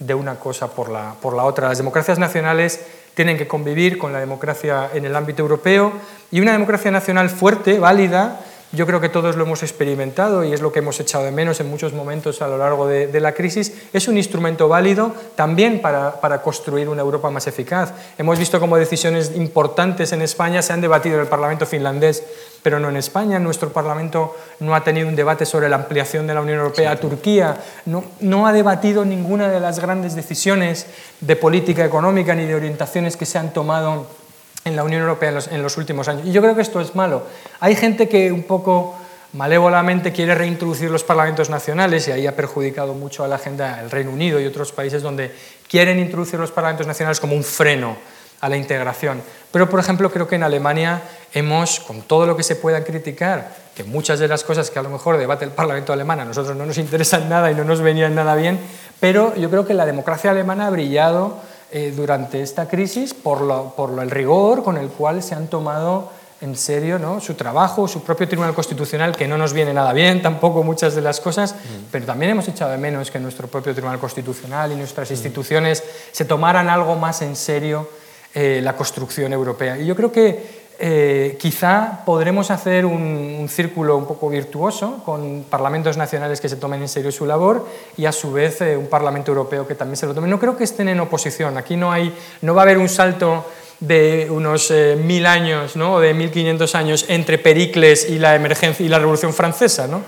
de 0.01 0.15
una 0.15 0.37
cosa 0.37 0.69
por 0.69 0.91
la, 0.91 1.15
por 1.21 1.37
la 1.37 1.45
otra. 1.45 1.69
Las 1.69 1.79
democracias 1.79 2.19
nacionales 2.19 2.81
tienen 3.15 3.39
que 3.39 3.47
convivir 3.47 3.99
con 3.99 4.13
la 4.13 4.19
democracia 4.19 4.91
en 4.93 5.05
el 5.05 5.15
ámbito 5.15 5.43
europeo 5.43 5.93
y 6.31 6.41
una 6.41 6.53
democracia 6.53 6.91
nacional 6.91 7.31
fuerte, 7.31 7.79
válida, 7.79 8.41
yo 8.73 8.87
creo 8.87 9.01
que 9.01 9.09
todos 9.09 9.35
lo 9.35 9.45
hemos 9.45 9.65
experimentado 9.65 10.45
y 10.45 10.53
es 10.53 10.61
lo 10.61 10.73
que 10.73 10.79
hemos 10.79 11.01
echado 11.01 11.25
de 11.25 11.33
menos 11.33 11.59
en 11.59 11.69
muchos 11.69 11.93
momentos 11.93 12.41
a 12.41 12.47
lo 12.47 12.57
largo 12.57 12.87
de, 12.87 13.21
la 13.21 13.33
crisis. 13.33 13.73
Es 13.93 14.07
un 14.07 14.17
instrumento 14.17 14.69
válido 14.69 15.13
también 15.35 15.83
para, 15.83 16.21
para, 16.21 16.41
construir 16.41 16.89
una 16.89 17.03
Europa 17.03 17.31
más 17.31 17.49
eficaz. 17.49 17.93
Hemos 18.17 18.39
visto 18.39 18.61
cómo 18.61 18.77
decisiones 18.77 19.33
importantes 19.35 20.13
en 20.13 20.23
España 20.23 20.63
se 20.63 20.73
han 20.73 20.81
debatido 20.81 21.17
en 21.17 21.23
el 21.23 21.27
Parlamento 21.27 21.67
finlandés, 21.67 22.23
pero 22.63 22.79
no 22.79 22.89
en 22.89 22.97
España. 22.97 23.41
Nuestro 23.41 23.73
Parlamento 23.73 24.37
no 24.61 24.77
ha 24.77 24.85
tenido 24.85 25.09
un 25.09 25.17
debate 25.17 25.47
sobre 25.47 25.69
la 25.69 25.77
ampliación 25.77 26.29
de 26.29 26.35
la 26.35 26.41
Unión 26.41 26.59
Europea 26.59 26.93
a 26.93 26.97
Turquía. 26.97 27.57
No, 27.87 28.05
no 28.21 28.47
ha 28.47 28.53
debatido 28.53 29.05
ninguna 29.05 29.49
de 29.49 29.59
las 29.59 29.81
grandes 29.81 30.15
decisiones 30.15 30.87
de 31.21 31.35
política 31.35 31.85
económica 31.85 32.37
ni 32.37 32.45
de 32.45 32.55
orientaciones 32.55 33.17
que 33.17 33.27
se 33.27 33.39
han 33.39 33.53
tomado 33.53 34.20
en 34.65 34.77
la 34.77 34.85
Unión 34.85 35.03
Europea 35.03 35.31
en 35.51 35.63
los, 35.63 35.77
últimos 35.77 36.09
años. 36.09 36.27
Y 36.27 36.33
yo 36.33 36.43
creo 36.43 36.55
que 36.55 36.63
esto 36.63 36.81
es 36.81 36.95
malo. 36.95 37.25
Hay 37.61 37.75
gente 37.77 38.09
que 38.09 38.31
un 38.31 38.43
poco 38.43 38.97
malévolamente 39.33 40.13
quiere 40.13 40.35
reintroducir 40.35 40.91
los 40.91 41.05
parlamentos 41.05 41.51
nacionales 41.51 42.09
y 42.09 42.13
ahí 42.13 42.27
ha 42.27 42.37
perjudicado 42.37 42.95
mucho 42.95 43.25
a 43.25 43.29
la 43.29 43.37
agenda 43.37 43.81
el 43.81 43.91
Reino 43.91 44.11
Unido 44.11 44.41
y 44.41 44.47
otros 44.47 44.73
países 44.73 45.03
donde 45.03 45.35
quieren 45.69 45.99
introducir 45.99 46.39
los 46.39 46.51
parlamentos 46.51 46.87
nacionales 46.87 47.21
como 47.21 47.35
un 47.35 47.45
freno 47.45 47.97
a 48.41 48.49
la 48.49 48.57
integración. 48.57 49.23
Pero, 49.53 49.69
por 49.69 49.81
ejemplo, 49.81 50.11
creo 50.11 50.27
que 50.27 50.37
en 50.37 50.43
Alemania 50.43 51.03
hemos, 51.33 51.81
con 51.81 52.03
todo 52.03 52.27
lo 52.27 52.37
que 52.37 52.43
se 52.43 52.57
pueda 52.57 52.83
criticar, 52.85 53.55
que 53.75 53.85
muchas 53.85 54.19
de 54.19 54.29
las 54.29 54.45
cosas 54.45 54.71
que 54.71 54.79
a 54.79 54.83
lo 54.83 54.91
mejor 54.91 55.19
debate 55.19 55.45
el 55.45 55.51
Parlamento 55.51 55.93
alemán 55.93 56.21
a 56.21 56.25
nosotros 56.25 56.57
no 56.57 56.67
nos 56.67 56.79
interesan 56.79 57.29
nada 57.29 57.51
y 57.51 57.55
no 57.55 57.65
nos 57.65 57.81
venían 57.81 58.15
nada 58.15 58.35
bien, 58.35 58.59
pero 58.99 59.35
yo 59.37 59.51
creo 59.51 59.67
que 59.67 59.75
la 59.75 59.87
democracia 59.87 60.31
alemana 60.31 60.67
ha 60.67 60.71
brillado 60.71 61.39
eh, 61.73 61.93
durante 61.95 62.43
esta 62.43 62.69
crisis 62.69 63.15
por, 63.15 63.43
el 64.03 64.11
rigor 64.11 64.63
con 64.63 64.77
el 64.77 64.89
cual 64.89 65.23
se 65.23 65.35
han 65.35 65.49
tomado 65.49 66.11
en 66.41 66.57
serio 66.57 66.99
¿no? 66.99 67.21
su 67.21 67.35
trabajo, 67.35 67.87
su 67.87 68.03
propio 68.03 68.27
Tribunal 68.27 68.55
Constitucional, 68.55 69.15
que 69.15 69.29
no 69.29 69.37
nos 69.37 69.53
viene 69.53 69.75
nada 69.75 69.93
bien 69.93 70.23
tampoco 70.23 70.63
muchas 70.63 70.95
de 70.95 71.03
las 71.03 71.21
cosas, 71.21 71.55
pero 71.93 72.07
también 72.07 72.33
hemos 72.33 72.49
echado 72.49 72.71
de 72.71 72.79
menos 72.79 73.11
que 73.11 73.21
nuestro 73.21 73.47
propio 73.47 73.73
Tribunal 73.75 73.99
Constitucional 73.99 74.73
y 74.73 74.77
nuestras 74.77 75.11
instituciones 75.11 75.83
se 76.13 76.25
tomaran 76.25 76.71
algo 76.71 76.97
más 76.97 77.21
en 77.23 77.37
serio 77.37 77.89
eh, 78.33 78.61
la 78.63 78.77
construcción 78.77 79.33
europea. 79.33 79.77
Y 79.77 79.87
yo 79.87 79.97
creo 79.97 80.13
que 80.13 80.60
eh, 80.83 81.37
quizá 81.39 82.03
podremos 82.07 82.51
hacer 82.51 82.87
un, 82.87 83.47
círculo 83.51 83.99
un 83.99 84.07
poco 84.07 84.31
virtuoso 84.31 85.03
con 85.05 85.45
parlamentos 85.51 85.99
nacionales 85.99 86.41
que 86.41 86.49
se 86.49 86.57
tomen 86.57 86.81
en 86.81 86.89
serio 86.89 87.13
su 87.13 87.27
labor 87.27 87.69
y 87.99 88.07
a 88.07 88.13
su 88.13 88.33
vez 88.33 88.63
eh, 88.63 88.77
un 88.79 88.87
Parlamento 88.87 89.31
Europeo 89.31 89.67
que 89.67 89.75
también 89.75 89.99
se 89.99 90.07
lo 90.07 90.15
tome. 90.15 90.29
No 90.29 90.41
creo 90.41 90.57
que 90.57 90.65
estén 90.65 90.89
en 90.89 90.99
oposición. 91.01 91.59
Aquí 91.59 91.77
no, 91.77 91.93
hay, 91.93 92.15
no 92.41 92.55
va 92.55 92.63
a 92.63 92.65
haber 92.65 92.79
un 92.79 92.89
salto 92.89 93.45
de 93.81 94.29
unos 94.31 94.71
eh, 94.71 94.97
mil 94.99 95.27
años 95.27 95.77
¿no? 95.77 95.95
o 95.95 96.01
de 96.01 96.15
1500 96.15 96.75
años 96.75 97.05
entre 97.09 97.37
Pericles 97.37 98.09
y 98.09 98.19
la 98.19 98.35
emergencia 98.35 98.87
y 98.87 98.89
la 98.89 98.99
Revolución 98.99 99.35
Francesa. 99.35 99.87
¿no? 99.87 100.03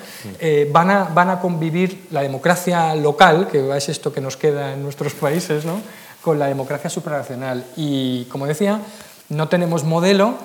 van, 0.70 0.90
a, 0.90 1.04
van 1.04 1.28
a 1.28 1.40
convivir 1.40 2.06
la 2.10 2.22
democracia 2.22 2.94
local, 2.94 3.48
que 3.52 3.76
es 3.76 3.88
esto 3.90 4.10
que 4.10 4.22
nos 4.22 4.38
queda 4.38 4.72
en 4.72 4.82
nuestros 4.82 5.12
países, 5.12 5.66
¿no? 5.66 5.82
con 6.22 6.38
la 6.38 6.46
democracia 6.46 6.88
supranacional. 6.88 7.64
Y 7.76 8.24
como 8.26 8.46
decía, 8.46 8.80
no 9.28 9.48
tenemos 9.48 9.84
modelo, 9.84 10.36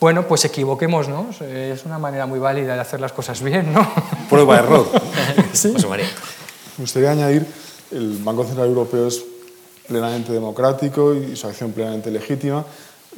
bueno, 0.00 0.26
pues 0.26 0.46
equivoquémonos, 0.46 1.42
es 1.42 1.84
una 1.84 1.98
manera 1.98 2.24
muy 2.26 2.38
válida 2.38 2.74
de 2.74 2.80
hacer 2.80 3.00
las 3.00 3.12
cosas 3.12 3.42
bien, 3.42 3.72
¿no? 3.72 3.86
Prueba 4.30 4.58
error. 4.58 4.86
sí. 5.52 5.74
María. 5.86 6.06
Me 6.78 6.84
gustaría 6.84 7.10
añadir, 7.10 7.46
el 7.90 8.16
Banco 8.24 8.44
Central 8.44 8.68
Europeo 8.68 9.06
es 9.06 9.22
plenamente 9.86 10.32
democrático 10.32 11.14
y 11.14 11.36
su 11.36 11.46
acción 11.46 11.72
plenamente 11.72 12.10
legítima, 12.10 12.64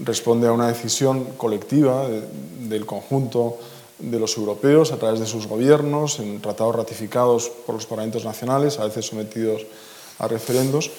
responde 0.00 0.48
a 0.48 0.52
una 0.52 0.66
decisión 0.68 1.24
colectiva 1.36 2.08
del 2.08 2.84
conjunto 2.84 3.58
de 4.00 4.18
los 4.18 4.36
europeos 4.36 4.90
a 4.90 4.96
través 4.96 5.20
de 5.20 5.26
sus 5.26 5.46
gobiernos, 5.46 6.18
en 6.18 6.40
tratados 6.40 6.74
ratificados 6.74 7.48
por 7.64 7.76
los 7.76 7.86
parlamentos 7.86 8.24
nacionales, 8.24 8.80
a 8.80 8.84
veces 8.84 9.06
sometidos 9.06 9.62
a 10.18 10.26
referendos. 10.26 10.90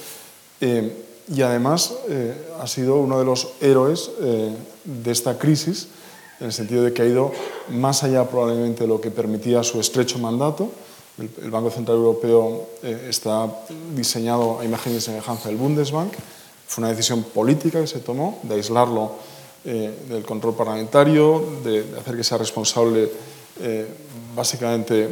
Eh, 0.61 1.12
y 1.27 1.41
además 1.41 1.93
eh, 2.09 2.35
ha 2.59 2.67
sido 2.67 2.97
uno 2.97 3.19
de 3.19 3.25
los 3.25 3.53
héroes 3.61 4.11
eh, 4.21 4.53
de 4.83 5.11
esta 5.11 5.37
crisis, 5.37 5.87
en 6.39 6.47
el 6.47 6.53
sentido 6.53 6.83
de 6.83 6.93
que 6.93 7.01
ha 7.01 7.05
ido 7.05 7.31
más 7.69 8.03
allá 8.03 8.27
probablemente 8.27 8.81
de 8.83 8.87
lo 8.87 8.99
que 8.99 9.11
permitía 9.11 9.63
su 9.63 9.79
estrecho 9.79 10.19
mandato. 10.19 10.71
El, 11.17 11.51
Banco 11.51 11.69
Central 11.69 11.97
Europeo 11.97 12.67
eh, 12.81 13.07
está 13.09 13.49
diseñado 13.95 14.59
a 14.59 14.65
imagen 14.65 14.95
y 14.95 14.99
semejanza 14.99 15.49
del 15.49 15.57
Bundesbank. 15.57 16.13
Fue 16.67 16.81
una 16.81 16.89
decisión 16.89 17.23
política 17.23 17.79
que 17.79 17.87
se 17.87 17.99
tomó 17.99 18.39
de 18.43 18.55
aislarlo 18.55 19.11
del 19.63 20.25
control 20.25 20.55
parlamentario, 20.55 21.41
de, 21.63 21.85
hacer 21.97 22.17
que 22.17 22.23
sea 22.25 22.37
responsable 22.37 23.09
básicamente 24.35 25.07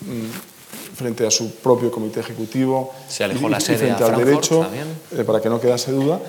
mm, 0.00 0.53
frente 0.94 1.26
a 1.26 1.30
su 1.30 1.56
propio 1.56 1.90
comité 1.90 2.20
ejecutivo 2.20 2.92
Se 3.08 3.24
alejó 3.24 3.48
la 3.48 3.60
sede 3.60 3.78
frente 3.78 4.04
al 4.04 4.16
derecho, 4.16 4.66
eh, 5.12 5.24
para 5.24 5.40
que 5.40 5.48
no 5.48 5.60
quedase 5.60 5.92
duda. 5.92 6.20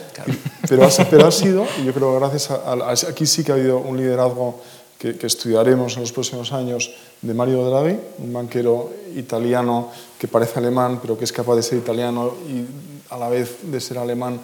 Pero, 0.67 0.85
ha, 0.85 0.89
pero 1.09 1.27
ha 1.27 1.31
sido, 1.31 1.65
y 1.81 1.85
yo 1.85 1.93
creo 1.93 2.13
que 2.13 2.19
gracias 2.19 2.51
a, 2.51 3.09
aquí 3.09 3.25
sí 3.25 3.43
que 3.43 3.51
ha 3.51 3.55
habido 3.55 3.77
un 3.77 3.97
liderazgo 3.97 4.59
que, 4.97 5.17
que, 5.17 5.27
estudiaremos 5.27 5.95
en 5.95 6.01
los 6.01 6.11
próximos 6.11 6.51
años 6.53 6.91
de 7.21 7.33
Mario 7.33 7.69
Draghi, 7.69 7.99
un 8.19 8.33
banquero 8.33 8.91
italiano 9.15 9.91
que 10.17 10.27
parece 10.27 10.59
alemán, 10.59 10.99
pero 11.01 11.17
que 11.17 11.25
es 11.25 11.31
capaz 11.31 11.55
de 11.55 11.63
ser 11.63 11.77
italiano 11.77 12.33
y 12.47 12.65
a 13.13 13.17
la 13.17 13.29
vez 13.29 13.57
de 13.63 13.79
ser 13.79 13.97
alemán, 13.97 14.39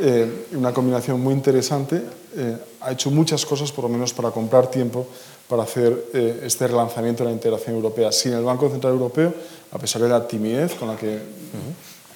eh, 0.00 0.46
una 0.52 0.72
combinación 0.72 1.20
muy 1.20 1.34
interesante. 1.34 2.02
Eh, 2.36 2.56
ha 2.80 2.92
hecho 2.92 3.10
muchas 3.10 3.44
cosas, 3.44 3.70
por 3.70 3.84
lo 3.84 3.90
menos 3.90 4.14
para 4.14 4.30
comprar 4.30 4.70
tiempo 4.70 5.06
para 5.50 5.64
hacer 5.64 6.06
eh, 6.14 6.42
este 6.44 6.68
relanzamiento 6.68 7.24
de 7.24 7.30
la 7.30 7.34
integración 7.34 7.74
europea. 7.74 8.12
Sin 8.12 8.32
el 8.32 8.44
Banco 8.44 8.70
Central 8.70 8.92
Europeo, 8.92 9.34
a 9.72 9.78
pesar 9.78 10.00
de 10.00 10.08
la 10.08 10.26
timidez 10.26 10.76
con 10.76 10.86
la 10.88 10.96
que 10.96 11.18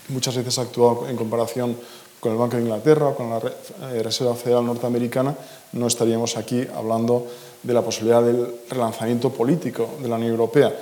muchas 0.09 0.37
veces 0.37 0.57
ha 0.59 0.63
actuado 0.63 1.09
en 1.09 1.17
comparación 1.17 1.77
con 2.21 2.31
el 2.33 2.39
Banco 2.39 2.57
de 2.57 2.63
Inglaterra 2.63 3.09
o 3.09 3.15
con 3.17 3.31
la 3.31 3.39
eh, 3.39 4.03
Reserva 4.05 4.37
Federal 4.37 4.65
Norteamericana, 4.65 5.35
no 5.73 5.89
estaríamos 5.89 6.37
aquí 6.37 6.65
hablando 6.75 7.27
de 7.61 7.75
la 7.75 7.83
posibilidad 7.83 8.23
del 8.23 8.47
relanzamiento 8.71 9.31
político 9.31 9.91
de 10.01 10.09
la 10.09 10.15
Unión 10.15 10.31
Europea. 10.31 10.73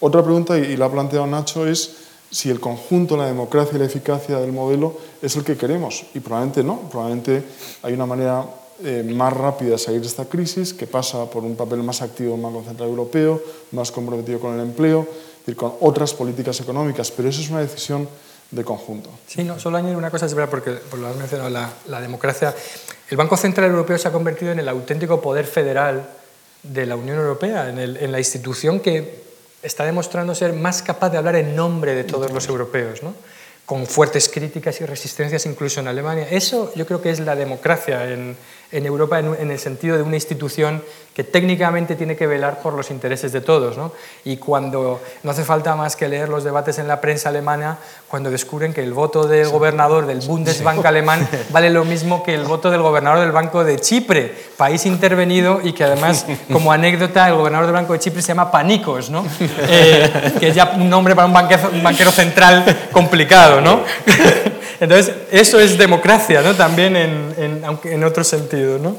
Otra 0.00 0.22
pregunta, 0.22 0.58
y 0.58 0.76
la 0.76 0.86
ha 0.86 0.92
planteado 0.92 1.26
Nacho, 1.26 1.66
es 1.66 1.96
si 2.30 2.50
el 2.50 2.60
conjunto, 2.60 3.16
la 3.16 3.26
democracia 3.26 3.76
y 3.76 3.78
la 3.78 3.86
eficacia 3.86 4.38
del 4.38 4.52
modelo 4.52 4.96
es 5.22 5.34
el 5.36 5.44
que 5.44 5.56
queremos. 5.56 6.04
Y 6.14 6.20
probablemente 6.20 6.62
no, 6.62 6.80
probablemente 6.90 7.42
hay 7.82 7.94
una 7.94 8.06
manera 8.06 8.44
eh, 8.84 9.02
más 9.02 9.32
rápida 9.32 9.78
salir 9.78 10.00
de 10.00 10.06
esta 10.06 10.24
crisis, 10.24 10.74
que 10.74 10.86
pasa 10.86 11.30
por 11.30 11.44
un 11.44 11.56
papel 11.56 11.82
más 11.82 12.02
activo 12.02 12.32
del 12.32 12.42
Banco 12.42 12.64
Central 12.64 12.88
Europeo, 12.88 13.42
más 13.72 13.90
comprometido 13.90 14.40
con 14.40 14.54
el 14.54 14.60
empleo, 14.60 15.06
y 15.46 15.54
con 15.54 15.74
otras 15.80 16.14
políticas 16.14 16.60
económicas, 16.60 17.10
pero 17.10 17.28
eso 17.28 17.40
es 17.40 17.50
una 17.50 17.60
decisión 17.60 18.08
de 18.50 18.64
conjunto. 18.64 19.10
Sí, 19.26 19.44
no, 19.44 19.58
solo 19.58 19.78
añadir 19.78 19.96
una 19.96 20.10
cosa, 20.10 20.26
es 20.26 20.34
verdad, 20.34 20.50
porque 20.50 20.72
por 20.72 20.98
lo 20.98 21.08
has 21.08 21.16
mencionado, 21.16 21.50
la, 21.50 22.00
democracia. 22.00 22.54
El 23.08 23.16
Banco 23.16 23.36
Central 23.36 23.70
Europeo 23.70 23.98
se 23.98 24.08
ha 24.08 24.12
convertido 24.12 24.52
en 24.52 24.58
el 24.58 24.68
auténtico 24.68 25.20
poder 25.20 25.46
federal 25.46 26.08
de 26.62 26.86
la 26.86 26.96
Unión 26.96 27.18
Europea, 27.18 27.70
en, 27.70 27.78
en 27.78 28.12
la 28.12 28.18
institución 28.18 28.80
que 28.80 29.22
está 29.62 29.84
demostrando 29.84 30.34
ser 30.34 30.52
más 30.52 30.82
capaz 30.82 31.10
de 31.10 31.18
hablar 31.18 31.36
en 31.36 31.56
nombre 31.56 31.94
de 31.94 32.04
todos 32.04 32.30
los 32.30 32.46
europeos. 32.48 33.02
¿no? 33.02 33.14
con 33.64 33.86
fuertes 33.86 34.28
críticas 34.28 34.80
y 34.80 34.86
resistencias 34.86 35.46
incluso 35.46 35.80
en 35.80 35.88
Alemania. 35.88 36.26
Eso 36.30 36.72
yo 36.74 36.86
creo 36.86 37.00
que 37.00 37.10
es 37.10 37.20
la 37.20 37.36
democracia 37.36 38.10
en, 38.10 38.36
en 38.72 38.86
Europa 38.86 39.18
en, 39.18 39.50
el 39.50 39.58
sentido 39.58 39.96
de 39.96 40.02
una 40.02 40.16
institución 40.16 40.82
que 41.14 41.24
técnicamente 41.24 41.94
tiene 41.94 42.16
que 42.16 42.26
velar 42.26 42.60
por 42.60 42.72
los 42.72 42.90
intereses 42.90 43.32
de 43.32 43.42
todos. 43.42 43.76
¿no? 43.76 43.92
Y 44.24 44.38
cuando 44.38 45.00
no 45.22 45.30
hace 45.30 45.44
falta 45.44 45.76
más 45.76 45.94
que 45.94 46.08
leer 46.08 46.30
los 46.30 46.42
debates 46.42 46.78
en 46.78 46.88
la 46.88 47.00
prensa 47.00 47.28
alemana, 47.28 47.78
cuando 48.08 48.30
descubren 48.30 48.72
que 48.72 48.82
el 48.82 48.94
voto 48.94 49.26
del 49.26 49.48
gobernador 49.50 50.06
del 50.06 50.20
Bundesbank 50.20 50.84
alemán 50.86 51.28
vale 51.50 51.68
lo 51.68 51.84
mismo 51.84 52.22
que 52.22 52.34
el 52.34 52.44
voto 52.44 52.70
del 52.70 52.80
gobernador 52.80 53.20
del 53.20 53.32
Banco 53.32 53.62
de 53.62 53.78
Chipre, 53.78 54.34
país 54.56 54.86
intervenido 54.86 55.60
y 55.62 55.74
que 55.74 55.84
además, 55.84 56.24
como 56.52 56.72
anécdota, 56.72 57.28
el 57.28 57.34
gobernador 57.34 57.66
del 57.66 57.74
Banco 57.74 57.92
de 57.92 57.98
Chipre 57.98 58.22
se 58.22 58.28
llama 58.28 58.50
Panicos, 58.50 59.10
¿no? 59.10 59.24
Eh, 59.40 60.32
que 60.40 60.48
es 60.48 60.54
ya 60.54 60.72
un 60.76 60.88
nombre 60.88 61.14
para 61.14 61.26
un 61.26 61.32
banquero, 61.34 61.70
un 61.72 61.82
banquero 61.82 62.10
central 62.10 62.88
complicado. 62.90 63.60
¿no? 63.60 63.82
Entonces, 64.82 65.14
eso 65.30 65.60
es 65.60 65.78
democracia, 65.78 66.42
¿no? 66.42 66.56
También 66.56 66.96
en, 66.96 67.62
aunque 67.64 67.92
en 67.92 68.02
otro 68.02 68.24
sentido, 68.24 68.80
¿no? 68.80 68.96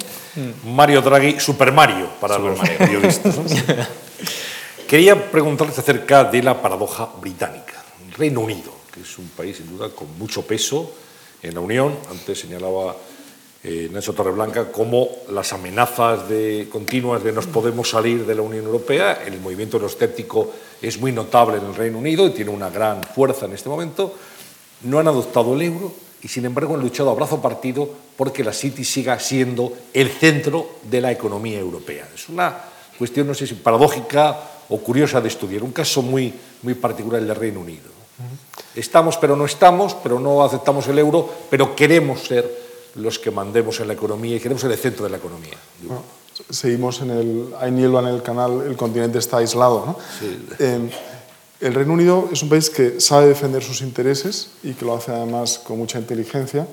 Mario 0.63 1.01
Draghi, 1.01 1.41
Super 1.41 1.73
Mario 1.73 2.07
para 2.21 2.37
los 2.39 2.57
periodistas. 2.57 3.35
Quería 4.87 5.29
preguntarles 5.29 5.77
acerca 5.77 6.23
de 6.23 6.41
la 6.41 6.61
paradoja 6.61 7.09
británica. 7.19 7.83
Reino 8.17 8.39
Unido, 8.39 8.71
que 8.93 9.01
es 9.01 9.17
un 9.17 9.27
país 9.35 9.57
sin 9.57 9.77
duda 9.77 9.89
con 9.89 10.17
mucho 10.17 10.47
peso 10.47 10.89
en 11.41 11.53
la 11.53 11.59
Unión. 11.59 11.97
Antes 12.09 12.39
señalaba 12.39 12.95
eh, 13.61 13.89
Nelson 13.91 14.15
Torreblanca 14.15 14.71
cómo 14.71 15.09
las 15.31 15.51
amenazas 15.51 16.29
de, 16.29 16.69
continuas 16.71 17.25
de 17.25 17.33
nos 17.33 17.47
podemos 17.47 17.89
salir 17.89 18.25
de 18.25 18.35
la 18.35 18.41
Unión 18.41 18.63
Europea, 18.63 19.21
el 19.25 19.37
movimiento 19.41 19.75
euroscéptico 19.75 20.49
es 20.81 20.97
muy 20.97 21.11
notable 21.11 21.57
en 21.57 21.65
el 21.65 21.75
Reino 21.75 21.97
Unido 21.97 22.25
y 22.25 22.29
tiene 22.29 22.51
una 22.51 22.69
gran 22.69 23.03
fuerza 23.03 23.47
en 23.47 23.53
este 23.53 23.67
momento 23.67 24.15
no 24.83 24.99
han 24.99 25.07
adoptado 25.07 25.53
el 25.53 25.61
euro 25.61 25.91
y 26.21 26.27
sin 26.27 26.45
embargo 26.45 26.75
han 26.75 26.81
luchado 26.81 27.09
a 27.09 27.15
brazo 27.15 27.41
partido 27.41 27.89
porque 28.15 28.43
la 28.43 28.53
City 28.53 28.83
siga 28.83 29.19
siendo 29.19 29.73
el 29.93 30.09
centro 30.09 30.77
de 30.83 31.01
la 31.01 31.11
economía 31.11 31.59
europea. 31.59 32.07
Es 32.15 32.29
una 32.29 32.55
cuestión, 32.97 33.27
no 33.27 33.33
sé 33.33 33.45
si 33.45 33.55
paradójica 33.55 34.39
o 34.69 34.77
curiosa 34.77 35.19
de 35.19 35.27
estudiar, 35.27 35.63
un 35.63 35.71
caso 35.71 36.01
muy, 36.01 36.33
muy 36.61 36.73
particular 36.75 37.21
del 37.21 37.35
Reino 37.35 37.59
Unido. 37.59 37.91
Estamos 38.75 39.17
pero 39.17 39.35
no 39.35 39.45
estamos, 39.45 39.95
pero 39.95 40.19
no 40.19 40.43
aceptamos 40.43 40.87
el 40.87 40.99
euro, 40.99 41.29
pero 41.49 41.75
queremos 41.75 42.21
ser 42.21 42.63
los 42.95 43.19
que 43.19 43.31
mandemos 43.31 43.79
en 43.79 43.87
la 43.87 43.93
economía 43.93 44.35
y 44.35 44.39
queremos 44.39 44.61
ser 44.61 44.71
el 44.71 44.77
centro 44.77 45.03
de 45.03 45.11
la 45.11 45.17
economía. 45.17 45.57
seguimos 46.49 47.01
en 47.01 47.09
el, 47.09 47.53
hay 47.59 47.71
niebla 47.71 47.99
en 47.99 48.07
el 48.07 48.21
canal, 48.21 48.61
el 48.65 48.77
continente 48.77 49.19
está 49.19 49.37
aislado. 49.37 49.85
¿no? 49.85 49.97
Sí. 50.19 50.47
Eh, 50.59 50.89
el 51.63 51.73
Reino 51.73 51.93
Unido 51.93 52.27
es 52.29 52.43
un 52.43 52.49
país 52.49 52.69
que 52.69 52.99
sabe 52.99 53.27
defender 53.27 53.63
sus 53.63 53.81
intereses 53.81 54.49
y 54.63 54.73
que 54.73 54.83
lo 54.83 54.95
hace 54.95 55.13
además 55.13 55.61
con 55.63 55.77
mucha 55.77 55.97
inteligencia. 55.97 56.67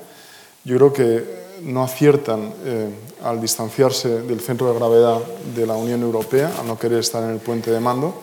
Yo 0.65 0.75
creo 0.75 0.91
que 0.91 1.41
no 1.63 1.81
aciertan 1.81 2.53
eh, 2.65 2.89
al 3.23 3.39
distanciarse 3.39 4.23
del 4.23 4.41
centro 4.41 4.67
de 4.67 4.77
gravedad 4.77 5.19
de 5.55 5.65
la 5.65 5.75
Unión 5.75 6.01
Europea, 6.01 6.51
al 6.59 6.67
no 6.67 6.77
querer 6.77 6.99
estar 6.99 7.23
en 7.23 7.29
el 7.29 7.39
puente 7.39 7.71
de 7.71 7.79
mando. 7.79 8.13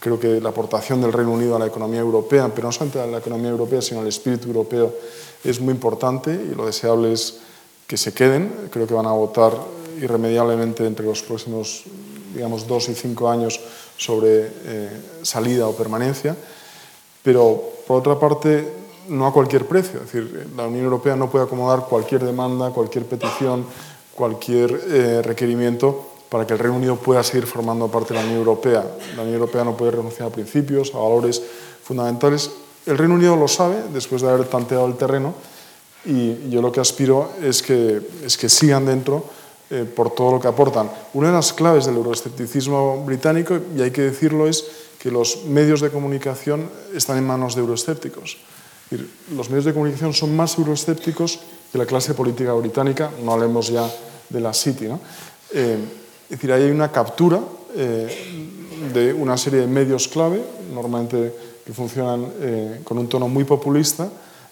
Creo 0.00 0.18
que 0.18 0.40
la 0.40 0.48
aportación 0.48 1.02
del 1.02 1.12
Reino 1.12 1.32
Unido 1.32 1.54
a 1.54 1.58
la 1.58 1.66
economía 1.66 2.00
europea, 2.00 2.50
pero 2.54 2.68
no 2.68 2.72
solamente 2.72 2.98
a 2.98 3.06
la 3.06 3.18
economía 3.18 3.50
europea, 3.50 3.82
sino 3.82 4.00
al 4.00 4.06
espíritu 4.06 4.46
europeo, 4.48 4.94
es 5.44 5.60
muy 5.60 5.74
importante 5.74 6.32
y 6.32 6.54
lo 6.54 6.64
deseable 6.64 7.12
es 7.12 7.40
que 7.86 7.98
se 7.98 8.14
queden. 8.14 8.70
Creo 8.70 8.86
que 8.86 8.94
van 8.94 9.06
a 9.06 9.12
votar 9.12 9.52
irremediablemente 10.00 10.86
entre 10.86 11.04
los 11.04 11.22
próximos, 11.22 11.84
digamos, 12.34 12.66
dos 12.66 12.88
y 12.88 12.94
cinco 12.94 13.28
años 13.28 13.60
sobre 13.96 14.52
eh, 14.64 15.00
salida 15.22 15.66
o 15.66 15.76
permanencia, 15.76 16.36
pero 17.22 17.60
por 17.86 17.98
otra 17.98 18.18
parte 18.18 18.66
no 19.08 19.26
a 19.26 19.32
cualquier 19.32 19.66
precio. 19.66 20.00
Es 20.00 20.12
decir, 20.12 20.48
la 20.56 20.66
Unión 20.66 20.84
Europea 20.84 21.16
no 21.16 21.30
puede 21.30 21.44
acomodar 21.44 21.86
cualquier 21.88 22.24
demanda, 22.24 22.70
cualquier 22.70 23.04
petición, 23.04 23.64
cualquier 24.14 24.80
eh, 24.88 25.22
requerimiento 25.22 26.06
para 26.28 26.46
que 26.46 26.54
el 26.54 26.58
Reino 26.58 26.76
Unido 26.76 26.96
pueda 26.96 27.22
seguir 27.22 27.46
formando 27.46 27.88
parte 27.88 28.12
de 28.12 28.20
la 28.20 28.26
Unión 28.26 28.38
Europea. 28.40 28.84
La 29.14 29.22
Unión 29.22 29.34
Europea 29.34 29.64
no 29.64 29.76
puede 29.76 29.92
renunciar 29.92 30.28
a 30.28 30.32
principios, 30.32 30.92
a 30.94 30.98
valores 30.98 31.42
fundamentales. 31.84 32.50
El 32.84 32.98
Reino 32.98 33.14
Unido 33.14 33.36
lo 33.36 33.48
sabe 33.48 33.76
después 33.92 34.22
de 34.22 34.30
haber 34.30 34.46
tanteado 34.46 34.86
el 34.86 34.96
terreno 34.96 35.34
y 36.04 36.50
yo 36.50 36.62
lo 36.62 36.72
que 36.72 36.80
aspiro 36.80 37.30
es 37.42 37.62
que, 37.62 38.00
es 38.24 38.36
que 38.36 38.48
sigan 38.48 38.86
dentro 38.86 39.24
eh, 39.68 39.84
por 39.84 40.14
todo 40.14 40.30
lo 40.30 40.40
que 40.40 40.46
aportan. 40.46 40.88
Una 41.12 41.26
de 41.26 41.34
las 41.34 41.52
claves 41.52 41.86
del 41.86 41.96
euroescepticismo 41.96 43.04
británico, 43.04 43.58
y 43.76 43.82
hay 43.82 43.90
que 43.90 44.02
decirlo, 44.02 44.46
es 44.46 44.64
que 44.96 45.10
los 45.10 45.44
medios 45.46 45.80
de 45.80 45.90
comunicación 45.90 46.70
están 46.94 47.18
en 47.18 47.26
manos 47.26 47.56
de 47.56 47.62
euroescépticos. 47.62 48.38
Los 49.34 49.50
medios 49.50 49.64
de 49.64 49.74
comunicación 49.74 50.14
son 50.14 50.36
más 50.36 50.56
euroescépticos 50.56 51.40
que 51.72 51.78
la 51.78 51.84
clase 51.84 52.14
política 52.14 52.52
británica, 52.52 53.10
no 53.24 53.32
hablemos 53.32 53.66
ya 53.66 53.90
de 54.28 54.40
la 54.40 54.54
City. 54.54 54.86
¿no? 54.86 55.00
Eh, 55.52 55.78
es 56.24 56.30
decir, 56.30 56.52
hay 56.52 56.70
una 56.70 56.92
captura 56.92 57.40
eh, 57.74 58.06
de 58.94 59.12
una 59.12 59.36
serie 59.36 59.62
de 59.62 59.66
medios 59.66 60.06
clave, 60.06 60.44
normalmente 60.72 61.34
que 61.66 61.72
funcionan 61.72 62.30
con 62.84 62.98
un 62.98 63.08
tono 63.08 63.26
muy 63.26 63.42
populista, 63.42 64.08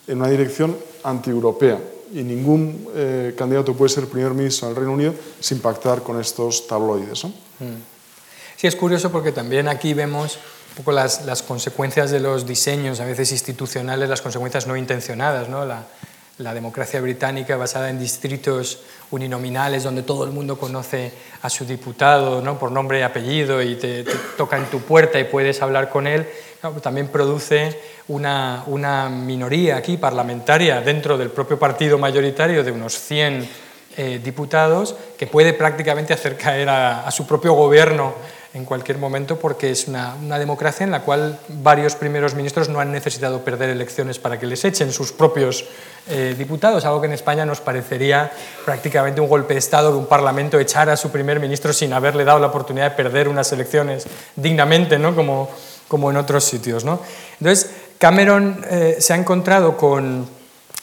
en 0.09 0.19
una 0.19 0.29
dirección 0.29 0.77
anti-europea 1.05 1.79
y 2.13 2.23
ningún 2.23 2.89
eh, 2.95 3.35
candidato 3.37 3.75
puede 3.75 3.89
ser 3.89 4.07
primer 4.07 4.33
ministro 4.33 4.69
del 4.69 4.77
Reino 4.77 4.93
Unido 4.93 5.15
sin 5.41 5.61
pactar 5.61 6.03
con 6.03 6.21
estos 6.21 6.67
tabloides. 6.67 7.25
Mm. 7.25 7.81
Sí, 8.57 8.67
es 8.67 8.77
curioso 8.77 9.11
porque 9.11 9.33
también 9.33 9.69
aquí 9.69 9.95
vemos 9.95 10.39
un 10.71 10.77
poco 10.77 10.93
las, 10.93 11.25
las, 11.25 11.43
consecuencias 11.43 12.11
de 12.11 12.21
los 12.21 12.47
diseños, 12.47 13.01
a 13.01 13.05
veces 13.05 13.31
institucionales, 13.33 14.09
las 14.09 14.23
consecuencias 14.23 14.67
no 14.67 14.77
intencionadas. 14.77 15.49
¿no? 15.49 15.65
La, 15.65 15.87
la 16.39 16.53
democracia 16.53 17.01
británica 17.01 17.57
basada 17.57 17.91
en 17.91 17.99
distritos 17.99 18.81
uninominales 19.13 19.85
donde 19.85 20.03
todo 20.03 20.25
el 20.25 20.33
mundo 20.33 20.59
conoce 20.59 21.13
a 21.43 21.49
su 21.49 21.65
diputado 21.65 22.43
¿no? 22.43 22.59
por 22.59 22.73
nombre 22.73 22.99
y 22.99 23.03
apellido 23.03 23.63
y 23.63 23.77
te, 23.77 24.05
toca 24.37 24.57
en 24.57 24.67
tu 24.67 24.81
puerta 24.81 25.21
y 25.21 25.25
puedes 25.25 25.63
hablar 25.63 25.91
con 25.91 26.09
él, 26.09 26.27
también 26.83 27.09
produce 27.09 27.79
una, 28.09 28.65
una, 28.67 29.09
minoría 29.09 29.77
aquí 29.77 29.97
parlamentaria 29.97 30.81
dentro 30.81 31.17
del 31.17 31.31
propio 31.31 31.59
partido 31.59 31.99
mayoritario 31.99 32.63
de 32.63 32.71
unos 32.71 32.99
100 32.99 33.49
eh, 33.97 34.21
diputados 34.23 34.95
que 35.17 35.27
puede 35.27 35.53
prácticamente 35.53 36.13
hacer 36.13 36.37
caer 36.37 36.69
a, 36.69 37.07
a 37.07 37.11
su 37.11 37.27
propio 37.27 37.55
gobierno 37.55 38.15
en 38.55 38.65
cualquier 38.65 38.99
momento 38.99 39.37
porque 39.37 39.73
es 39.73 39.89
una, 39.89 40.17
democracia 40.39 40.85
en 40.85 40.93
la 40.93 41.03
cual 41.03 41.39
varios 41.49 41.97
primeros 41.97 42.35
ministros 42.35 42.69
no 42.69 42.79
han 42.79 42.93
necesitado 42.93 43.45
perder 43.45 43.69
elecciones 43.69 44.21
para 44.21 44.39
que 44.39 44.47
les 44.47 44.65
echen 44.65 44.93
sus 44.93 45.11
propios 45.11 45.65
eh, 46.09 46.37
diputados, 46.39 46.85
algo 46.85 47.01
que 47.01 47.09
en 47.09 47.15
España 47.15 47.45
nos 47.45 47.61
parecería 47.61 48.31
prácticamente 48.65 49.21
un 49.21 49.29
golpe 49.29 49.55
de 49.55 49.59
Estado 49.59 49.91
de 49.91 49.99
un 49.99 50.07
Parlamento 50.07 50.59
echar 50.61 50.89
a 50.89 50.97
su 50.97 51.11
primer 51.11 51.41
ministro 51.41 51.73
sin 51.73 51.93
haberle 51.93 52.25
dado 52.25 52.39
la 52.39 52.47
oportunidad 52.47 52.91
de 52.91 52.97
perder 52.97 53.29
unas 53.29 53.51
elecciones 53.53 54.07
dignamente, 54.37 55.01
¿no? 55.01 55.17
como, 55.17 55.51
como 55.89 56.11
en 56.13 56.17
otros 56.17 56.45
sitios. 56.45 56.85
¿no? 56.85 57.01
Entonces, 57.41 57.71
Cameron 57.99 58.65
eh, 58.71 58.97
se 58.99 59.13
ha 59.13 59.17
encontrado 59.17 59.77
con 59.77 60.27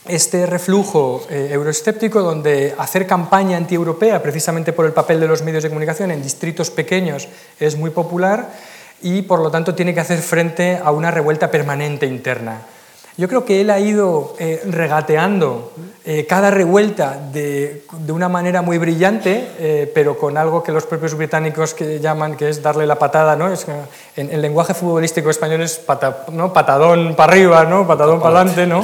este 0.08 0.46
reflujo 0.46 1.26
eh, 1.30 1.50
euroescéptico 1.52 2.22
donde 2.22 2.74
hacer 2.78 3.06
campaña 3.06 3.58
antieuropea, 3.58 4.22
precisamente 4.22 4.74
por 4.74 4.86
el 4.86 4.94
papel 4.94 5.20
de 5.20 5.28
los 5.28 5.44
medios 5.44 5.64
de 5.64 5.70
comunicación 5.70 6.12
en 6.12 6.24
distritos 6.24 6.72
pequeños, 6.72 7.28
es 7.60 7.76
muy 7.78 7.92
popular 7.92 8.50
y 9.02 9.22
por 9.24 9.40
lo 9.40 9.52
tanto 9.52 9.76
tiene 9.76 9.94
que 9.94 10.00
hacer 10.00 10.20
frente 10.20 10.80
a 10.84 10.92
una 10.92 11.12
revuelta 11.12 11.52
permanente 11.52 12.06
interna. 12.06 12.62
Yo 13.18 13.28
creo 13.28 13.46
que 13.46 13.62
él 13.62 13.70
ha 13.70 13.80
ido 13.80 14.36
eh, 14.40 14.62
regateando 14.66 15.74
eh, 16.06 16.26
cada 16.26 16.50
revuelta 16.50 17.20
de, 17.32 17.84
de, 17.92 18.12
una 18.12 18.30
manera 18.30 18.62
muy 18.62 18.78
brillante, 18.78 19.90
pero 19.94 20.18
con 20.18 20.38
algo 20.38 20.64
que 20.64 20.72
los 20.72 20.86
propios 20.86 21.16
británicos 21.16 21.74
que 21.74 22.00
llaman 22.00 22.36
que 22.36 22.50
es 22.50 22.64
darle 22.64 22.86
la 22.86 22.98
patada, 22.98 23.36
¿no? 23.36 23.52
Es, 23.52 23.68
en 24.16 24.32
el 24.32 24.42
lenguaje 24.42 24.74
futbolístico 24.74 25.30
español 25.30 25.62
es 25.62 25.82
¿no? 26.32 26.54
patadón 26.54 27.16
para 27.16 27.32
arriba, 27.32 27.66
¿no? 27.66 27.86
patadón 27.86 28.20
para 28.20 28.42
adelante, 28.42 28.66
¿no? 28.66 28.84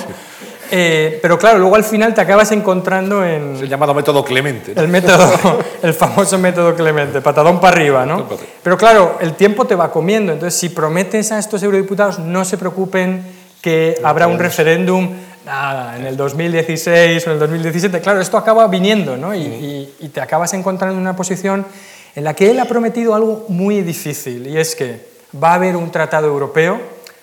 Eh, 0.72 1.20
pero 1.22 1.38
claro, 1.38 1.60
luego 1.60 1.76
al 1.76 1.84
final 1.84 2.14
te 2.14 2.22
acabas 2.22 2.52
encontrando 2.52 3.24
en... 3.24 3.56
Es 3.56 3.62
el 3.62 3.70
llamado 3.70 3.94
método 3.94 4.24
Clemente. 4.24 4.74
El, 4.76 4.88
método, 4.88 5.60
el 5.82 5.94
famoso 5.94 6.38
método 6.38 6.76
Clemente, 6.76 7.22
patadón 7.22 7.60
para 7.60 7.78
arriba, 7.78 8.06
¿no? 8.06 8.26
Pero 8.64 8.78
claro, 8.78 9.18
el 9.22 9.34
tiempo 9.34 9.66
te 9.66 9.76
va 9.76 9.92
comiendo, 9.92 10.34
entonces 10.34 10.60
si 10.60 10.70
prometes 10.70 11.32
a 11.32 11.40
estos 11.40 11.64
eurodiputados 11.64 12.20
no 12.20 12.44
se 12.44 12.58
preocupen 12.58 13.37
que 13.68 14.00
habrá 14.02 14.28
un 14.28 14.40
referéndum 14.40 15.10
nada, 15.46 15.98
en 15.98 16.06
el 16.06 16.16
2016 16.16 17.28
o 17.28 17.30
en 17.32 17.34
el 17.34 17.40
2017, 17.40 18.00
claro, 18.00 18.22
esto 18.22 18.38
acaba 18.38 18.66
viniendo, 18.68 19.18
¿no? 19.18 19.36
Y, 19.36 19.94
y 20.00 20.08
te 20.08 20.22
acabas 20.22 20.54
encontrando 20.54 20.96
en 20.96 21.02
una 21.02 21.18
posición 21.18 21.66
en 22.16 22.24
la 22.24 22.34
que 22.34 22.50
él 22.50 22.62
ha 22.62 22.66
prometido 22.66 23.14
algo 23.14 23.46
muy 23.50 23.82
difícil, 23.82 24.48
y 24.48 24.58
es 24.58 24.74
que 24.74 25.02
va 25.44 25.52
a 25.52 25.54
haber 25.56 25.76
un 25.76 25.92
tratado 25.92 26.28
europeo, 26.28 26.80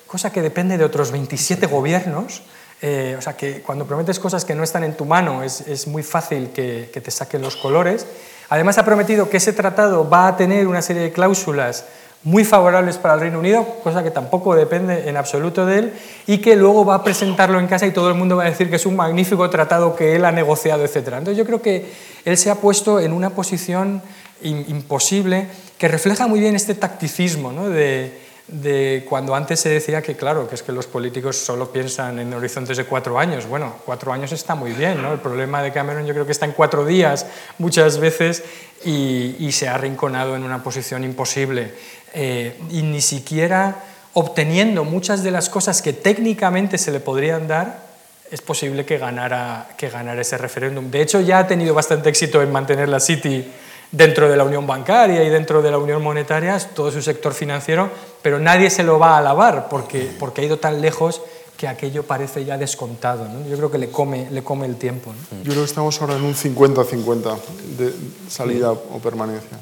cosa 0.07 0.31
que 0.31 0.43
depende 0.43 0.77
de 0.77 0.85
otros 0.85 1.13
27 1.13 1.65
gobiernos, 1.67 2.43
eh, 2.83 3.17
o 3.19 3.23
sea, 3.23 3.35
que 3.35 3.63
cuando 3.63 3.87
prometes 3.87 4.19
cosas 4.19 4.45
que 4.45 4.55
no 4.55 4.63
están 4.63 4.85
en 4.85 4.95
tu 4.95 5.07
mano 5.07 5.43
es, 5.43 5.87
muy 5.87 6.03
fácil 6.03 6.51
que, 6.51 6.91
te 6.93 7.11
saquen 7.11 7.41
los 7.41 7.57
colores. 7.57 8.07
Además 8.51 8.77
ha 8.77 8.85
prometido 8.85 9.31
que 9.31 9.39
ese 9.39 9.55
tratado 9.55 10.07
va 10.07 10.27
a 10.27 10.37
tener 10.37 10.67
una 10.67 10.83
serie 10.83 11.01
de 11.01 11.11
cláusulas 11.11 11.87
muy 12.25 12.45
favorables 12.45 12.97
para 12.97 13.15
el 13.15 13.21
Reino 13.21 13.39
Unido, 13.39 13.65
cosa 13.83 14.03
que 14.03 14.11
tampoco 14.11 14.57
depende 14.57 15.09
en 15.09 15.17
absoluto 15.17 15.67
de 15.67 15.79
él, 15.79 15.93
y 16.27 16.39
que 16.39 16.57
luego 16.57 16.85
va 16.85 16.97
a 16.97 17.05
presentarlo 17.05 17.61
en 17.61 17.67
casa 17.67 17.87
y 17.87 17.93
todo 17.93 18.09
el 18.09 18.15
mundo 18.15 18.37
va 18.37 18.45
a 18.45 18.51
decir 18.51 18.71
que 18.71 18.77
es 18.77 18.87
un 18.87 18.97
magnífico 18.97 19.49
tratado 19.51 19.95
que 19.95 20.17
él 20.17 20.25
ha 20.25 20.33
negociado, 20.33 20.85
etc. 20.85 20.97
Entonces 20.97 21.37
yo 21.37 21.45
creo 21.45 21.61
que 21.61 21.87
él 22.25 22.37
se 22.39 22.51
ha 22.51 22.57
puesto 22.57 22.99
en 22.99 23.13
una 23.13 23.31
posición 23.31 24.03
imposible 24.43 25.49
que 25.79 25.89
refleja 25.89 26.27
muy 26.27 26.41
bien 26.41 26.55
este 26.55 26.75
tacticismo 26.75 27.53
¿no? 27.53 27.69
de, 27.69 29.05
cuando 29.09 29.35
antes 29.35 29.61
se 29.61 29.71
decía 29.71 30.03
que, 30.03 30.17
claro, 30.17 30.49
que 30.49 30.55
es 30.55 30.63
que 30.63 30.73
los 30.73 30.87
políticos 30.87 31.37
solo 31.37 31.73
piensan 31.73 32.19
en 32.19 32.33
horizontes 32.33 32.77
de 32.77 32.85
cuatro 32.85 33.19
años. 33.19 33.47
Bueno, 33.47 33.77
cuatro 33.85 34.13
años 34.13 34.33
está 34.33 34.55
muy 34.55 34.73
bien, 34.73 35.01
¿no? 35.01 35.13
El 35.15 35.21
problema 35.21 35.63
de 35.63 35.73
Cameron 35.73 36.07
yo 36.07 36.13
creo 36.13 36.27
que 36.27 36.33
está 36.33 36.45
en 36.45 36.53
cuatro 36.53 36.85
días 36.85 37.27
muchas 37.59 37.99
veces 37.99 38.45
y, 38.85 39.51
se 39.53 39.69
ha 39.69 39.75
arrinconado 39.75 40.37
en 40.37 40.43
una 40.43 40.63
posición 40.63 41.05
imposible. 41.05 41.73
Eh, 42.15 42.59
y 42.71 42.83
ni 42.83 43.01
siquiera 43.01 43.83
obteniendo 44.13 44.85
muchas 44.85 45.23
de 45.25 45.33
las 45.33 45.49
cosas 45.49 45.83
que 45.83 45.93
técnicamente 45.93 46.79
se 46.79 46.93
le 46.93 47.01
podrían 47.01 47.49
dar, 47.49 47.83
es 48.31 48.41
posible 48.41 48.85
que 48.85 48.99
ganara, 48.99 49.69
que 49.77 49.91
ganara 49.91 50.21
ese 50.21 50.39
referéndum. 50.39 50.91
De 50.91 51.03
hecho, 51.03 51.21
ya 51.21 51.39
ha 51.41 51.47
tenido 51.47 51.75
bastante 51.75 52.09
éxito 52.09 52.41
en 52.41 52.53
mantener 52.53 52.89
la 52.89 53.01
City 53.01 53.45
dentro 53.91 54.29
de 54.29 54.37
la 54.37 54.45
unión 54.45 54.67
bancaria 54.67 55.23
y 55.25 55.29
dentro 55.29 55.63
de 55.63 55.71
la 55.71 55.79
unión 55.79 56.03
monetaria, 56.03 56.59
todo 56.59 56.91
su 56.91 57.03
sector 57.03 57.35
financiero, 57.35 57.91
pero 58.23 58.39
nadie 58.39 58.71
se 58.71 58.83
lo 58.83 58.99
va 58.99 59.15
a 59.15 59.19
alabar 59.19 59.69
porque, 59.69 60.11
porque 60.19 60.41
ha 60.41 60.45
ido 60.45 60.59
tan 60.59 60.81
lejos 60.81 61.21
que 61.57 61.69
aquello 61.69 62.03
parece 62.03 62.45
ya 62.45 62.59
descontado. 62.59 63.29
¿no? 63.29 63.47
Yo 63.49 63.57
creo 63.57 63.71
que 63.71 63.79
le 63.79 63.91
come, 63.91 64.29
le 64.31 64.43
come 64.43 64.67
el 64.67 64.77
tiempo. 64.77 65.13
Yo 65.45 65.53
creo 65.53 65.63
que 65.63 65.71
estamos 65.71 66.01
ahora 66.01 66.17
en 66.17 66.25
un 66.25 66.35
50-50 66.35 67.37
de 67.79 67.93
salida 68.29 68.73
o 68.73 68.99
permanencia. 69.03 69.59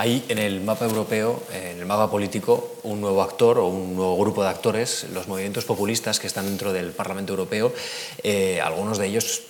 Hay 0.00 0.24
en 0.30 0.38
el 0.38 0.62
mapa 0.62 0.86
europeo, 0.86 1.42
en 1.52 1.78
el 1.78 1.84
mapa 1.84 2.10
político, 2.10 2.76
un 2.84 3.02
nuevo 3.02 3.20
actor 3.20 3.58
o 3.58 3.66
un 3.66 3.94
nuevo 3.94 4.16
grupo 4.16 4.42
de 4.42 4.48
actores, 4.48 5.04
los 5.12 5.28
movimientos 5.28 5.66
populistas 5.66 6.18
que 6.18 6.26
están 6.26 6.46
dentro 6.46 6.72
del 6.72 6.92
Parlamento 6.92 7.34
Europeo, 7.34 7.70
eh, 8.22 8.62
algunos 8.62 8.96
de 8.96 9.08
ellos 9.08 9.42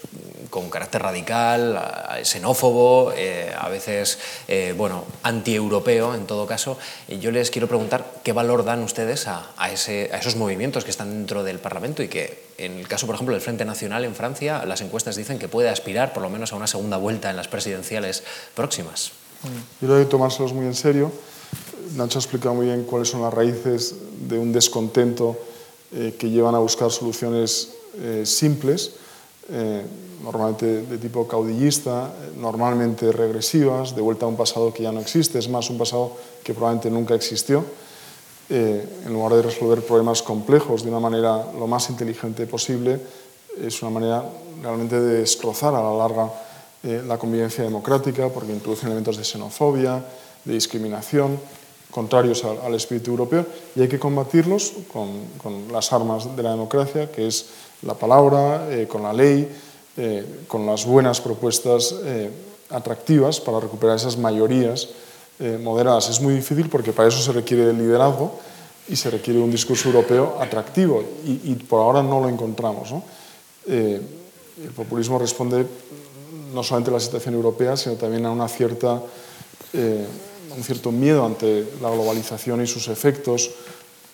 con 0.50 0.68
carácter 0.68 1.02
radical, 1.02 1.78
xenófobo, 2.24 3.12
eh, 3.16 3.54
a 3.56 3.68
veces 3.68 4.18
eh, 4.48 4.74
bueno, 4.76 5.04
anti-europeo 5.22 6.16
en 6.16 6.26
todo 6.26 6.48
caso. 6.48 6.76
Yo 7.06 7.30
les 7.30 7.52
quiero 7.52 7.68
preguntar 7.68 8.04
qué 8.24 8.32
valor 8.32 8.64
dan 8.64 8.82
ustedes 8.82 9.28
a, 9.28 9.52
a 9.56 9.70
esos 9.70 10.34
movimientos 10.34 10.82
que 10.82 10.90
están 10.90 11.12
dentro 11.12 11.44
del 11.44 11.60
Parlamento 11.60 12.02
y 12.02 12.08
que 12.08 12.42
en 12.58 12.76
el 12.76 12.88
caso, 12.88 13.06
por 13.06 13.14
ejemplo, 13.14 13.36
del 13.36 13.42
Frente 13.42 13.64
Nacional 13.64 14.04
en 14.04 14.16
Francia, 14.16 14.64
las 14.66 14.80
encuestas 14.80 15.14
dicen 15.14 15.38
que 15.38 15.46
puede 15.46 15.68
aspirar 15.68 16.12
por 16.12 16.24
lo 16.24 16.28
menos 16.28 16.52
a 16.52 16.56
una 16.56 16.66
segunda 16.66 16.96
vuelta 16.96 17.30
en 17.30 17.36
las 17.36 17.46
presidenciales 17.46 18.24
próximas. 18.56 19.12
Yo 19.80 19.88
creo 19.88 19.98
que 19.98 20.04
tomárselos 20.04 20.52
muy 20.52 20.66
en 20.66 20.74
serio. 20.74 21.10
Nacho 21.96 22.18
ha 22.18 22.22
explicado 22.22 22.54
muy 22.54 22.66
bien 22.66 22.84
cuáles 22.84 23.08
son 23.08 23.22
las 23.22 23.32
raíces 23.32 23.94
de 24.28 24.38
un 24.38 24.52
descontento 24.52 25.36
eh, 25.92 26.14
que 26.18 26.30
llevan 26.30 26.54
a 26.54 26.58
buscar 26.58 26.90
soluciones 26.90 27.72
eh, 27.98 28.22
simples, 28.24 28.92
eh, 29.48 29.84
normalmente 30.22 30.82
de 30.82 30.98
tipo 30.98 31.26
caudillista, 31.26 32.12
normalmente 32.36 33.10
regresivas, 33.10 33.96
de 33.96 34.02
vuelta 34.02 34.26
a 34.26 34.28
un 34.28 34.36
pasado 34.36 34.72
que 34.72 34.84
ya 34.84 34.92
no 34.92 35.00
existe, 35.00 35.38
es 35.38 35.48
más 35.48 35.70
un 35.70 35.78
pasado 35.78 36.12
que 36.44 36.54
probablemente 36.54 36.90
nunca 36.90 37.14
existió. 37.14 37.64
en 38.50 39.12
lugar 39.12 39.34
de 39.34 39.42
resolver 39.42 39.80
problemas 39.86 40.22
complejos 40.22 40.82
de 40.82 40.90
una 40.90 40.98
manera 40.98 41.46
lo 41.56 41.66
más 41.66 41.88
inteligente 41.88 42.46
posible, 42.46 43.00
es 43.60 43.80
una 43.82 43.92
manera 43.92 44.24
realmente 44.60 45.00
de 45.00 45.20
destrozar 45.20 45.72
a 45.74 45.82
la 45.82 45.94
larga 45.94 46.28
eh, 46.82 47.02
la 47.06 47.18
convivencia 47.18 47.62
democrática, 47.62 48.30
porque 48.30 48.56
introducen 48.56 48.88
elementos 48.88 49.18
de 49.18 49.24
xenofobia, 49.24 50.00
de 50.48 50.56
discriminación, 50.56 51.36
contrarios 51.90 52.40
al, 52.40 52.72
espíritu 52.72 53.10
europeo, 53.10 53.44
y 53.76 53.82
hay 53.82 53.88
que 53.88 53.98
combatirlos 53.98 54.88
con, 54.88 55.68
las 55.70 55.92
armas 55.92 56.34
de 56.34 56.42
la 56.42 56.56
democracia, 56.56 57.12
que 57.12 57.26
es 57.28 57.52
la 57.82 57.92
palabra, 57.92 58.64
eh, 58.72 58.88
con 58.88 59.02
la 59.02 59.12
ley, 59.12 59.44
eh, 59.98 60.46
con 60.48 60.64
las 60.64 60.86
buenas 60.86 61.20
propuestas 61.20 61.94
atractivas 62.70 63.40
para 63.40 63.60
recuperar 63.60 63.96
esas 63.96 64.16
mayorías 64.16 64.88
moderadas. 65.60 66.08
Es 66.08 66.20
muy 66.20 66.32
difícil 66.32 66.70
porque 66.70 66.92
para 66.92 67.08
eso 67.08 67.20
se 67.20 67.32
requiere 67.32 67.74
liderazgo 67.74 68.40
y 68.88 68.96
se 68.96 69.10
requiere 69.10 69.40
un 69.40 69.50
discurso 69.50 69.88
europeo 69.88 70.38
atractivo, 70.40 71.04
y, 71.26 71.54
por 71.56 71.80
ahora 71.80 72.02
no 72.02 72.20
lo 72.20 72.28
encontramos. 72.28 72.94
el 73.66 74.70
populismo 74.74 75.18
responde 75.18 75.66
no 76.52 76.62
solamente 76.62 76.90
la 76.90 77.00
situación 77.00 77.34
europea, 77.34 77.76
sino 77.76 77.96
también 77.96 78.26
a 78.26 78.30
una 78.30 78.48
cierta, 78.48 79.02
eh, 79.72 80.06
un 80.56 80.62
cierto 80.62 80.90
miedo 80.92 81.24
ante 81.24 81.66
la 81.80 81.90
globalización 81.90 82.62
y 82.62 82.66
sus 82.66 82.88
efectos, 82.88 83.50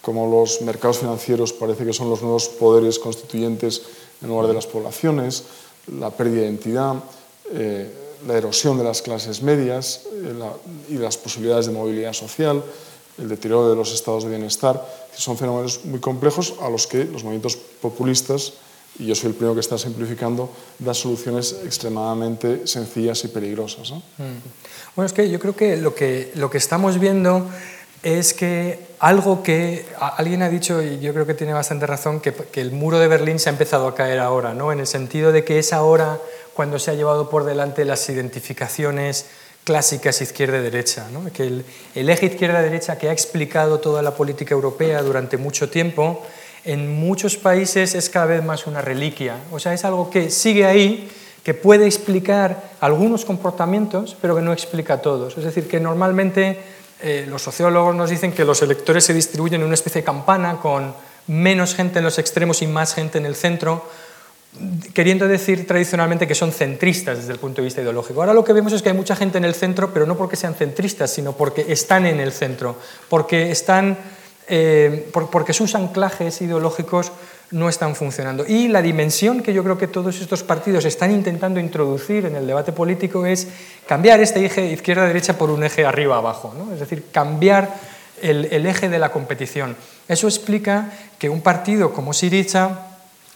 como 0.03 0.31
los 0.31 0.61
mercados 0.63 0.99
financieros 0.99 1.53
parece 1.53 1.85
que 1.85 1.93
son 1.93 2.11
los 2.11 2.23
nuevos 2.23 2.49
poderes 2.49 2.99
constituyentes 2.99 3.83
en 4.23 4.29
lugar 4.29 4.47
de 4.47 4.55
las 4.55 4.67
poblaciones, 4.67 5.45
la 5.99 6.11
pérdida 6.11 6.43
de 6.43 6.47
identidad, 6.47 6.95
eh, 7.53 7.91
la 8.27 8.37
erosión 8.37 8.79
de 8.79 8.85
las 8.85 9.03
clases 9.03 9.43
medias 9.43 10.03
eh, 10.13 10.35
y 10.89 10.95
las 10.95 11.17
posibilidades 11.17 11.67
de 11.67 11.73
movilidad 11.73 12.13
social, 12.13 12.63
el 13.19 13.29
deterioro 13.29 13.71
de 13.71 13.77
los 13.77 13.93
estados 13.93 14.25
de 14.25 14.31
bienestar, 14.31 14.87
son 15.17 15.37
fenómenos 15.39 15.85
muy 15.85 16.01
complejos 16.01 16.55
a 16.61 16.69
los 16.69 16.87
que 16.87 17.05
los 17.05 17.25
movimientos 17.25 17.57
populistas 17.57 18.53
y 18.99 19.07
yo 19.07 19.15
soy 19.15 19.31
el 19.31 19.35
primero 19.35 19.55
que 19.55 19.61
está 19.61 19.79
simplificando, 19.79 20.51
da 20.79 20.95
soluciones 20.95 21.57
extremadamente 21.65 22.67
sencillas 22.67 23.25
y 23.25 23.29
peligrosas. 23.29 23.93
Mm. 23.93 24.41
Bueno, 24.95 25.07
es 25.07 25.13
que 25.13 25.29
yo 25.31 25.39
creo 25.39 25.55
que 25.55 25.77
lo 25.77 25.95
que, 25.95 26.33
lo 26.35 26.51
que 26.51 26.59
estamos 26.59 26.99
viendo 26.99 27.47
es 28.03 28.35
que 28.35 28.79
algo 28.99 29.43
que 29.43 29.85
alguien 29.99 30.43
ha 30.43 30.49
dicho, 30.49 30.83
y 30.83 31.01
yo 31.01 31.13
creo 31.13 31.27
que 31.27 31.35
tiene 31.35 31.53
bastante 31.53 31.87
razón, 31.87 32.21
que, 32.21 32.33
el 32.55 32.71
muro 32.71 32.99
de 32.99 33.09
Berlín 33.09 33.39
se 33.39 33.49
ha 33.49 33.53
empezado 33.53 33.89
a 33.89 33.95
caer 33.95 34.21
ahora, 34.21 34.55
¿no? 34.55 34.73
en 34.73 34.81
el 34.81 34.87
sentido 34.87 35.33
de 35.33 35.45
que 35.45 35.59
es 35.59 35.73
ahora 35.73 36.21
cuando 36.55 36.79
se 36.79 36.91
ha 36.91 36.95
llevado 36.95 37.29
por 37.29 37.45
delante 37.45 37.85
las 37.85 38.09
identificaciones 38.09 39.27
clásicas 39.65 40.23
izquierda-derecha, 40.23 41.09
¿no? 41.13 41.31
que 41.33 41.43
el, 41.43 41.65
el 41.95 42.09
eje 42.09 42.27
izquierda-derecha 42.27 42.97
que 42.97 43.09
ha 43.09 43.13
explicado 43.13 43.81
toda 43.81 44.01
la 44.03 44.15
política 44.15 44.55
europea 44.55 45.03
durante 45.03 45.37
mucho 45.37 45.69
tiempo, 45.69 46.23
en 46.67 46.99
muchos 47.01 47.37
países 47.37 47.95
es 47.95 48.11
cada 48.11 48.27
vez 48.27 48.45
más 48.45 48.67
una 48.67 48.83
reliquia. 48.83 49.37
O 49.53 49.59
sea, 49.59 49.73
es 49.73 49.85
algo 49.85 50.11
que 50.11 50.31
sigue 50.31 50.67
ahí, 50.67 51.09
que 51.45 51.55
puede 51.55 51.87
explicar 51.87 52.73
algunos 52.81 53.25
comportamientos, 53.25 54.17
pero 54.21 54.35
que 54.35 54.43
no 54.43 54.53
explica 54.53 55.01
todos. 55.01 55.39
Es 55.39 55.45
decir, 55.45 55.69
que 55.69 55.79
normalmente 55.79 56.59
eh, 57.01 57.25
los 57.29 57.43
sociólogos 57.43 57.95
nos 57.95 58.11
dicen 58.11 58.33
que 58.33 58.45
los 58.45 58.63
electores 58.63 59.05
se 59.05 59.15
distribuyen 59.15 59.61
en 59.61 59.67
una 59.67 59.75
especie 59.75 60.01
de 60.01 60.05
campana 60.05 60.59
con 60.61 60.93
menos 61.29 61.77
gente 61.77 62.01
en 62.01 62.05
los 62.05 62.19
extremos 62.19 62.63
y 62.63 62.67
más 62.67 62.95
gente 62.95 63.19
en 63.19 63.27
el 63.27 63.37
centro, 63.37 63.89
queriendo 64.93 65.29
decir 65.29 65.69
tradicionalmente 65.69 66.27
que 66.27 66.35
son 66.35 66.51
centristas 66.51 67.19
desde 67.19 67.33
el 67.33 67.39
punto 67.39 67.61
de 67.61 67.67
vista 67.67 67.81
ideológico. 67.81 68.21
Ahora 68.21 68.35
lo 68.35 68.43
que 68.43 68.53
vemos 68.53 68.73
es 68.73 68.83
que 68.83 68.89
hay 68.89 68.97
mucha 68.97 69.15
gente 69.15 69.39
en 69.39 69.45
el 69.45 69.55
centro, 69.55 69.93
pero 69.93 70.05
no 70.05 70.17
porque 70.17 70.35
sean 70.35 70.55
centristas, 70.55 71.13
sino 71.13 71.33
porque 71.33 71.67
están 71.69 72.07
en 72.07 72.19
el 72.19 72.33
centro, 72.33 72.77
porque 73.09 73.53
están 73.53 73.99
eh, 74.49 75.11
porque 75.13 75.53
sus 75.53 75.75
anclajes 75.75 76.41
ideológicos 76.41 77.13
no 77.51 77.69
están 77.69 77.95
funcionando. 77.95 78.45
Y 78.47 78.69
la 78.69 78.83
dimensión 78.83 79.43
que 79.43 79.53
yo 79.53 79.63
creo 79.63 79.79
que 79.79 79.87
todos 79.87 80.21
estos 80.21 80.43
partidos 80.43 80.85
están 80.85 81.13
intentando 81.13 81.61
introducir 81.61 82.27
en 82.27 82.37
el 82.37 82.47
debate 82.47 82.73
político 82.73 83.25
es 83.27 83.47
cambiar 83.87 84.21
este 84.21 84.45
eje 84.45 84.73
izquierda-derecha 84.73 85.39
por 85.39 85.51
un 85.51 85.65
eje 85.65 85.85
arriba-abajo, 85.85 86.53
es 86.73 86.81
decir, 86.81 87.07
cambiar 87.13 87.75
el, 88.23 88.67
eje 88.67 88.89
de 88.89 88.99
la 88.99 89.11
competición. 89.11 89.77
Eso 90.09 90.27
explica 90.27 90.91
que 91.19 91.29
un 91.29 91.41
partido 91.41 91.93
como 91.93 92.13
Siriza, 92.13 92.83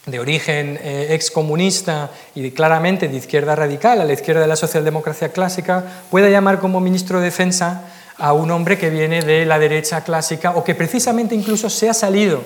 de 0.05 0.19
origen 0.19 0.79
eh, 0.81 1.09
excomunista 1.11 2.09
y 2.33 2.49
claramente 2.51 3.07
de 3.07 3.17
izquierda 3.17 3.55
radical, 3.55 4.01
a 4.01 4.05
la 4.05 4.13
izquierda 4.13 4.41
de 4.41 4.47
la 4.47 4.55
socialdemocracia 4.55 5.29
clásica, 5.29 5.83
pueda 6.09 6.27
llamar 6.27 6.59
como 6.59 6.79
ministro 6.79 7.19
de 7.19 7.25
Defensa 7.25 7.83
a 8.21 8.33
un 8.33 8.51
hombre 8.51 8.77
que 8.77 8.91
viene 8.91 9.21
de 9.21 9.45
la 9.45 9.57
derecha 9.57 10.03
clásica 10.03 10.51
o 10.51 10.63
que 10.63 10.75
precisamente 10.75 11.33
incluso 11.33 11.69
se 11.69 11.89
ha 11.89 11.93
salido, 11.93 12.43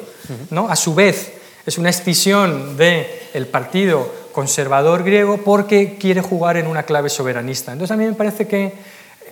¿no? 0.49 0.69
a 0.69 0.75
su 0.77 0.95
vez, 0.95 1.33
es 1.65 1.77
una 1.77 1.89
escisión 1.89 2.77
del 2.77 3.47
partido 3.51 4.09
conservador 4.31 5.03
griego 5.03 5.37
porque 5.43 5.97
quiere 5.99 6.21
jugar 6.21 6.55
en 6.55 6.67
una 6.67 6.83
clave 6.83 7.09
soberanista. 7.09 7.73
Entonces 7.73 7.93
a 7.93 7.97
mí 7.97 8.05
me 8.05 8.13
parece 8.13 8.47
que 8.47 8.73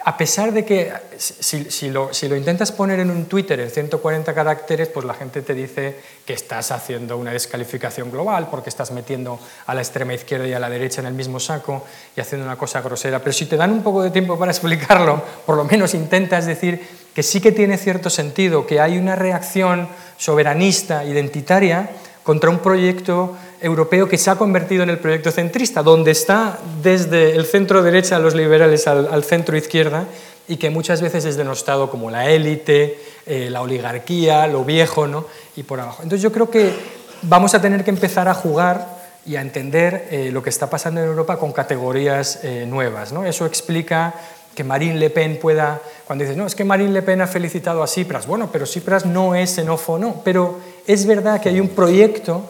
a 0.05 0.17
pesar 0.17 0.51
de 0.51 0.65
que 0.65 0.91
si, 1.17 1.89
lo, 1.89 2.09
intentas 2.35 2.73
poner 2.73 2.99
en 2.99 3.09
un 3.09 3.25
Twitter 3.25 3.59
en 3.61 3.69
140 3.69 4.33
caracteres, 4.33 4.89
pues 4.89 5.05
la 5.05 5.13
gente 5.13 5.41
te 5.41 5.53
dice 5.53 5.97
que 6.25 6.33
estás 6.33 6.71
haciendo 6.71 7.17
una 7.17 7.31
descalificación 7.31 8.11
global 8.11 8.49
porque 8.51 8.69
estás 8.69 8.91
metiendo 8.91 9.39
a 9.65 9.73
la 9.73 9.81
extrema 9.81 10.13
izquierda 10.13 10.45
y 10.45 10.53
a 10.53 10.59
la 10.59 10.69
derecha 10.69 10.99
en 10.99 11.07
el 11.07 11.13
mismo 11.13 11.39
saco 11.39 11.85
y 12.17 12.19
haciendo 12.19 12.45
una 12.45 12.57
cosa 12.57 12.81
grosera. 12.81 13.19
Pero 13.19 13.31
si 13.31 13.45
te 13.45 13.55
dan 13.55 13.71
un 13.71 13.81
poco 13.81 14.03
de 14.03 14.11
tiempo 14.11 14.37
para 14.37 14.51
explicarlo, 14.51 15.21
por 15.45 15.55
lo 15.55 15.63
menos 15.63 15.93
intentas 15.93 16.45
decir 16.45 16.81
que 17.15 17.23
sí 17.23 17.39
que 17.39 17.53
tiene 17.53 17.77
cierto 17.77 18.09
sentido, 18.09 18.67
que 18.67 18.81
hay 18.81 18.97
una 18.97 19.15
reacción 19.15 19.87
soberanista, 20.17 21.05
identitaria, 21.05 21.91
contra 22.23 22.49
un 22.49 22.59
proyecto 22.59 23.37
europeo 23.63 24.09
que 24.09 24.17
se 24.17 24.29
ha 24.29 24.35
convertido 24.35 24.83
en 24.83 24.89
el 24.89 24.99
proyecto 24.99 25.31
centrista, 25.31 25.81
donde 25.81 26.11
está 26.11 26.59
desde 26.83 27.35
el 27.35 27.45
centro 27.45 27.81
derecha 27.81 28.19
los 28.19 28.35
liberales 28.35 28.87
al, 28.87 29.23
centro 29.23 29.55
izquierda 29.55 30.03
y 30.49 30.57
que 30.57 30.69
muchas 30.69 31.01
veces 31.01 31.23
es 31.23 31.37
denostado 31.37 31.89
como 31.89 32.11
la 32.11 32.29
élite, 32.29 32.99
eh, 33.25 33.49
la 33.49 33.61
oligarquía, 33.61 34.45
lo 34.47 34.65
viejo 34.65 35.07
¿no? 35.07 35.25
y 35.55 35.63
por 35.63 35.79
abajo. 35.79 36.03
Entonces 36.03 36.21
yo 36.21 36.33
creo 36.33 36.49
que 36.49 36.73
vamos 37.21 37.55
a 37.55 37.61
tener 37.61 37.85
que 37.85 37.89
empezar 37.89 38.27
a 38.27 38.33
jugar 38.33 39.01
y 39.25 39.37
a 39.37 39.41
entender 39.41 40.09
eh, 40.11 40.29
lo 40.33 40.43
que 40.43 40.49
está 40.49 40.69
pasando 40.69 41.01
en 41.01 41.07
Europa 41.07 41.39
con 41.39 41.53
categorías 41.53 42.41
eh, 42.43 42.65
nuevas. 42.67 43.13
¿no? 43.13 43.25
Eso 43.25 43.45
explica 43.45 44.13
que 44.53 44.65
Marine 44.65 44.95
Le 44.95 45.09
Pen 45.09 45.39
pueda, 45.41 45.81
cuando 46.05 46.25
dices, 46.25 46.37
no, 46.37 46.45
es 46.45 46.53
que 46.53 46.65
Marine 46.65 46.91
Le 46.91 47.01
Pen 47.01 47.21
ha 47.21 47.27
felicitado 47.27 47.81
a 47.81 47.85
Tsipras, 47.85 48.27
bueno, 48.27 48.49
pero 48.51 48.65
Tsipras 48.65 49.05
no 49.05 49.35
es 49.35 49.55
xenófono, 49.55 50.21
pero 50.25 50.59
es 50.85 51.05
verdad 51.05 51.39
que 51.39 51.47
hay 51.47 51.61
un 51.61 51.69
proyecto 51.69 52.43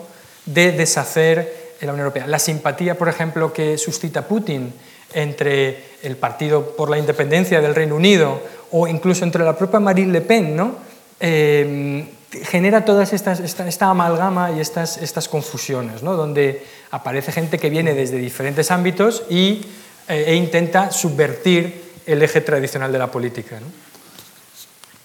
de 0.46 0.72
deshacer 0.72 1.76
la 1.82 1.92
Unión 1.94 2.06
Europea. 2.06 2.28
La 2.28 2.40
simpatía, 2.40 2.98
por 2.98 3.10
ejemplo, 3.10 3.52
que 3.52 3.78
suscita 3.78 4.28
Putin 4.28 4.74
entre 5.14 5.84
el 6.02 6.18
Partido 6.18 6.76
por 6.76 6.90
la 6.90 6.98
Independencia 6.98 7.62
del 7.62 7.76
Reino 7.76 7.96
Unido 7.96 8.42
o 8.72 8.88
incluso 8.88 9.24
entre 9.24 9.44
la 9.44 9.58
propia 9.58 9.80
Marine 9.80 10.12
Le 10.12 10.22
Pen, 10.22 10.56
¿no? 10.56 10.76
Eh, 11.20 12.06
genera 12.42 12.84
toda 12.84 13.04
esta, 13.04 13.34
esta, 13.34 13.90
amalgama 13.90 14.52
y 14.52 14.60
estas, 14.60 14.98
estas 14.98 15.28
confusiones, 15.28 16.02
¿no? 16.02 16.16
donde 16.16 16.66
aparece 16.92 17.32
gente 17.32 17.60
que 17.60 17.70
viene 17.70 17.94
desde 17.94 18.18
diferentes 18.18 18.72
ámbitos 18.72 19.24
y, 19.30 19.62
eh, 20.08 20.26
e 20.28 20.36
intenta 20.36 20.92
subvertir 20.92 21.84
el 22.06 22.22
eje 22.22 22.42
tradicional 22.42 22.92
de 22.92 23.00
la 23.00 23.12
política. 23.12 23.60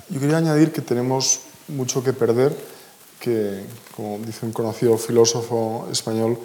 Yo 0.08 0.20
quería 0.20 0.38
añadir 0.38 0.72
que 0.72 0.80
tenemos 0.80 1.40
mucho 1.68 2.02
que 2.02 2.12
perder, 2.12 2.56
que, 3.20 3.62
como 3.94 4.18
dice 4.18 4.46
un 4.46 4.52
conocido 4.52 4.96
filósofo 4.96 5.88
español, 5.90 6.38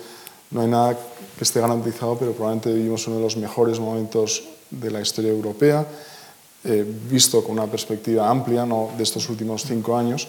no 0.51 0.61
hay 0.61 0.67
nada 0.67 0.97
que 1.37 1.43
esté 1.43 1.59
garantizado, 1.59 2.17
pero 2.17 2.31
probablemente 2.31 2.73
vivimos 2.73 3.07
uno 3.07 3.17
de 3.17 3.23
los 3.23 3.37
mejores 3.37 3.79
momentos 3.79 4.43
de 4.69 4.91
la 4.91 5.01
historia 5.01 5.31
europea, 5.31 5.85
eh, 6.63 6.85
visto 7.09 7.43
con 7.43 7.53
una 7.53 7.67
perspectiva 7.67 8.29
amplia 8.29 8.65
¿no? 8.65 8.91
de 8.95 9.03
estos 9.03 9.29
últimos 9.29 9.63
cinco 9.63 9.97
años. 9.97 10.27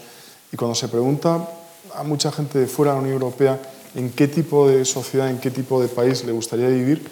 Y 0.53 0.57
cuando 0.57 0.75
se 0.75 0.89
pregunta 0.89 1.49
a 1.95 2.03
mucha 2.03 2.33
gente 2.33 2.59
de 2.59 2.67
fuera 2.67 2.93
de 2.93 2.97
la 2.97 3.03
Unión 3.03 3.23
Europea 3.23 3.61
en 3.95 4.11
qué 4.11 4.29
tipo 4.29 4.69
de 4.69 4.85
sociedad, 4.85 5.31
en 5.31 5.39
qué 5.39 5.51
tipo 5.51 5.81
de 5.81 5.89
país 5.89 6.25
le 6.25 6.33
gustaría 6.33 6.69
vivir, 6.69 7.03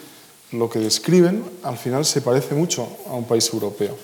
lo 0.53 0.69
que 0.69 0.81
describen 0.81 1.45
al 1.63 1.77
final 1.77 2.05
se 2.05 2.21
parece 2.21 2.55
mucho 2.55 2.87
a 3.09 3.15
un 3.15 3.25
país 3.25 3.49
europeo. 3.53 3.97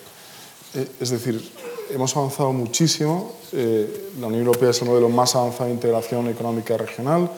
Eh, 0.74 0.86
es 1.00 1.10
decir, 1.10 1.42
hemos 1.90 2.16
avanzado 2.16 2.52
muchísimo, 2.52 3.32
eh, 3.52 4.10
la 4.20 4.26
Unión 4.26 4.46
Europea 4.46 4.70
es 4.70 4.82
el 4.82 4.88
modelo 4.88 5.08
más 5.08 5.34
avanzado 5.34 5.66
de 5.66 5.74
integración 5.74 6.28
económica 6.28 6.76
regional, 6.76 7.30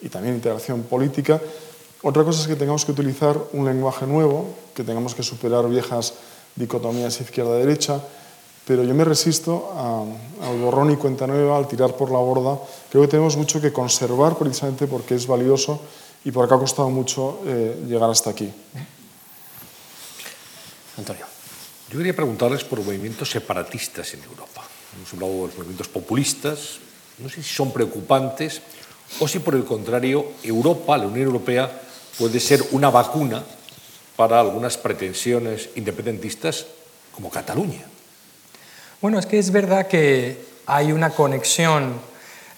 y 0.00 0.08
también 0.08 0.34
integración 0.34 0.82
política. 0.82 1.40
Otra 2.02 2.24
cosa 2.24 2.42
es 2.42 2.46
que 2.46 2.56
tengamos 2.56 2.84
que 2.84 2.92
utilizar 2.92 3.36
un 3.52 3.64
lenguaje 3.64 4.06
nuevo, 4.06 4.54
que 4.74 4.84
tengamos 4.84 5.14
que 5.14 5.22
superar 5.22 5.68
viejas 5.68 6.14
dicotomías 6.54 7.20
izquierda-derecha, 7.20 8.00
pero 8.64 8.84
yo 8.84 8.94
me 8.94 9.04
resisto 9.04 9.72
al 10.42 10.58
borrón 10.60 10.90
y 10.90 10.96
cuenta 10.96 11.26
nueva, 11.26 11.56
al 11.56 11.66
tirar 11.66 11.96
por 11.96 12.10
la 12.10 12.18
borda. 12.18 12.58
Creo 12.90 13.02
que 13.02 13.08
tenemos 13.08 13.36
mucho 13.36 13.60
que 13.60 13.72
conservar 13.72 14.36
precisamente 14.36 14.86
porque 14.86 15.14
es 15.14 15.26
valioso 15.26 15.80
y 16.24 16.30
porque 16.30 16.54
ha 16.54 16.58
costado 16.58 16.90
mucho 16.90 17.40
eh, 17.46 17.82
llegar 17.88 18.10
hasta 18.10 18.30
aquí. 18.30 18.52
Antonio. 20.98 21.37
Yo 21.90 21.96
quería 21.96 22.14
preguntarles 22.14 22.64
por 22.64 22.84
movimientos 22.84 23.30
separatistas 23.30 24.12
en 24.12 24.22
Europa. 24.22 24.62
Hemos 24.94 25.12
hablado 25.14 25.32
de 25.32 25.46
los 25.46 25.56
movimientos 25.56 25.88
populistas, 25.88 26.80
no 27.16 27.30
sé 27.30 27.42
si 27.42 27.54
son 27.54 27.72
preocupantes 27.72 28.60
o 29.20 29.26
si 29.26 29.38
por 29.38 29.54
el 29.54 29.64
contrario 29.64 30.32
Europa, 30.42 30.98
la 30.98 31.06
Unión 31.06 31.26
Europea, 31.26 31.80
puede 32.18 32.40
ser 32.40 32.62
una 32.72 32.90
vacuna 32.90 33.42
para 34.16 34.38
algunas 34.38 34.76
pretensiones 34.76 35.70
independentistas 35.76 36.66
como 37.14 37.30
Cataluña. 37.30 37.86
Bueno, 39.00 39.18
es 39.18 39.24
que 39.24 39.38
es 39.38 39.50
verdad 39.50 39.88
que 39.88 40.44
hay 40.66 40.92
una 40.92 41.10
conexión 41.10 41.94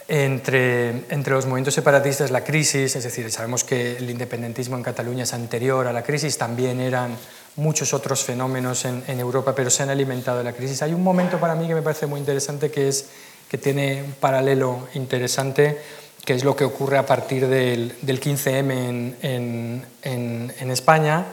entre, 0.08 1.04
entre, 1.08 1.34
los 1.34 1.46
movimientos 1.46 1.74
separatistas, 1.74 2.32
la 2.32 2.42
crisis, 2.42 2.96
es 2.96 3.04
decir, 3.04 3.30
sabemos 3.30 3.62
que 3.62 3.98
el 3.98 4.10
independentismo 4.10 4.76
en 4.76 4.82
Cataluña 4.82 5.22
es 5.22 5.32
anterior 5.34 5.86
a 5.86 5.92
la 5.92 6.02
crisis, 6.02 6.36
también 6.36 6.80
eran 6.80 7.16
muchos 7.60 7.94
otros 7.94 8.24
fenómenos 8.24 8.84
en, 8.84 9.04
en 9.06 9.20
Europa, 9.20 9.54
pero 9.54 9.70
se 9.70 9.82
han 9.82 9.90
alimentado 9.90 10.38
de 10.38 10.44
la 10.44 10.52
crisis. 10.52 10.82
Hay 10.82 10.94
un 10.94 11.02
momento 11.02 11.38
para 11.38 11.54
mí 11.54 11.68
que 11.68 11.74
me 11.74 11.82
parece 11.82 12.06
muy 12.06 12.18
interesante 12.18 12.70
que, 12.70 12.88
es, 12.88 13.06
que 13.48 13.58
tiene 13.58 14.02
un 14.02 14.12
paralelo 14.12 14.88
interesante 14.94 15.78
que 16.24 16.34
es 16.34 16.44
lo 16.44 16.54
que 16.56 16.64
ocurre 16.64 16.98
a 16.98 17.06
partir 17.06 17.46
del, 17.48 17.94
15M 18.02 19.14
en, 19.22 20.70
España, 20.70 21.26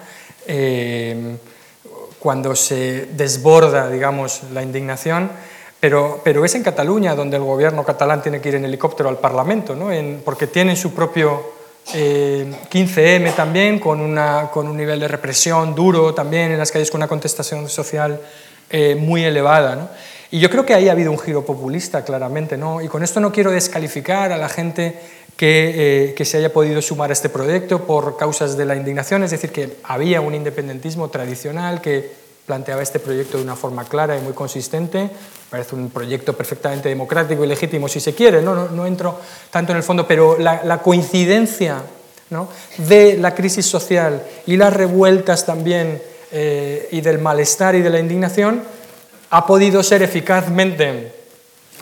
eh, 0.48 1.38
cuando 2.20 2.56
se 2.56 3.08
desborda, 3.14 3.90
digamos, 3.90 4.44
la 4.54 4.64
indignación, 4.64 5.30
pero, 5.80 6.22
pero, 6.24 6.44
es 6.44 6.56
en 6.56 6.64
Cataluña 6.64 7.14
donde 7.14 7.38
el 7.38 7.44
gobierno 7.44 7.84
catalán 7.84 8.24
tiene 8.24 8.42
que 8.42 8.50
ir 8.50 8.56
en 8.56 8.66
helicóptero 8.66 9.10
al 9.10 9.20
Parlamento, 9.20 9.76
¿no? 9.76 9.90
porque 10.26 10.48
tienen 10.48 10.76
su 10.76 10.94
propio 10.94 11.57
15M 11.94 13.28
eh, 13.28 13.34
también, 13.36 13.80
con, 13.80 14.02
una, 14.02 14.50
con, 14.52 14.68
un 14.68 14.76
nivel 14.76 15.00
de 15.00 15.08
represión 15.08 15.74
duro 15.74 16.14
también 16.14 16.52
en 16.52 16.58
las 16.58 16.72
calles, 16.72 16.92
con 16.92 17.00
una 17.00 17.08
contestación 17.08 17.70
social 17.70 18.20
eh, 18.70 18.96
muy 18.96 19.24
elevada. 19.24 19.96
Y 20.30 20.40
yo 20.40 20.50
creo 20.50 20.66
que 20.66 20.74
ahí 20.74 20.90
ha 20.90 20.92
habido 20.92 21.12
un 21.12 21.20
giro 21.20 21.46
populista, 21.46 22.04
claramente, 22.04 22.58
¿no? 22.58 22.82
Y 22.82 22.90
con 22.90 23.04
esto 23.04 23.22
no 23.22 23.32
quiero 23.32 23.52
descalificar 23.52 24.34
a 24.34 24.38
la 24.38 24.50
gente 24.50 25.00
que, 25.38 26.10
eh, 26.10 26.14
que, 26.14 26.26
se 26.26 26.38
haya 26.38 26.52
podido 26.52 26.82
sumar 26.82 27.12
a 27.12 27.14
este 27.14 27.30
proyecto 27.30 27.86
por 27.86 28.18
causas 28.18 28.58
de 28.58 28.66
la 28.66 28.76
indignación, 28.76 29.24
es 29.24 29.32
decir, 29.32 29.52
que 29.52 29.78
había 29.84 30.20
un 30.20 30.36
independentismo 30.36 31.10
tradicional 31.10 31.80
que 31.80 32.27
planteaba 32.48 32.82
este 32.82 33.00
proyecto 33.00 33.38
de 33.38 33.44
una 33.44 33.58
forma 33.58 33.84
clara 33.84 34.18
y 34.18 34.22
muy 34.22 34.32
consistente. 34.32 35.10
Parece 35.50 35.76
un 35.76 35.90
proyecto 35.90 36.32
perfectamente 36.32 36.88
democrático 36.88 37.44
y 37.44 37.48
legítimo, 37.48 37.90
si 37.90 38.00
se 38.00 38.16
quiere, 38.16 38.42
no, 38.42 38.56
no, 38.56 38.70
no 38.70 38.88
entro 38.88 39.20
tanto 39.52 39.74
en 39.74 39.78
el 39.78 39.84
fondo, 39.84 40.08
pero 40.08 40.38
la, 40.40 40.80
coincidencia 40.82 41.84
¿no? 42.30 42.48
de 42.78 43.18
la 43.18 43.36
crisis 43.36 43.66
social 43.66 44.24
y 44.46 44.56
las 44.56 44.74
revueltas 44.74 45.46
también 45.46 46.02
eh, 46.32 46.88
y 46.92 47.02
del 47.02 47.20
malestar 47.20 47.76
y 47.76 47.82
de 47.82 47.90
la 47.90 48.00
indignación 48.00 48.64
ha 49.30 49.46
podido 49.46 49.84
ser 49.84 50.02
eficazmente 50.02 51.14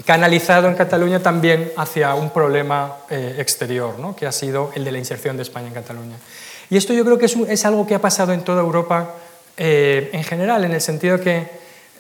canalizado 0.04 0.68
en 0.68 0.74
Cataluña 0.74 1.22
también 1.22 1.72
hacia 1.78 2.16
un 2.16 2.32
problema 2.32 2.98
eh, 3.10 3.36
exterior, 3.38 4.00
¿no? 4.00 4.16
que 4.16 4.26
ha 4.26 4.32
sido 4.32 4.72
el 4.74 4.84
de 4.84 4.92
la 4.92 4.98
inserción 4.98 5.38
de 5.38 5.44
España 5.44 5.68
en 5.68 5.74
Cataluña. 5.74 6.16
Y 6.70 6.78
esto 6.78 6.94
yo 6.94 7.06
creo 7.06 7.18
que 7.18 7.26
es, 7.26 7.66
algo 7.66 7.86
que 7.86 7.96
ha 7.96 8.02
pasado 8.02 8.34
en 8.34 8.42
toda 8.44 8.62
Europa 8.62 9.14
eh, 9.58 10.10
en 10.14 10.24
general, 10.24 10.64
en 10.66 10.74
el 10.74 10.82
sentido 10.82 11.20
que 11.20 11.48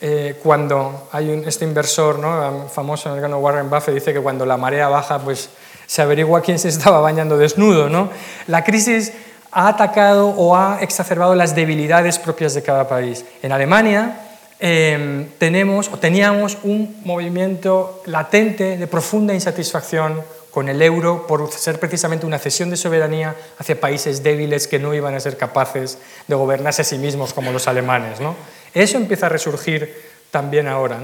eh, 0.01 0.39
cuando 0.43 1.08
hay 1.12 1.30
un, 1.30 1.47
este 1.47 1.66
inversor 1.66 2.20
¿no? 2.20 2.68
famoso 2.68 3.16
en 3.16 3.24
el 3.24 3.34
Warren 3.34 3.70
Buffett 3.70 3.93
dice 3.93 4.14
que 4.14 4.20
cuando 4.20 4.45
la 4.45 4.58
marea 4.58 4.89
baja 4.89 5.20
pues 5.20 5.49
se 5.88 6.01
averigua 6.01 6.41
quién 6.41 6.60
se 6.60 6.70
estaba 6.70 6.99
bañando 6.99 7.38
desnudo. 7.38 7.89
¿no? 7.89 8.10
La 8.47 8.64
crisis 8.64 9.14
ha 9.51 9.70
atacado 9.70 10.30
o 10.30 10.56
ha 10.56 10.80
exacerbado 10.82 11.36
las 11.36 11.56
debilidades 11.56 12.20
propias 12.20 12.53
de 12.53 12.64
cada 12.64 12.88
país. 12.88 13.26
En 13.41 13.51
Alemania 13.51 14.22
Em, 14.58 15.28
tenemos 15.38 15.89
o 15.91 15.99
teníamos 15.99 16.58
un 16.64 17.01
movimiento 17.03 18.01
latente 18.06 18.78
de 18.78 18.88
profunda 18.88 19.34
insatisfacción 19.34 20.24
con 20.56 20.70
el 20.70 20.82
euro 20.82 21.28
por 21.28 21.51
ser 21.51 21.82
precisamente 21.82 22.26
una 22.26 22.39
cesión 22.39 22.70
de 22.70 22.78
soberanía 22.78 23.36
hacia 23.58 23.78
países 23.78 24.24
débiles 24.24 24.70
que 24.70 24.80
no 24.80 24.93
iban 24.93 25.14
a 25.14 25.20
ser 25.20 25.36
capaces 25.36 25.97
de 26.30 26.34
gobernarse 26.34 26.82
a 26.82 26.86
sí 26.86 26.97
mismos 26.97 27.34
como 27.34 27.51
los 27.51 27.68
alemanes. 27.68 28.22
¿no? 28.22 28.38
Eso 28.74 28.95
empieza 28.95 29.26
a 29.26 29.30
resurgir 29.30 29.93
también 30.32 30.70
ahora. 30.70 30.97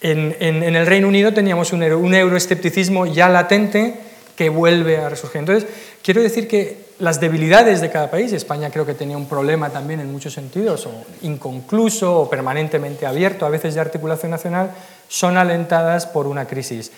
En, 0.00 0.36
el 0.40 0.86
Reino 0.86 1.08
Unido 1.08 1.34
teníamos 1.34 1.72
un, 1.72 1.82
un 1.82 2.14
euroescepticismo 2.14 3.06
ya 3.06 3.28
latente 3.28 3.96
que 4.36 4.50
vuelve 4.50 4.98
a 4.98 5.08
resurgir. 5.08 5.40
Entonces, 5.40 5.68
quiero 6.00 6.22
decir 6.22 6.46
que 6.46 6.92
las 7.00 7.18
debilidades 7.18 7.80
de 7.80 7.90
cada 7.90 8.08
país, 8.08 8.32
España 8.32 8.70
creo 8.70 8.86
que 8.86 8.94
tenía 8.94 9.16
un 9.16 9.26
problema 9.26 9.70
también 9.70 9.98
en 9.98 10.12
muchos 10.12 10.32
sentidos, 10.32 10.86
o 10.86 10.92
inconcluso 11.22 12.20
o 12.20 12.30
permanentemente 12.30 13.04
abierto 13.04 13.46
a 13.46 13.50
veces 13.50 13.74
de 13.74 13.80
articulación 13.80 14.30
nacional, 14.30 14.70
son 15.08 15.36
alentadas 15.36 16.06
por 16.06 16.28
una 16.28 16.46
crisis. 16.46 16.92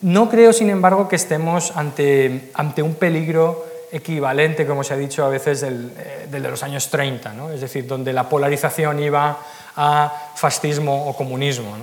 No 0.00 0.30
creo, 0.30 0.52
sin 0.52 0.70
embargo, 0.70 1.08
que 1.08 1.16
estemos 1.16 1.76
ante, 1.76 2.50
ante 2.54 2.82
un 2.82 2.94
peligro 2.94 3.66
equivalente, 3.90 4.66
como 4.66 4.84
se 4.84 4.94
ha 4.94 4.96
dicho 4.96 5.24
a 5.24 5.28
veces, 5.28 5.60
del, 5.60 5.92
eh, 5.98 6.26
de 6.30 6.40
los 6.40 6.62
años 6.62 6.90
30, 6.90 7.32
¿no? 7.32 7.50
es 7.50 7.60
decir, 7.60 7.86
donde 7.86 8.12
la 8.12 8.28
polarización 8.28 9.02
iba 9.02 9.38
a 9.76 10.32
fascismo 10.36 11.08
o 11.08 11.16
comunismo, 11.16 11.74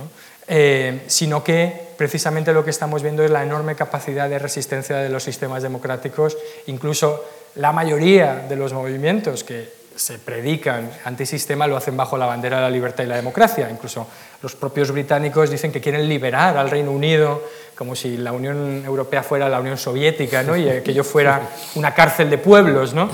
eh, 0.48 1.02
sino 1.08 1.42
que 1.42 1.88
precisamente 1.96 2.52
lo 2.52 2.64
que 2.64 2.70
estamos 2.70 3.02
viendo 3.02 3.24
es 3.24 3.30
la 3.30 3.42
enorme 3.42 3.74
capacidad 3.74 4.28
de 4.28 4.38
resistencia 4.38 4.96
de 4.98 5.08
los 5.08 5.24
sistemas 5.24 5.62
democráticos, 5.62 6.36
incluso 6.66 7.24
la 7.56 7.72
mayoría 7.72 8.46
de 8.48 8.56
los 8.56 8.72
movimientos 8.72 9.42
que 9.44 9.68
se 9.96 10.18
predican 10.18 10.90
antisistema 11.04 11.66
lo 11.66 11.76
hacen 11.76 11.96
bajo 11.96 12.16
la 12.16 12.26
bandera 12.26 12.56
de 12.56 12.62
la 12.62 12.70
libertad 12.70 13.04
y 13.04 13.06
la 13.06 13.16
democracia. 13.16 13.68
Incluso 13.70 14.06
los 14.42 14.54
propios 14.54 14.92
británicos 14.92 15.50
dicen 15.50 15.72
que 15.72 15.80
quieren 15.80 16.08
liberar 16.08 16.56
al 16.56 16.70
Reino 16.70 16.92
Unido 16.92 17.42
como 17.74 17.94
si 17.94 18.16
la 18.16 18.32
Unión 18.32 18.84
Europea 18.86 19.22
fuera 19.22 19.48
la 19.48 19.60
Unión 19.60 19.76
Soviética 19.76 20.42
¿no? 20.42 20.56
y 20.56 20.82
que 20.82 20.94
yo 20.94 21.04
fuera 21.04 21.42
una 21.74 21.92
cárcel 21.94 22.30
de 22.30 22.38
pueblos. 22.38 22.94
¿no? 22.94 23.08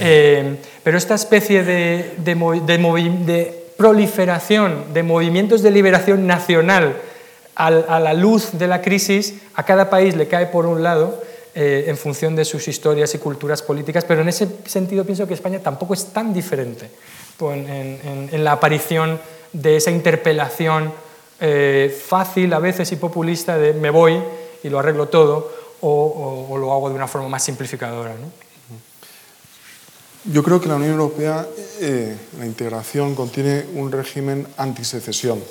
Eh, 0.00 0.56
pero 0.82 0.98
esta 0.98 1.14
especie 1.14 1.62
de, 1.62 2.14
proliferación 3.76 4.92
de 4.92 5.02
movimientos 5.04 5.62
de 5.62 5.70
liberación 5.70 6.26
nacional 6.26 6.96
a 7.54 7.98
la 7.98 8.14
luz 8.14 8.50
de 8.52 8.68
la 8.68 8.82
crisis, 8.82 9.34
a 9.54 9.64
cada 9.64 9.90
país 9.90 10.14
le 10.14 10.28
cae 10.28 10.46
por 10.46 10.64
un 10.66 10.84
lado 10.84 11.20
eh, 11.60 11.86
en 11.88 11.96
función 11.96 12.36
de 12.36 12.44
sus 12.44 12.68
historias 12.68 13.12
y 13.16 13.18
culturas 13.18 13.62
políticas, 13.62 14.04
pero 14.04 14.20
en 14.20 14.28
ese 14.28 14.46
sentido 14.66 15.04
pienso 15.04 15.26
que 15.26 15.34
España 15.34 15.58
tampoco 15.58 15.92
es 15.92 16.12
tan 16.12 16.32
diferente 16.32 16.88
en, 17.40 18.44
la 18.44 18.52
aparición 18.52 19.20
de 19.52 19.76
esa 19.76 19.90
interpelación 19.90 20.92
eh, 21.40 21.92
fácil 22.06 22.52
a 22.52 22.60
veces 22.60 22.92
y 22.92 22.96
populista 22.96 23.58
de 23.58 23.72
me 23.72 23.90
voy 23.90 24.22
y 24.62 24.68
lo 24.68 24.78
arreglo 24.78 25.08
todo 25.08 25.52
o, 25.80 26.56
lo 26.56 26.72
hago 26.72 26.90
de 26.90 26.94
una 26.94 27.08
forma 27.08 27.28
más 27.28 27.42
simplificadora. 27.42 28.14
Yo 30.32 30.44
creo 30.44 30.60
que 30.60 30.68
la 30.68 30.76
Unión 30.76 30.92
Europea, 30.92 31.44
eh, 31.80 32.16
la 32.38 32.46
integración, 32.46 33.16
contiene 33.16 33.64
un 33.74 33.90
régimen 33.90 34.46
antisecesión. 34.58 35.42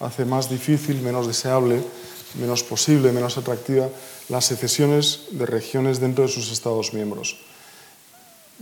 Hace 0.00 0.26
más 0.26 0.50
difícil, 0.50 1.00
menos 1.00 1.26
deseable, 1.26 1.80
menos 2.38 2.62
posible, 2.62 3.12
menos 3.12 3.38
atractiva 3.38 3.88
las 4.28 4.44
secesiones 4.46 5.28
de 5.30 5.46
regiones 5.46 6.00
dentro 6.00 6.24
de 6.24 6.30
sus 6.30 6.50
Estados 6.50 6.92
miembros. 6.92 7.36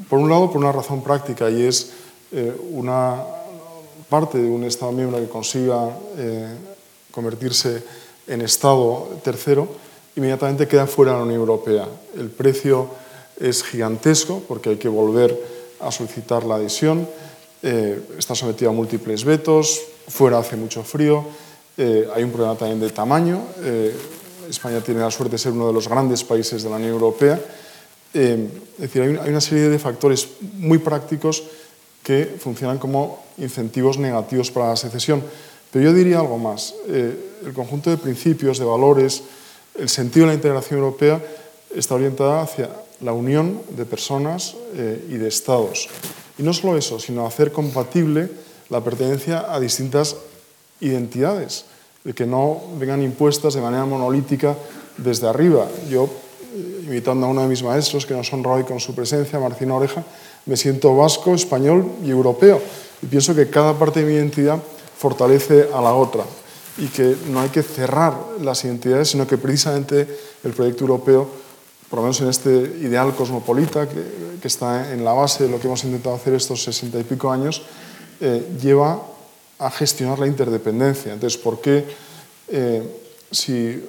Por 0.08 0.18
un 0.18 0.30
lado, 0.30 0.50
por 0.50 0.60
una 0.60 0.72
razón 0.72 1.02
práctica, 1.02 1.50
y 1.50 1.62
es 1.64 1.92
eh, 2.32 2.54
una 2.70 3.22
parte 4.08 4.38
de 4.38 4.48
un 4.48 4.64
Estado 4.64 4.92
miembro 4.92 5.20
que 5.20 5.28
consiga 5.28 5.88
eh, 6.16 6.54
convertirse 7.10 7.82
en 8.26 8.40
Estado 8.40 9.20
tercero, 9.22 9.68
inmediatamente 10.16 10.68
queda 10.68 10.86
fuera 10.86 11.12
de 11.12 11.18
la 11.18 11.24
Unión 11.24 11.40
Europea. 11.40 11.88
El 12.16 12.30
precio 12.30 12.88
es 13.38 13.62
gigantesco 13.62 14.42
porque 14.46 14.70
hay 14.70 14.76
que 14.76 14.88
volver 14.88 15.38
a 15.80 15.90
solicitar 15.90 16.44
la 16.44 16.56
adhesión, 16.56 17.08
eh, 17.62 18.00
está 18.18 18.34
sometido 18.34 18.70
a 18.70 18.74
múltiples 18.74 19.24
vetos, 19.24 19.80
fuera 20.08 20.38
hace 20.38 20.56
mucho 20.56 20.82
frío, 20.82 21.24
hay 21.78 22.22
un 22.22 22.30
problema 22.30 22.56
también 22.56 22.80
de 22.80 22.90
tamaño. 22.90 23.40
España 24.48 24.80
tiene 24.80 25.00
la 25.00 25.10
suerte 25.10 25.32
de 25.32 25.38
ser 25.38 25.52
uno 25.52 25.68
de 25.68 25.72
los 25.72 25.88
grandes 25.88 26.22
países 26.24 26.62
de 26.62 26.70
la 26.70 26.76
Unión 26.76 26.92
Europea. 26.92 27.40
es 28.12 28.38
decir, 28.78 29.02
hay 29.02 29.30
una 29.30 29.40
serie 29.40 29.68
de 29.68 29.78
factores 29.78 30.28
muy 30.58 30.78
prácticos 30.78 31.42
que 32.02 32.36
funcionan 32.38 32.78
como 32.78 33.24
incentivos 33.38 33.98
negativos 33.98 34.50
para 34.50 34.68
la 34.68 34.76
secesión. 34.76 35.22
Pero 35.70 35.86
yo 35.86 35.94
diría 35.94 36.20
algo 36.20 36.38
más. 36.38 36.74
Eh, 36.88 37.40
el 37.46 37.52
conjunto 37.52 37.90
de 37.90 37.96
principios, 37.96 38.58
de 38.58 38.64
valores, 38.64 39.22
el 39.74 39.88
sentido 39.88 40.26
de 40.26 40.32
la 40.32 40.34
integración 40.34 40.80
europea 40.80 41.20
está 41.74 41.94
orientada 41.94 42.42
hacia 42.42 42.68
la 43.00 43.12
unión 43.12 43.62
de 43.70 43.86
personas 43.86 44.54
eh, 44.74 45.06
y 45.08 45.14
de 45.14 45.28
estados. 45.28 45.88
Y 46.38 46.42
no 46.42 46.52
solo 46.52 46.76
eso, 46.76 47.00
sino 47.00 47.26
hacer 47.26 47.52
compatible 47.52 48.28
la 48.68 48.82
pertenencia 48.82 49.52
a 49.52 49.58
distintas 49.58 50.16
identidades, 50.82 51.64
de 52.04 52.12
que 52.12 52.26
no 52.26 52.60
vengan 52.78 53.02
impuestas 53.02 53.54
de 53.54 53.60
manera 53.60 53.86
monolítica 53.86 54.56
desde 54.98 55.28
arriba. 55.28 55.66
Yo, 55.88 56.04
eh, 56.04 56.82
invitando 56.84 57.26
a 57.26 57.30
uno 57.30 57.42
de 57.42 57.48
mis 57.48 57.62
maestros, 57.62 58.04
que 58.04 58.14
nos 58.14 58.32
honra 58.32 58.52
hoy 58.52 58.64
con 58.64 58.80
su 58.80 58.94
presencia, 58.94 59.38
Martín 59.38 59.70
Oreja, 59.70 60.04
me 60.46 60.56
siento 60.56 60.94
vasco, 60.96 61.34
español 61.34 61.86
y 62.04 62.10
europeo. 62.10 62.60
Y 63.00 63.06
pienso 63.06 63.34
que 63.34 63.48
cada 63.48 63.78
parte 63.78 64.00
de 64.00 64.06
mi 64.06 64.14
identidad 64.14 64.58
fortalece 64.96 65.68
a 65.72 65.80
la 65.80 65.94
otra 65.94 66.24
y 66.78 66.86
que 66.86 67.16
no 67.30 67.40
hay 67.40 67.50
que 67.50 67.62
cerrar 67.62 68.16
las 68.40 68.64
identidades, 68.64 69.10
sino 69.10 69.26
que 69.26 69.38
precisamente 69.38 70.06
el 70.42 70.52
proyecto 70.52 70.84
europeo, 70.84 71.28
por 71.88 71.98
lo 71.98 72.02
menos 72.02 72.20
en 72.20 72.28
este 72.28 72.50
ideal 72.50 73.14
cosmopolita 73.14 73.88
que, 73.88 74.22
está 74.42 74.92
en 74.92 75.04
la 75.04 75.12
base 75.12 75.44
de 75.44 75.50
lo 75.50 75.60
que 75.60 75.68
hemos 75.68 75.84
intentado 75.84 76.16
hacer 76.16 76.34
estos 76.34 76.64
sesenta 76.64 76.98
y 76.98 77.04
pico 77.04 77.30
años, 77.30 77.62
eh, 78.20 78.44
lleva 78.60 79.00
a 79.66 79.70
gestionar 79.70 80.18
la 80.18 80.26
interdependencia. 80.26 81.12
Entonces, 81.12 81.40
¿por 81.40 81.60
qué 81.60 81.84
eh, 82.48 82.82
si 83.30 83.82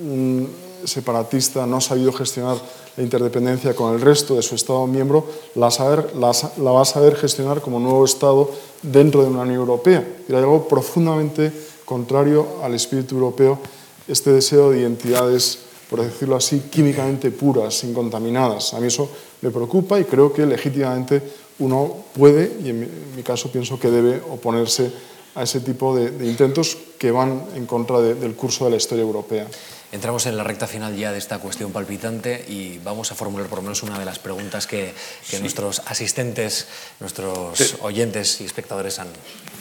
un 0.00 0.48
separatista 0.84 1.66
no 1.66 1.78
ha 1.78 1.80
sabido 1.80 2.12
gestionar 2.12 2.58
la 2.96 3.02
interdependencia 3.02 3.74
con 3.74 3.94
el 3.94 4.00
resto 4.00 4.36
de 4.36 4.42
su 4.42 4.54
Estado 4.54 4.86
miembro, 4.86 5.26
la, 5.54 5.68
va 5.68 6.82
a 6.82 6.84
saber 6.84 7.16
gestionar 7.16 7.60
como 7.60 7.80
nuevo 7.80 8.04
Estado 8.04 8.50
dentro 8.82 9.22
de 9.22 9.30
una 9.30 9.42
Unión 9.42 9.60
Europea. 9.60 10.06
Y 10.28 10.32
hay 10.32 10.38
algo 10.38 10.68
profundamente 10.68 11.52
contrario 11.84 12.46
al 12.62 12.74
espíritu 12.74 13.16
europeo, 13.16 13.58
este 14.06 14.32
deseo 14.32 14.70
de 14.70 14.80
identidades, 14.80 15.58
por 15.90 16.02
decirlo 16.02 16.36
así, 16.36 16.60
químicamente 16.70 17.30
puras, 17.30 17.82
incontaminadas. 17.84 18.74
A 18.74 18.80
mí 18.80 18.86
eso 18.86 19.08
me 19.42 19.50
preocupa 19.50 19.98
y 19.98 20.04
creo 20.04 20.32
que 20.32 20.46
legítimamente 20.46 21.22
uno 21.58 22.04
puede, 22.14 22.58
y 22.64 22.70
en 22.70 22.80
mi, 23.16 23.22
caso 23.22 23.50
pienso 23.50 23.78
que 23.78 23.90
debe 23.90 24.20
oponerse 24.30 24.90
a 25.34 25.42
ese 25.42 25.60
tipo 25.60 25.96
de, 25.96 26.26
intentos 26.26 26.76
que 26.98 27.10
van 27.10 27.44
en 27.54 27.66
contra 27.66 28.00
del 28.00 28.34
curso 28.34 28.64
de 28.64 28.70
la 28.70 28.76
historia 28.76 29.02
europea. 29.02 29.46
Entramos 29.94 30.26
en 30.26 30.36
la 30.36 30.42
recta 30.42 30.66
final 30.66 30.96
ya 30.96 31.12
de 31.12 31.18
esta 31.18 31.38
cuestión 31.38 31.70
palpitante 31.70 32.44
y 32.48 32.78
vamos 32.78 33.12
a 33.12 33.14
formular 33.14 33.46
por 33.46 33.58
lo 33.58 33.62
menos 33.62 33.84
una 33.84 33.96
de 33.96 34.04
las 34.04 34.18
preguntas 34.18 34.66
que, 34.66 34.92
nuestros 35.40 35.82
asistentes, 35.86 36.66
nuestros 36.98 37.76
oyentes 37.80 38.40
y 38.40 38.44
espectadores 38.44 38.98
han 38.98 39.06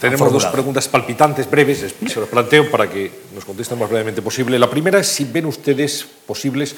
Tenemos 0.02 0.34
dos 0.34 0.48
preguntas 0.48 0.88
palpitantes, 0.88 1.48
breves, 1.48 1.94
se 2.08 2.20
las 2.20 2.30
planteo 2.30 2.72
para 2.72 2.90
que 2.90 3.12
nos 3.36 3.46
contesten 3.46 3.78
lo 3.78 3.84
más 3.84 3.92
brevemente 3.92 4.24
posible. 4.24 4.58
La 4.58 4.72
primera 4.72 5.00
es 5.00 5.08
si 5.08 5.24
ven 5.26 5.46
ustedes 5.46 6.04
posibles 6.26 6.76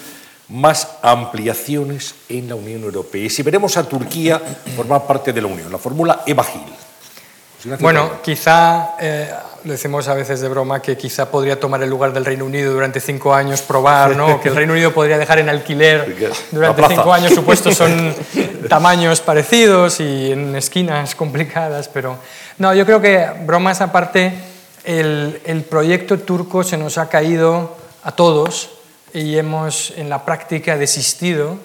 más 0.50 0.90
ampliaciones 1.02 2.14
en 2.28 2.50
la 2.50 2.56
Unión 2.56 2.84
Europea 2.84 3.24
y 3.24 3.30
si 3.30 3.42
veremos 3.42 3.78
a 3.78 3.88
Turquía 3.88 4.38
formar 4.76 5.08
parte 5.08 5.32
de 5.32 5.42
la 5.42 5.48
Unión, 5.48 5.72
la 5.72 5.78
fórmula 5.78 6.24
Eva 6.26 6.44
Gil. 6.44 6.62
Bueno, 7.80 8.22
quizá 8.24 8.96
eh, 9.00 9.32
lo 9.64 9.72
decimos 9.72 10.08
a 10.08 10.14
veces 10.14 10.42
de 10.42 10.48
broma 10.48 10.82
que 10.82 10.96
quizá 10.96 11.32
podría 11.32 11.60
tomar 11.60 11.82
el 11.82 11.90
lugar 11.90 12.14
del 12.14 12.24
Reino 12.24 12.46
Unido 12.46 12.72
durante 12.72 13.00
cinco 13.00 13.34
años, 13.34 13.62
probar, 13.62 14.16
¿no? 14.16 14.40
que 14.40 14.50
el 14.50 14.56
Reino 14.56 14.74
Unido 14.74 14.94
podría 14.94 15.18
dejar 15.18 15.40
en 15.40 15.50
alquiler 15.50 16.16
durante 16.52 16.88
cinco 16.88 17.12
años. 17.12 17.34
Supuestos 17.34 17.76
son 17.76 18.14
tamaños 18.70 19.22
parecidos 19.22 20.00
y 20.00 20.32
en 20.32 20.56
esquinas 20.56 21.16
complicadas, 21.16 21.88
pero 21.88 22.18
no, 22.60 22.74
yo 22.76 22.86
creo 22.86 23.02
que 23.02 23.26
bromas 23.46 23.82
aparte, 23.82 24.34
el, 24.84 25.42
el 25.46 25.64
proyecto 25.64 26.20
turco 26.20 26.64
se 26.64 26.78
nos 26.78 27.00
ha 27.00 27.10
caído 27.10 27.76
a 28.04 28.12
todos 28.12 28.70
y 29.14 29.38
hemos 29.38 29.94
en 29.98 30.10
la 30.10 30.24
práctica 30.26 30.78
desistido. 30.78 31.58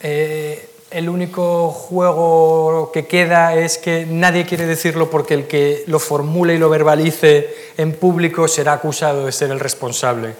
Eh, 0.00 0.70
el 0.94 1.08
único 1.08 1.70
juego 1.70 2.92
que 2.92 3.06
queda 3.06 3.56
es 3.56 3.78
que 3.78 4.06
nadie 4.08 4.46
quiere 4.46 4.64
decirlo 4.64 5.10
porque 5.10 5.34
el 5.34 5.48
que 5.48 5.82
lo 5.88 5.98
formule 5.98 6.54
y 6.54 6.58
lo 6.58 6.70
verbalice 6.70 7.52
en 7.76 7.94
público 7.94 8.46
será 8.46 8.74
acusado 8.74 9.26
de 9.26 9.32
ser 9.32 9.50
el 9.50 9.58
responsable. 9.58 10.36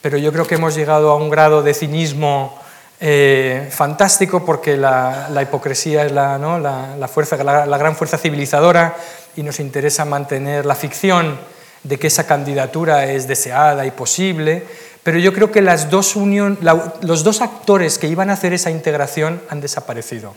Pero 0.00 0.16
yo 0.16 0.32
creo 0.32 0.46
que 0.46 0.54
hemos 0.54 0.74
llegado 0.74 1.10
a 1.10 1.16
un 1.16 1.28
grado 1.28 1.62
de 1.62 1.74
cinismo 1.74 2.58
eh, 3.00 3.68
fantástico 3.70 4.46
porque 4.46 4.78
la, 4.78 5.28
hipocresía 5.42 6.06
es 6.06 6.12
la, 6.12 6.38
¿no? 6.38 6.58
la, 6.58 7.06
fuerza, 7.08 7.36
la 7.44 7.78
gran 7.78 7.94
fuerza 7.94 8.16
civilizadora 8.16 8.96
y 9.36 9.42
nos 9.42 9.60
interesa 9.60 10.06
mantener 10.06 10.64
la 10.64 10.74
ficción 10.74 11.38
de 11.82 11.98
que 11.98 12.06
esa 12.06 12.26
candidatura 12.26 13.04
es 13.04 13.28
deseada 13.28 13.84
y 13.84 13.90
posible 13.90 14.64
pero 15.02 15.18
yo 15.18 15.32
creo 15.32 15.50
que 15.50 15.62
las 15.62 15.90
dos 15.90 16.14
los 16.16 17.24
dos 17.24 17.40
actores 17.40 17.98
que 17.98 18.08
iban 18.08 18.30
a 18.30 18.34
hacer 18.34 18.52
esa 18.52 18.70
integración 18.70 19.40
han 19.48 19.60
desaparecido. 19.60 20.34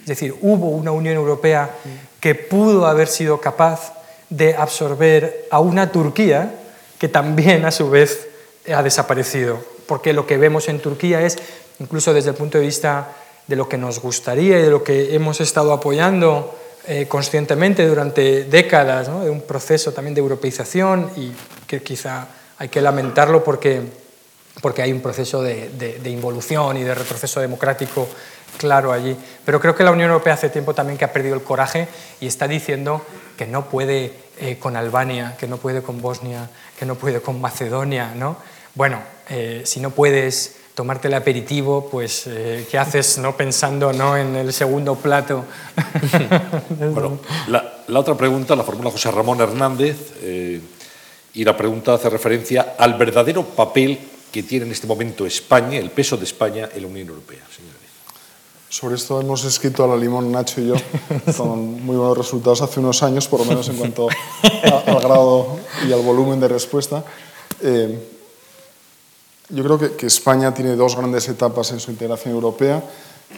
Es 0.00 0.08
decir, 0.08 0.34
hubo 0.42 0.68
una 0.68 0.90
Unión 0.90 1.14
Europea 1.14 1.70
que 2.20 2.34
pudo 2.34 2.86
haber 2.86 3.08
sido 3.08 3.40
capaz 3.40 3.94
de 4.30 4.54
absorber 4.54 5.46
a 5.50 5.60
una 5.60 5.92
Turquía 5.92 6.54
que 6.98 7.08
también 7.08 7.64
a 7.64 7.70
su 7.70 7.90
vez 7.90 8.28
ha 8.72 8.82
desaparecido. 8.82 9.60
Porque 9.86 10.12
lo 10.12 10.26
que 10.26 10.38
vemos 10.38 10.68
en 10.68 10.80
Turquía 10.80 11.20
es, 11.22 11.36
incluso 11.78 12.14
desde 12.14 12.30
el 12.30 12.36
punto 12.36 12.58
de 12.58 12.64
vista 12.64 13.12
de 13.46 13.56
lo 13.56 13.68
que 13.68 13.78
nos 13.78 14.00
gustaría 14.00 14.58
y 14.58 14.62
de 14.62 14.70
lo 14.70 14.84
que 14.84 15.14
hemos 15.14 15.40
estado 15.40 15.72
apoyando 15.72 16.56
eh, 16.86 17.06
conscientemente 17.08 17.86
durante 17.86 18.44
décadas, 18.44 19.06
de 19.06 19.30
un 19.30 19.42
proceso 19.42 19.92
también 19.92 20.14
de 20.14 20.20
europeización 20.20 21.10
y 21.16 21.32
que 21.66 21.82
quizá 21.82 22.28
hay 22.58 22.68
que 22.68 22.80
lamentarlo 22.80 23.44
porque 23.44 23.82
porque 24.60 24.82
hay 24.82 24.92
un 24.92 25.00
proceso 25.00 25.42
de, 25.42 26.00
involución 26.04 26.76
y 26.76 26.82
de 26.82 26.94
retroceso 26.94 27.40
democrático 27.40 28.08
claro 28.58 28.92
allí. 28.92 29.16
Pero 29.44 29.60
creo 29.60 29.74
que 29.74 29.82
la 29.82 29.90
Unión 29.90 30.10
Europea 30.10 30.34
hace 30.34 30.50
tiempo 30.50 30.74
también 30.74 30.98
que 30.98 31.04
ha 31.04 31.12
perdido 31.12 31.34
el 31.34 31.42
coraje 31.42 31.88
y 32.20 32.26
está 32.26 32.46
diciendo 32.46 33.02
que 33.36 33.46
no 33.46 33.68
puede 33.68 34.12
eh, 34.38 34.58
con 34.58 34.76
Albania, 34.76 35.36
que 35.38 35.46
no 35.46 35.56
puede 35.56 35.82
con 35.82 36.02
Bosnia, 36.02 36.50
que 36.78 36.84
no 36.84 36.96
puede 36.96 37.20
con 37.20 37.40
Macedonia. 37.40 38.12
¿no? 38.14 38.36
Bueno, 38.74 39.00
eh, 39.30 39.62
si 39.64 39.80
no 39.80 39.90
puedes 39.90 40.56
tomarte 40.74 41.08
el 41.08 41.14
aperitivo, 41.14 41.88
pues 41.90 42.26
eh, 42.26 42.66
¿qué 42.70 42.78
haces 42.78 43.18
no 43.18 43.36
pensando 43.36 43.92
¿no? 43.92 44.16
en 44.16 44.36
el 44.36 44.52
segundo 44.52 44.96
plato? 44.96 45.44
bueno, 46.92 47.18
la, 47.48 47.82
la, 47.88 47.98
otra 47.98 48.14
pregunta 48.16 48.54
la 48.54 48.64
formula 48.64 48.90
José 48.90 49.10
Ramón 49.10 49.40
Hernández 49.40 50.12
y 51.34 51.44
la 51.44 51.56
pregunta 51.56 51.94
hace 51.94 52.10
referencia 52.10 52.74
al 52.78 52.94
verdadero 52.94 53.42
papel 53.42 53.98
que 54.32 54.42
tiene 54.42 54.64
en 54.64 54.72
este 54.72 54.86
momento 54.86 55.26
España, 55.26 55.78
el 55.78 55.90
peso 55.90 56.16
de 56.16 56.24
España 56.24 56.70
en 56.74 56.82
la 56.82 56.88
Unión 56.88 57.08
Europea. 57.08 57.42
Sobre 58.68 58.94
esto 58.94 59.20
hemos 59.20 59.44
escrito 59.44 59.84
a 59.84 59.86
la 59.86 59.96
limón 59.96 60.32
Nacho 60.32 60.62
y 60.62 60.68
yo 60.68 60.74
con 61.36 61.84
muy 61.84 61.94
buenos 61.94 62.16
resultados 62.16 62.62
hace 62.62 62.80
unos 62.80 63.02
años, 63.02 63.28
por 63.28 63.40
lo 63.40 63.44
menos 63.44 63.68
en 63.68 63.76
cuanto 63.76 64.08
al 64.64 65.00
grado 65.00 65.58
y 65.86 65.92
al 65.92 66.00
volumen 66.00 66.40
de 66.40 66.48
respuesta. 66.48 67.04
Eh, 67.60 67.98
yo 69.50 69.62
creo 69.62 69.96
que, 69.96 70.06
España 70.06 70.54
tiene 70.54 70.74
dos 70.74 70.96
grandes 70.96 71.28
etapas 71.28 71.70
en 71.72 71.80
su 71.80 71.90
integración 71.90 72.32
europea. 72.32 72.82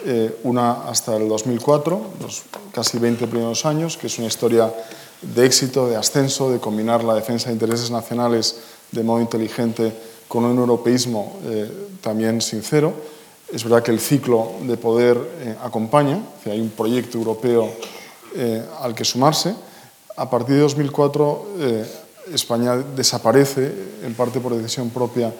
Eh, 0.06 0.38
una 0.44 0.88
hasta 0.88 1.16
el 1.16 1.28
2004, 1.28 2.00
los 2.20 2.42
casi 2.72 2.98
20 2.98 3.26
primeros 3.26 3.66
años, 3.66 3.96
que 3.96 4.06
es 4.06 4.18
una 4.18 4.28
historia 4.28 4.72
de 5.20 5.46
éxito, 5.46 5.88
de 5.88 5.96
ascenso, 5.96 6.52
de 6.52 6.60
combinar 6.60 7.02
la 7.02 7.14
defensa 7.14 7.48
de 7.48 7.54
intereses 7.54 7.90
nacionales 7.90 8.60
de 8.92 9.02
modo 9.02 9.20
inteligente 9.20 9.92
con 10.34 10.44
un 10.44 10.58
europeísmo 10.58 11.38
eh, 11.44 11.70
también 12.00 12.40
sincero. 12.40 12.92
Es 13.52 13.62
verdad 13.62 13.84
que 13.84 13.92
el 13.92 14.00
ciclo 14.00 14.50
de 14.66 14.76
poder 14.76 15.16
eh, 15.16 15.54
acompaña, 15.62 16.18
que 16.42 16.50
hay 16.50 16.60
un 16.60 16.70
proyecto 16.70 17.18
europeo 17.18 17.70
al 18.82 18.96
que 18.96 19.04
sumarse. 19.04 19.54
A 20.16 20.28
partir 20.28 20.56
de 20.56 20.62
2004, 20.62 21.46
España 22.34 22.74
desaparece, 22.74 23.70
en 24.02 24.12
parte 24.14 24.40
por 24.40 24.56
decisión 24.56 24.90
propia 24.90 25.32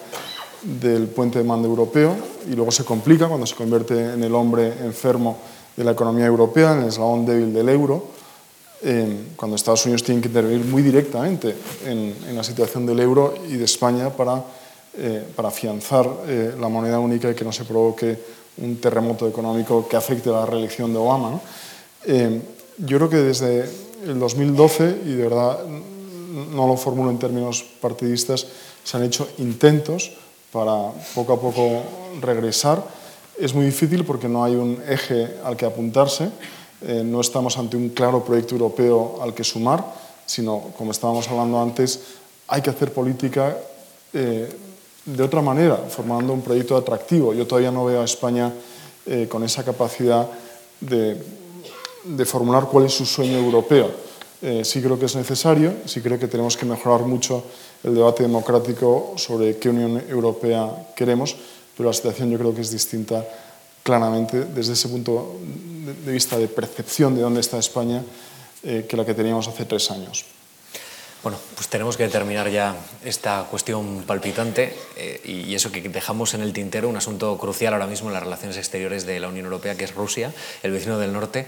del 0.61 1.07
puente 1.07 1.39
de 1.39 1.43
mando 1.43 1.67
europeo 1.67 2.15
y 2.49 2.55
luego 2.55 2.71
se 2.71 2.85
complica 2.85 3.27
cuando 3.27 3.45
se 3.45 3.53
convierte 3.53 4.13
en 4.13 4.23
el 4.23 4.33
hombre 4.33 4.71
enfermo 4.85 5.39
de 5.75 5.83
la 5.83 5.91
economía 5.91 6.25
europea, 6.25 6.71
en 6.71 6.83
el 6.83 6.87
eslabón 6.87 7.25
débil 7.25 7.53
del 7.53 7.67
euro, 7.67 8.05
cuando 9.35 9.57
Estados 9.57 9.83
Unidos 9.85 10.03
tiene 10.03 10.21
que 10.21 10.29
intervenir 10.29 10.63
muy 10.63 10.81
directamente 10.81 11.53
en, 11.85 12.15
la 12.33 12.45
situación 12.45 12.85
del 12.85 13.01
euro 13.01 13.33
y 13.49 13.57
de 13.57 13.65
España 13.65 14.09
para, 14.09 14.41
eh, 14.97 15.23
para 15.35 15.49
afianzar 15.49 16.09
eh, 16.27 16.55
la 16.59 16.69
moneda 16.69 16.99
única 16.99 17.29
y 17.29 17.35
que 17.35 17.45
no 17.45 17.51
se 17.51 17.65
provoque 17.65 18.17
un 18.57 18.77
terremoto 18.77 19.27
económico 19.27 19.87
que 19.87 19.97
afecte 19.97 20.29
a 20.29 20.33
la 20.33 20.45
reelección 20.45 20.93
de 20.93 20.99
Obama. 20.99 21.39
Eh, 22.05 22.41
yo 22.77 22.97
creo 22.97 23.09
que 23.09 23.17
desde 23.17 23.69
el 24.05 24.19
2012, 24.19 25.01
y 25.05 25.13
de 25.13 25.23
verdad 25.23 25.59
no 25.65 26.67
lo 26.67 26.77
formulo 26.77 27.09
en 27.09 27.19
términos 27.19 27.63
partidistas, 27.81 28.47
se 28.83 28.97
han 28.97 29.03
hecho 29.03 29.27
intentos 29.39 30.11
para 30.51 30.91
poco 31.13 31.33
a 31.33 31.41
poco 31.41 31.81
regresar. 32.21 32.83
Es 33.37 33.53
muy 33.53 33.65
difícil 33.65 34.05
porque 34.05 34.27
no 34.27 34.43
hay 34.43 34.55
un 34.55 34.81
eje 34.87 35.35
al 35.43 35.57
que 35.57 35.65
apuntarse, 35.65 36.29
eh, 36.81 37.03
no 37.03 37.19
estamos 37.21 37.57
ante 37.57 37.75
un 37.75 37.89
claro 37.89 38.23
proyecto 38.23 38.55
europeo 38.55 39.19
al 39.21 39.33
que 39.33 39.43
sumar, 39.43 39.83
sino, 40.25 40.71
como 40.77 40.91
estábamos 40.91 41.27
hablando 41.27 41.61
antes, 41.61 41.99
hay 42.47 42.61
que 42.61 42.69
hacer 42.69 42.93
política 42.93 43.57
eh, 44.13 44.47
de 45.05 45.23
otra 45.23 45.41
manera, 45.41 45.77
formando 45.77 46.33
un 46.33 46.41
proyecto 46.41 46.75
atractivo. 46.75 47.33
Yo 47.33 47.45
todavía 47.45 47.71
no 47.71 47.85
veo 47.85 48.01
a 48.01 48.05
España 48.05 48.51
eh, 49.05 49.27
con 49.29 49.43
esa 49.43 49.63
capacidad 49.63 50.27
de, 50.81 51.17
formular 52.25 52.65
cuál 52.65 52.85
es 52.85 52.93
su 52.93 53.05
sueño 53.05 53.37
europeo. 53.37 53.89
sí 54.63 54.81
creo 54.81 54.99
que 54.99 55.05
es 55.05 55.15
necesario, 55.15 55.73
sí 55.85 56.01
creo 56.01 56.19
que 56.19 56.27
tenemos 56.27 56.55
que 56.55 56.65
mejorar 56.65 57.01
mucho 57.01 57.43
el 57.83 57.95
debate 57.95 58.23
democrático 58.23 59.13
sobre 59.15 59.57
qué 59.57 59.69
Unión 59.69 60.03
Europea 60.09 60.93
queremos, 60.95 61.35
pero 61.75 61.89
la 61.89 61.93
situación 61.93 62.29
yo 62.29 62.37
creo 62.37 62.53
que 62.53 62.61
es 62.61 62.71
distinta 62.71 63.25
claramente 63.85 64.45
desde 64.45 64.73
ese 64.73 64.89
punto 64.89 65.37
de 66.03 66.11
vista 66.11 66.39
de 66.39 66.47
percepción 66.47 67.15
de 67.15 67.21
dónde 67.21 67.41
está 67.41 67.59
España 67.59 68.01
eh, 68.63 68.87
que 68.89 68.97
la 68.97 69.05
que 69.05 69.13
teníamos 69.13 69.47
hace 69.47 69.65
tres 69.65 69.91
años. 69.91 70.25
Bueno, 71.25 71.39
pues 71.55 71.69
tenemos 71.69 71.97
que 71.97 72.07
terminar 72.07 72.51
ya 72.51 72.75
esta 73.03 73.47
cuestión 73.49 74.03
palpitante 74.05 74.77
eh, 74.95 75.19
y 75.25 75.55
eso 75.55 75.71
que 75.71 75.81
dejamos 75.81 76.35
en 76.35 76.41
el 76.41 76.53
tintero, 76.53 76.87
un 76.87 76.97
asunto 76.97 77.35
crucial 77.39 77.73
ahora 77.73 77.87
mismo 77.87 78.09
en 78.09 78.13
las 78.13 78.21
relaciones 78.21 78.57
exteriores 78.57 79.07
de 79.07 79.19
la 79.19 79.27
Unión 79.27 79.45
Europea, 79.45 79.73
que 79.73 79.85
es 79.85 79.95
Rusia, 79.95 80.31
el 80.61 80.69
vecino 80.69 80.99
del 80.99 81.11
norte, 81.13 81.47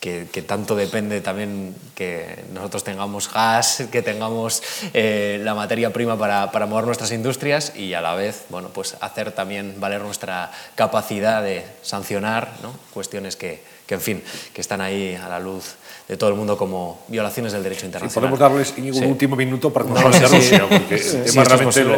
que, 0.00 0.24
tanto 0.46 0.76
depende 0.76 1.20
también 1.20 1.76
que 1.94 2.42
nosotros 2.54 2.84
tengamos 2.84 3.30
gas, 3.30 3.82
que 3.92 4.00
tengamos 4.00 4.62
eh, 4.94 5.38
la 5.44 5.54
materia 5.54 5.92
prima 5.92 6.16
para, 6.16 6.46
mover 6.66 6.86
nuestras 6.86 7.12
industrias 7.12 7.76
y 7.76 7.92
a 7.92 8.00
la 8.00 8.14
vez 8.14 8.46
bueno, 8.48 8.70
pues 8.70 8.96
hacer 9.02 9.32
también 9.32 9.78
valer 9.78 10.00
nuestra 10.00 10.50
capacidad 10.74 11.42
de 11.42 11.66
sancionar 11.82 12.54
cuestiones 12.94 13.36
que, 13.36 13.62
que, 13.86 13.96
en 13.96 14.00
fin, 14.00 14.24
que 14.54 14.62
están 14.62 14.80
ahí 14.80 15.16
a 15.16 15.28
la 15.28 15.38
luz 15.38 15.76
de 16.08 16.16
todo 16.16 16.30
el 16.30 16.36
mundo 16.36 16.56
como 16.56 17.00
violaciones 17.08 17.52
del 17.52 17.62
derecho 17.62 17.84
internacional. 17.84 18.30
podemos 18.30 18.38
darles 18.38 18.98
un 18.98 19.10
último 19.10 19.36
minuto 19.36 19.70
para 19.70 19.84
que 19.84 19.92
nos 19.92 20.02
no, 20.02 20.28
Rusia, 20.28 20.66
porque 20.66 20.96
sí, 20.98 21.18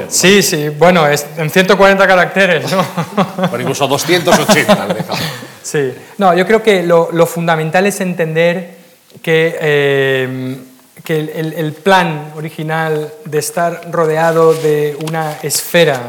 Sí, 0.08 0.42
sí, 0.42 0.68
bueno, 0.70 1.06
es 1.06 1.24
en 1.36 1.48
140 1.48 2.06
caracteres, 2.08 2.72
¿no? 2.72 2.84
Bueno, 3.36 3.60
incluso 3.60 3.86
280, 3.86 4.88
Sí, 5.62 5.92
no, 6.18 6.34
yo 6.34 6.44
creo 6.44 6.60
que 6.60 6.82
lo, 6.82 7.26
fundamental 7.26 7.86
es 7.86 8.00
entender 8.00 8.78
que, 9.22 9.56
eh, 9.60 10.56
que 11.04 11.20
el, 11.20 11.52
el, 11.52 11.72
plan 11.74 12.32
original 12.34 13.12
de 13.24 13.38
estar 13.38 13.92
rodeado 13.92 14.54
de 14.54 14.96
una 15.06 15.38
esfera 15.42 16.02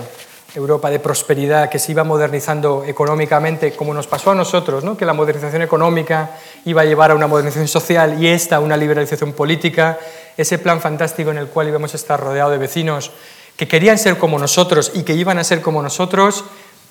Europa 0.53 0.89
de 0.89 0.99
prosperidad 0.99 1.69
que 1.69 1.79
se 1.79 1.93
iba 1.93 2.03
modernizando 2.03 2.83
económicamente, 2.85 3.71
como 3.73 3.93
nos 3.93 4.07
pasó 4.07 4.31
a 4.31 4.35
nosotros, 4.35 4.83
¿no? 4.83 4.97
que 4.97 5.05
la 5.05 5.13
modernización 5.13 5.61
económica 5.61 6.31
iba 6.65 6.81
a 6.81 6.85
llevar 6.85 7.11
a 7.11 7.15
una 7.15 7.27
modernización 7.27 7.67
social 7.67 8.21
y 8.21 8.27
esta 8.27 8.57
a 8.57 8.59
una 8.59 8.75
liberalización 8.75 9.33
política, 9.33 9.97
ese 10.35 10.59
plan 10.59 10.81
fantástico 10.81 11.31
en 11.31 11.37
el 11.37 11.47
cual 11.47 11.69
íbamos 11.69 11.93
a 11.93 11.97
estar 11.97 12.19
rodeados 12.19 12.51
de 12.51 12.57
vecinos 12.57 13.11
que 13.55 13.67
querían 13.67 13.97
ser 13.97 14.17
como 14.17 14.39
nosotros 14.39 14.91
y 14.93 15.03
que 15.03 15.13
iban 15.13 15.37
a 15.37 15.43
ser 15.43 15.61
como 15.61 15.81
nosotros, 15.81 16.43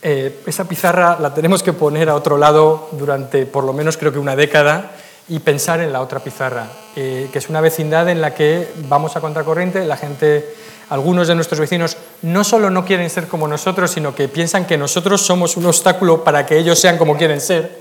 eh, 0.02 0.40
esa 0.46 0.64
pizarra 0.64 1.18
la 1.20 1.34
tenemos 1.34 1.62
que 1.62 1.72
poner 1.72 2.08
a 2.08 2.14
otro 2.14 2.38
lado 2.38 2.88
durante 2.92 3.44
por 3.44 3.64
lo 3.64 3.72
menos 3.74 3.98
creo 3.98 4.12
que 4.12 4.18
una 4.18 4.36
década 4.36 4.92
y 5.30 5.38
pensar 5.38 5.80
en 5.80 5.92
la 5.92 6.00
otra 6.00 6.18
pizarra, 6.18 6.66
eh, 6.96 7.28
que 7.32 7.38
es 7.38 7.48
una 7.48 7.60
vecindad 7.60 8.08
en 8.08 8.20
la 8.20 8.34
que 8.34 8.68
vamos 8.88 9.16
a 9.16 9.20
contracorriente, 9.20 9.84
la 9.86 9.96
gente, 9.96 10.44
algunos 10.88 11.28
de 11.28 11.36
nuestros 11.36 11.60
vecinos 11.60 11.96
no 12.22 12.42
solo 12.42 12.68
no 12.68 12.84
quieren 12.84 13.08
ser 13.08 13.28
como 13.28 13.46
nosotros, 13.46 13.92
sino 13.92 14.12
que 14.12 14.26
piensan 14.26 14.66
que 14.66 14.76
nosotros 14.76 15.22
somos 15.22 15.56
un 15.56 15.66
obstáculo 15.66 16.24
para 16.24 16.44
que 16.44 16.58
ellos 16.58 16.80
sean 16.80 16.98
como 16.98 17.16
quieren 17.16 17.40
ser. 17.40 17.78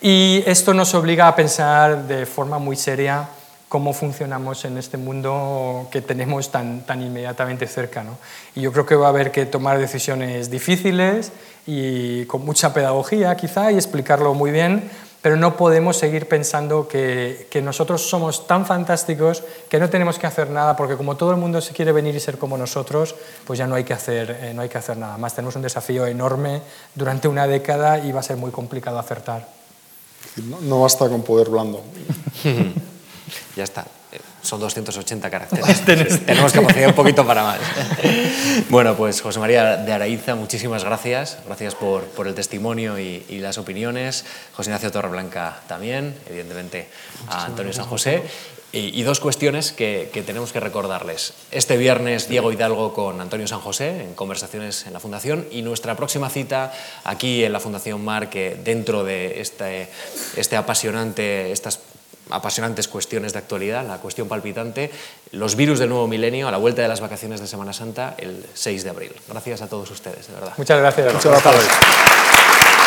Y 0.00 0.42
esto 0.46 0.72
nos 0.72 0.94
obliga 0.94 1.28
a 1.28 1.36
pensar 1.36 2.08
de 2.08 2.24
forma 2.24 2.58
muy 2.58 2.76
seria 2.76 3.28
cómo 3.68 3.92
funcionamos 3.92 4.64
en 4.64 4.78
este 4.78 4.96
mundo 4.96 5.86
que 5.92 6.00
tenemos 6.00 6.50
tan, 6.50 6.80
tan 6.86 7.02
inmediatamente 7.02 7.66
cerca. 7.66 8.04
Y 8.54 8.62
yo 8.62 8.72
creo 8.72 8.86
que 8.86 8.94
va 8.94 9.06
a 9.06 9.10
haber 9.10 9.30
que 9.30 9.44
tomar 9.44 9.78
decisiones 9.78 10.50
difíciles 10.50 11.30
y 11.66 12.24
con 12.24 12.42
mucha 12.42 12.72
pedagogía 12.72 13.36
quizá 13.36 13.70
y 13.70 13.76
explicarlo 13.76 14.32
muy 14.32 14.50
bien, 14.50 14.90
pero 15.22 15.36
no 15.36 15.56
podemos 15.56 15.96
seguir 15.96 16.28
pensando 16.28 16.88
que, 16.88 17.46
que, 17.50 17.60
nosotros 17.60 18.08
somos 18.08 18.46
tan 18.46 18.64
fantásticos 18.64 19.42
que 19.68 19.78
no 19.78 19.90
tenemos 19.90 20.18
que 20.18 20.26
hacer 20.26 20.50
nada, 20.50 20.76
porque 20.76 20.96
como 20.96 21.16
todo 21.16 21.30
el 21.30 21.36
mundo 21.36 21.60
se 21.60 21.74
quiere 21.74 21.92
venir 21.92 22.14
y 22.14 22.20
ser 22.20 22.38
como 22.38 22.56
nosotros, 22.56 23.14
pues 23.46 23.58
ya 23.58 23.66
no 23.66 23.74
hay 23.74 23.84
que 23.84 23.92
hacer, 23.92 24.38
eh, 24.40 24.54
no 24.54 24.62
hay 24.62 24.68
que 24.68 24.78
hacer 24.78 24.96
nada 24.96 25.18
más. 25.18 25.34
Tenemos 25.34 25.56
un 25.56 25.62
desafío 25.62 26.06
enorme 26.06 26.62
durante 26.94 27.28
una 27.28 27.46
década 27.46 27.98
y 27.98 28.12
va 28.12 28.20
a 28.20 28.22
ser 28.22 28.36
muy 28.36 28.50
complicado 28.50 28.98
acertar. 28.98 29.46
No, 30.36 30.60
no 30.60 30.80
basta 30.80 31.08
con 31.08 31.22
poder 31.22 31.50
blando. 31.50 31.82
ya 33.56 33.64
está. 33.64 33.86
Son 34.42 34.58
280 34.58 35.30
caracteres. 35.30 35.84
Tenemos 36.26 36.52
capacidad 36.52 36.88
un 36.88 36.94
poquito 36.94 37.26
para 37.26 37.42
más. 37.42 37.60
bueno, 38.70 38.96
pues 38.96 39.20
José 39.20 39.38
María 39.38 39.76
de 39.76 39.92
Araiza, 39.92 40.34
muchísimas 40.34 40.82
gracias. 40.82 41.38
Gracias 41.46 41.74
por, 41.74 42.04
por 42.04 42.26
el 42.26 42.34
testimonio 42.34 42.98
y, 42.98 43.24
y, 43.28 43.38
las 43.38 43.58
opiniones. 43.58 44.24
José 44.54 44.70
Ignacio 44.70 44.90
Torreblanca 44.90 45.60
también, 45.68 46.16
evidentemente 46.26 46.88
a 47.28 47.44
Antonio 47.44 47.72
San 47.72 47.86
José. 47.86 48.22
Y, 48.72 48.98
y, 48.98 49.02
dos 49.02 49.18
cuestiones 49.20 49.72
que, 49.72 50.10
que, 50.12 50.22
tenemos 50.22 50.52
que 50.52 50.60
recordarles. 50.60 51.34
Este 51.50 51.76
viernes 51.76 52.28
Diego 52.28 52.52
Hidalgo 52.52 52.94
con 52.94 53.20
Antonio 53.20 53.48
San 53.48 53.58
José 53.58 54.02
en 54.04 54.14
conversaciones 54.14 54.86
en 54.86 54.92
la 54.92 55.00
Fundación 55.00 55.46
y 55.50 55.62
nuestra 55.62 55.96
próxima 55.96 56.30
cita 56.30 56.72
aquí 57.02 57.44
en 57.44 57.52
la 57.52 57.58
Fundación 57.58 58.04
Mar, 58.04 58.30
que 58.30 58.56
dentro 58.62 59.02
de 59.02 59.40
este, 59.40 59.88
este 60.36 60.56
apasionante, 60.56 61.50
estas 61.50 61.80
apasionantes 62.30 62.88
cuestiones 62.88 63.32
de 63.32 63.38
actualidad, 63.38 63.86
la 63.86 63.98
cuestión 63.98 64.28
palpitante, 64.28 64.90
los 65.32 65.56
virus 65.56 65.78
del 65.78 65.88
nuevo 65.88 66.06
milenio 66.06 66.48
a 66.48 66.50
la 66.50 66.58
vuelta 66.58 66.82
de 66.82 66.88
las 66.88 67.00
vacaciones 67.00 67.40
de 67.40 67.46
Semana 67.46 67.72
Santa 67.72 68.14
el 68.18 68.44
6 68.54 68.84
de 68.84 68.90
abril. 68.90 69.12
Gracias 69.28 69.62
a 69.62 69.68
todos 69.68 69.90
ustedes, 69.90 70.28
de 70.28 70.34
verdad. 70.34 70.52
Muchas 70.56 70.78
gracias. 70.78 71.14
Muchas 71.14 71.42
gracias. 71.42 72.79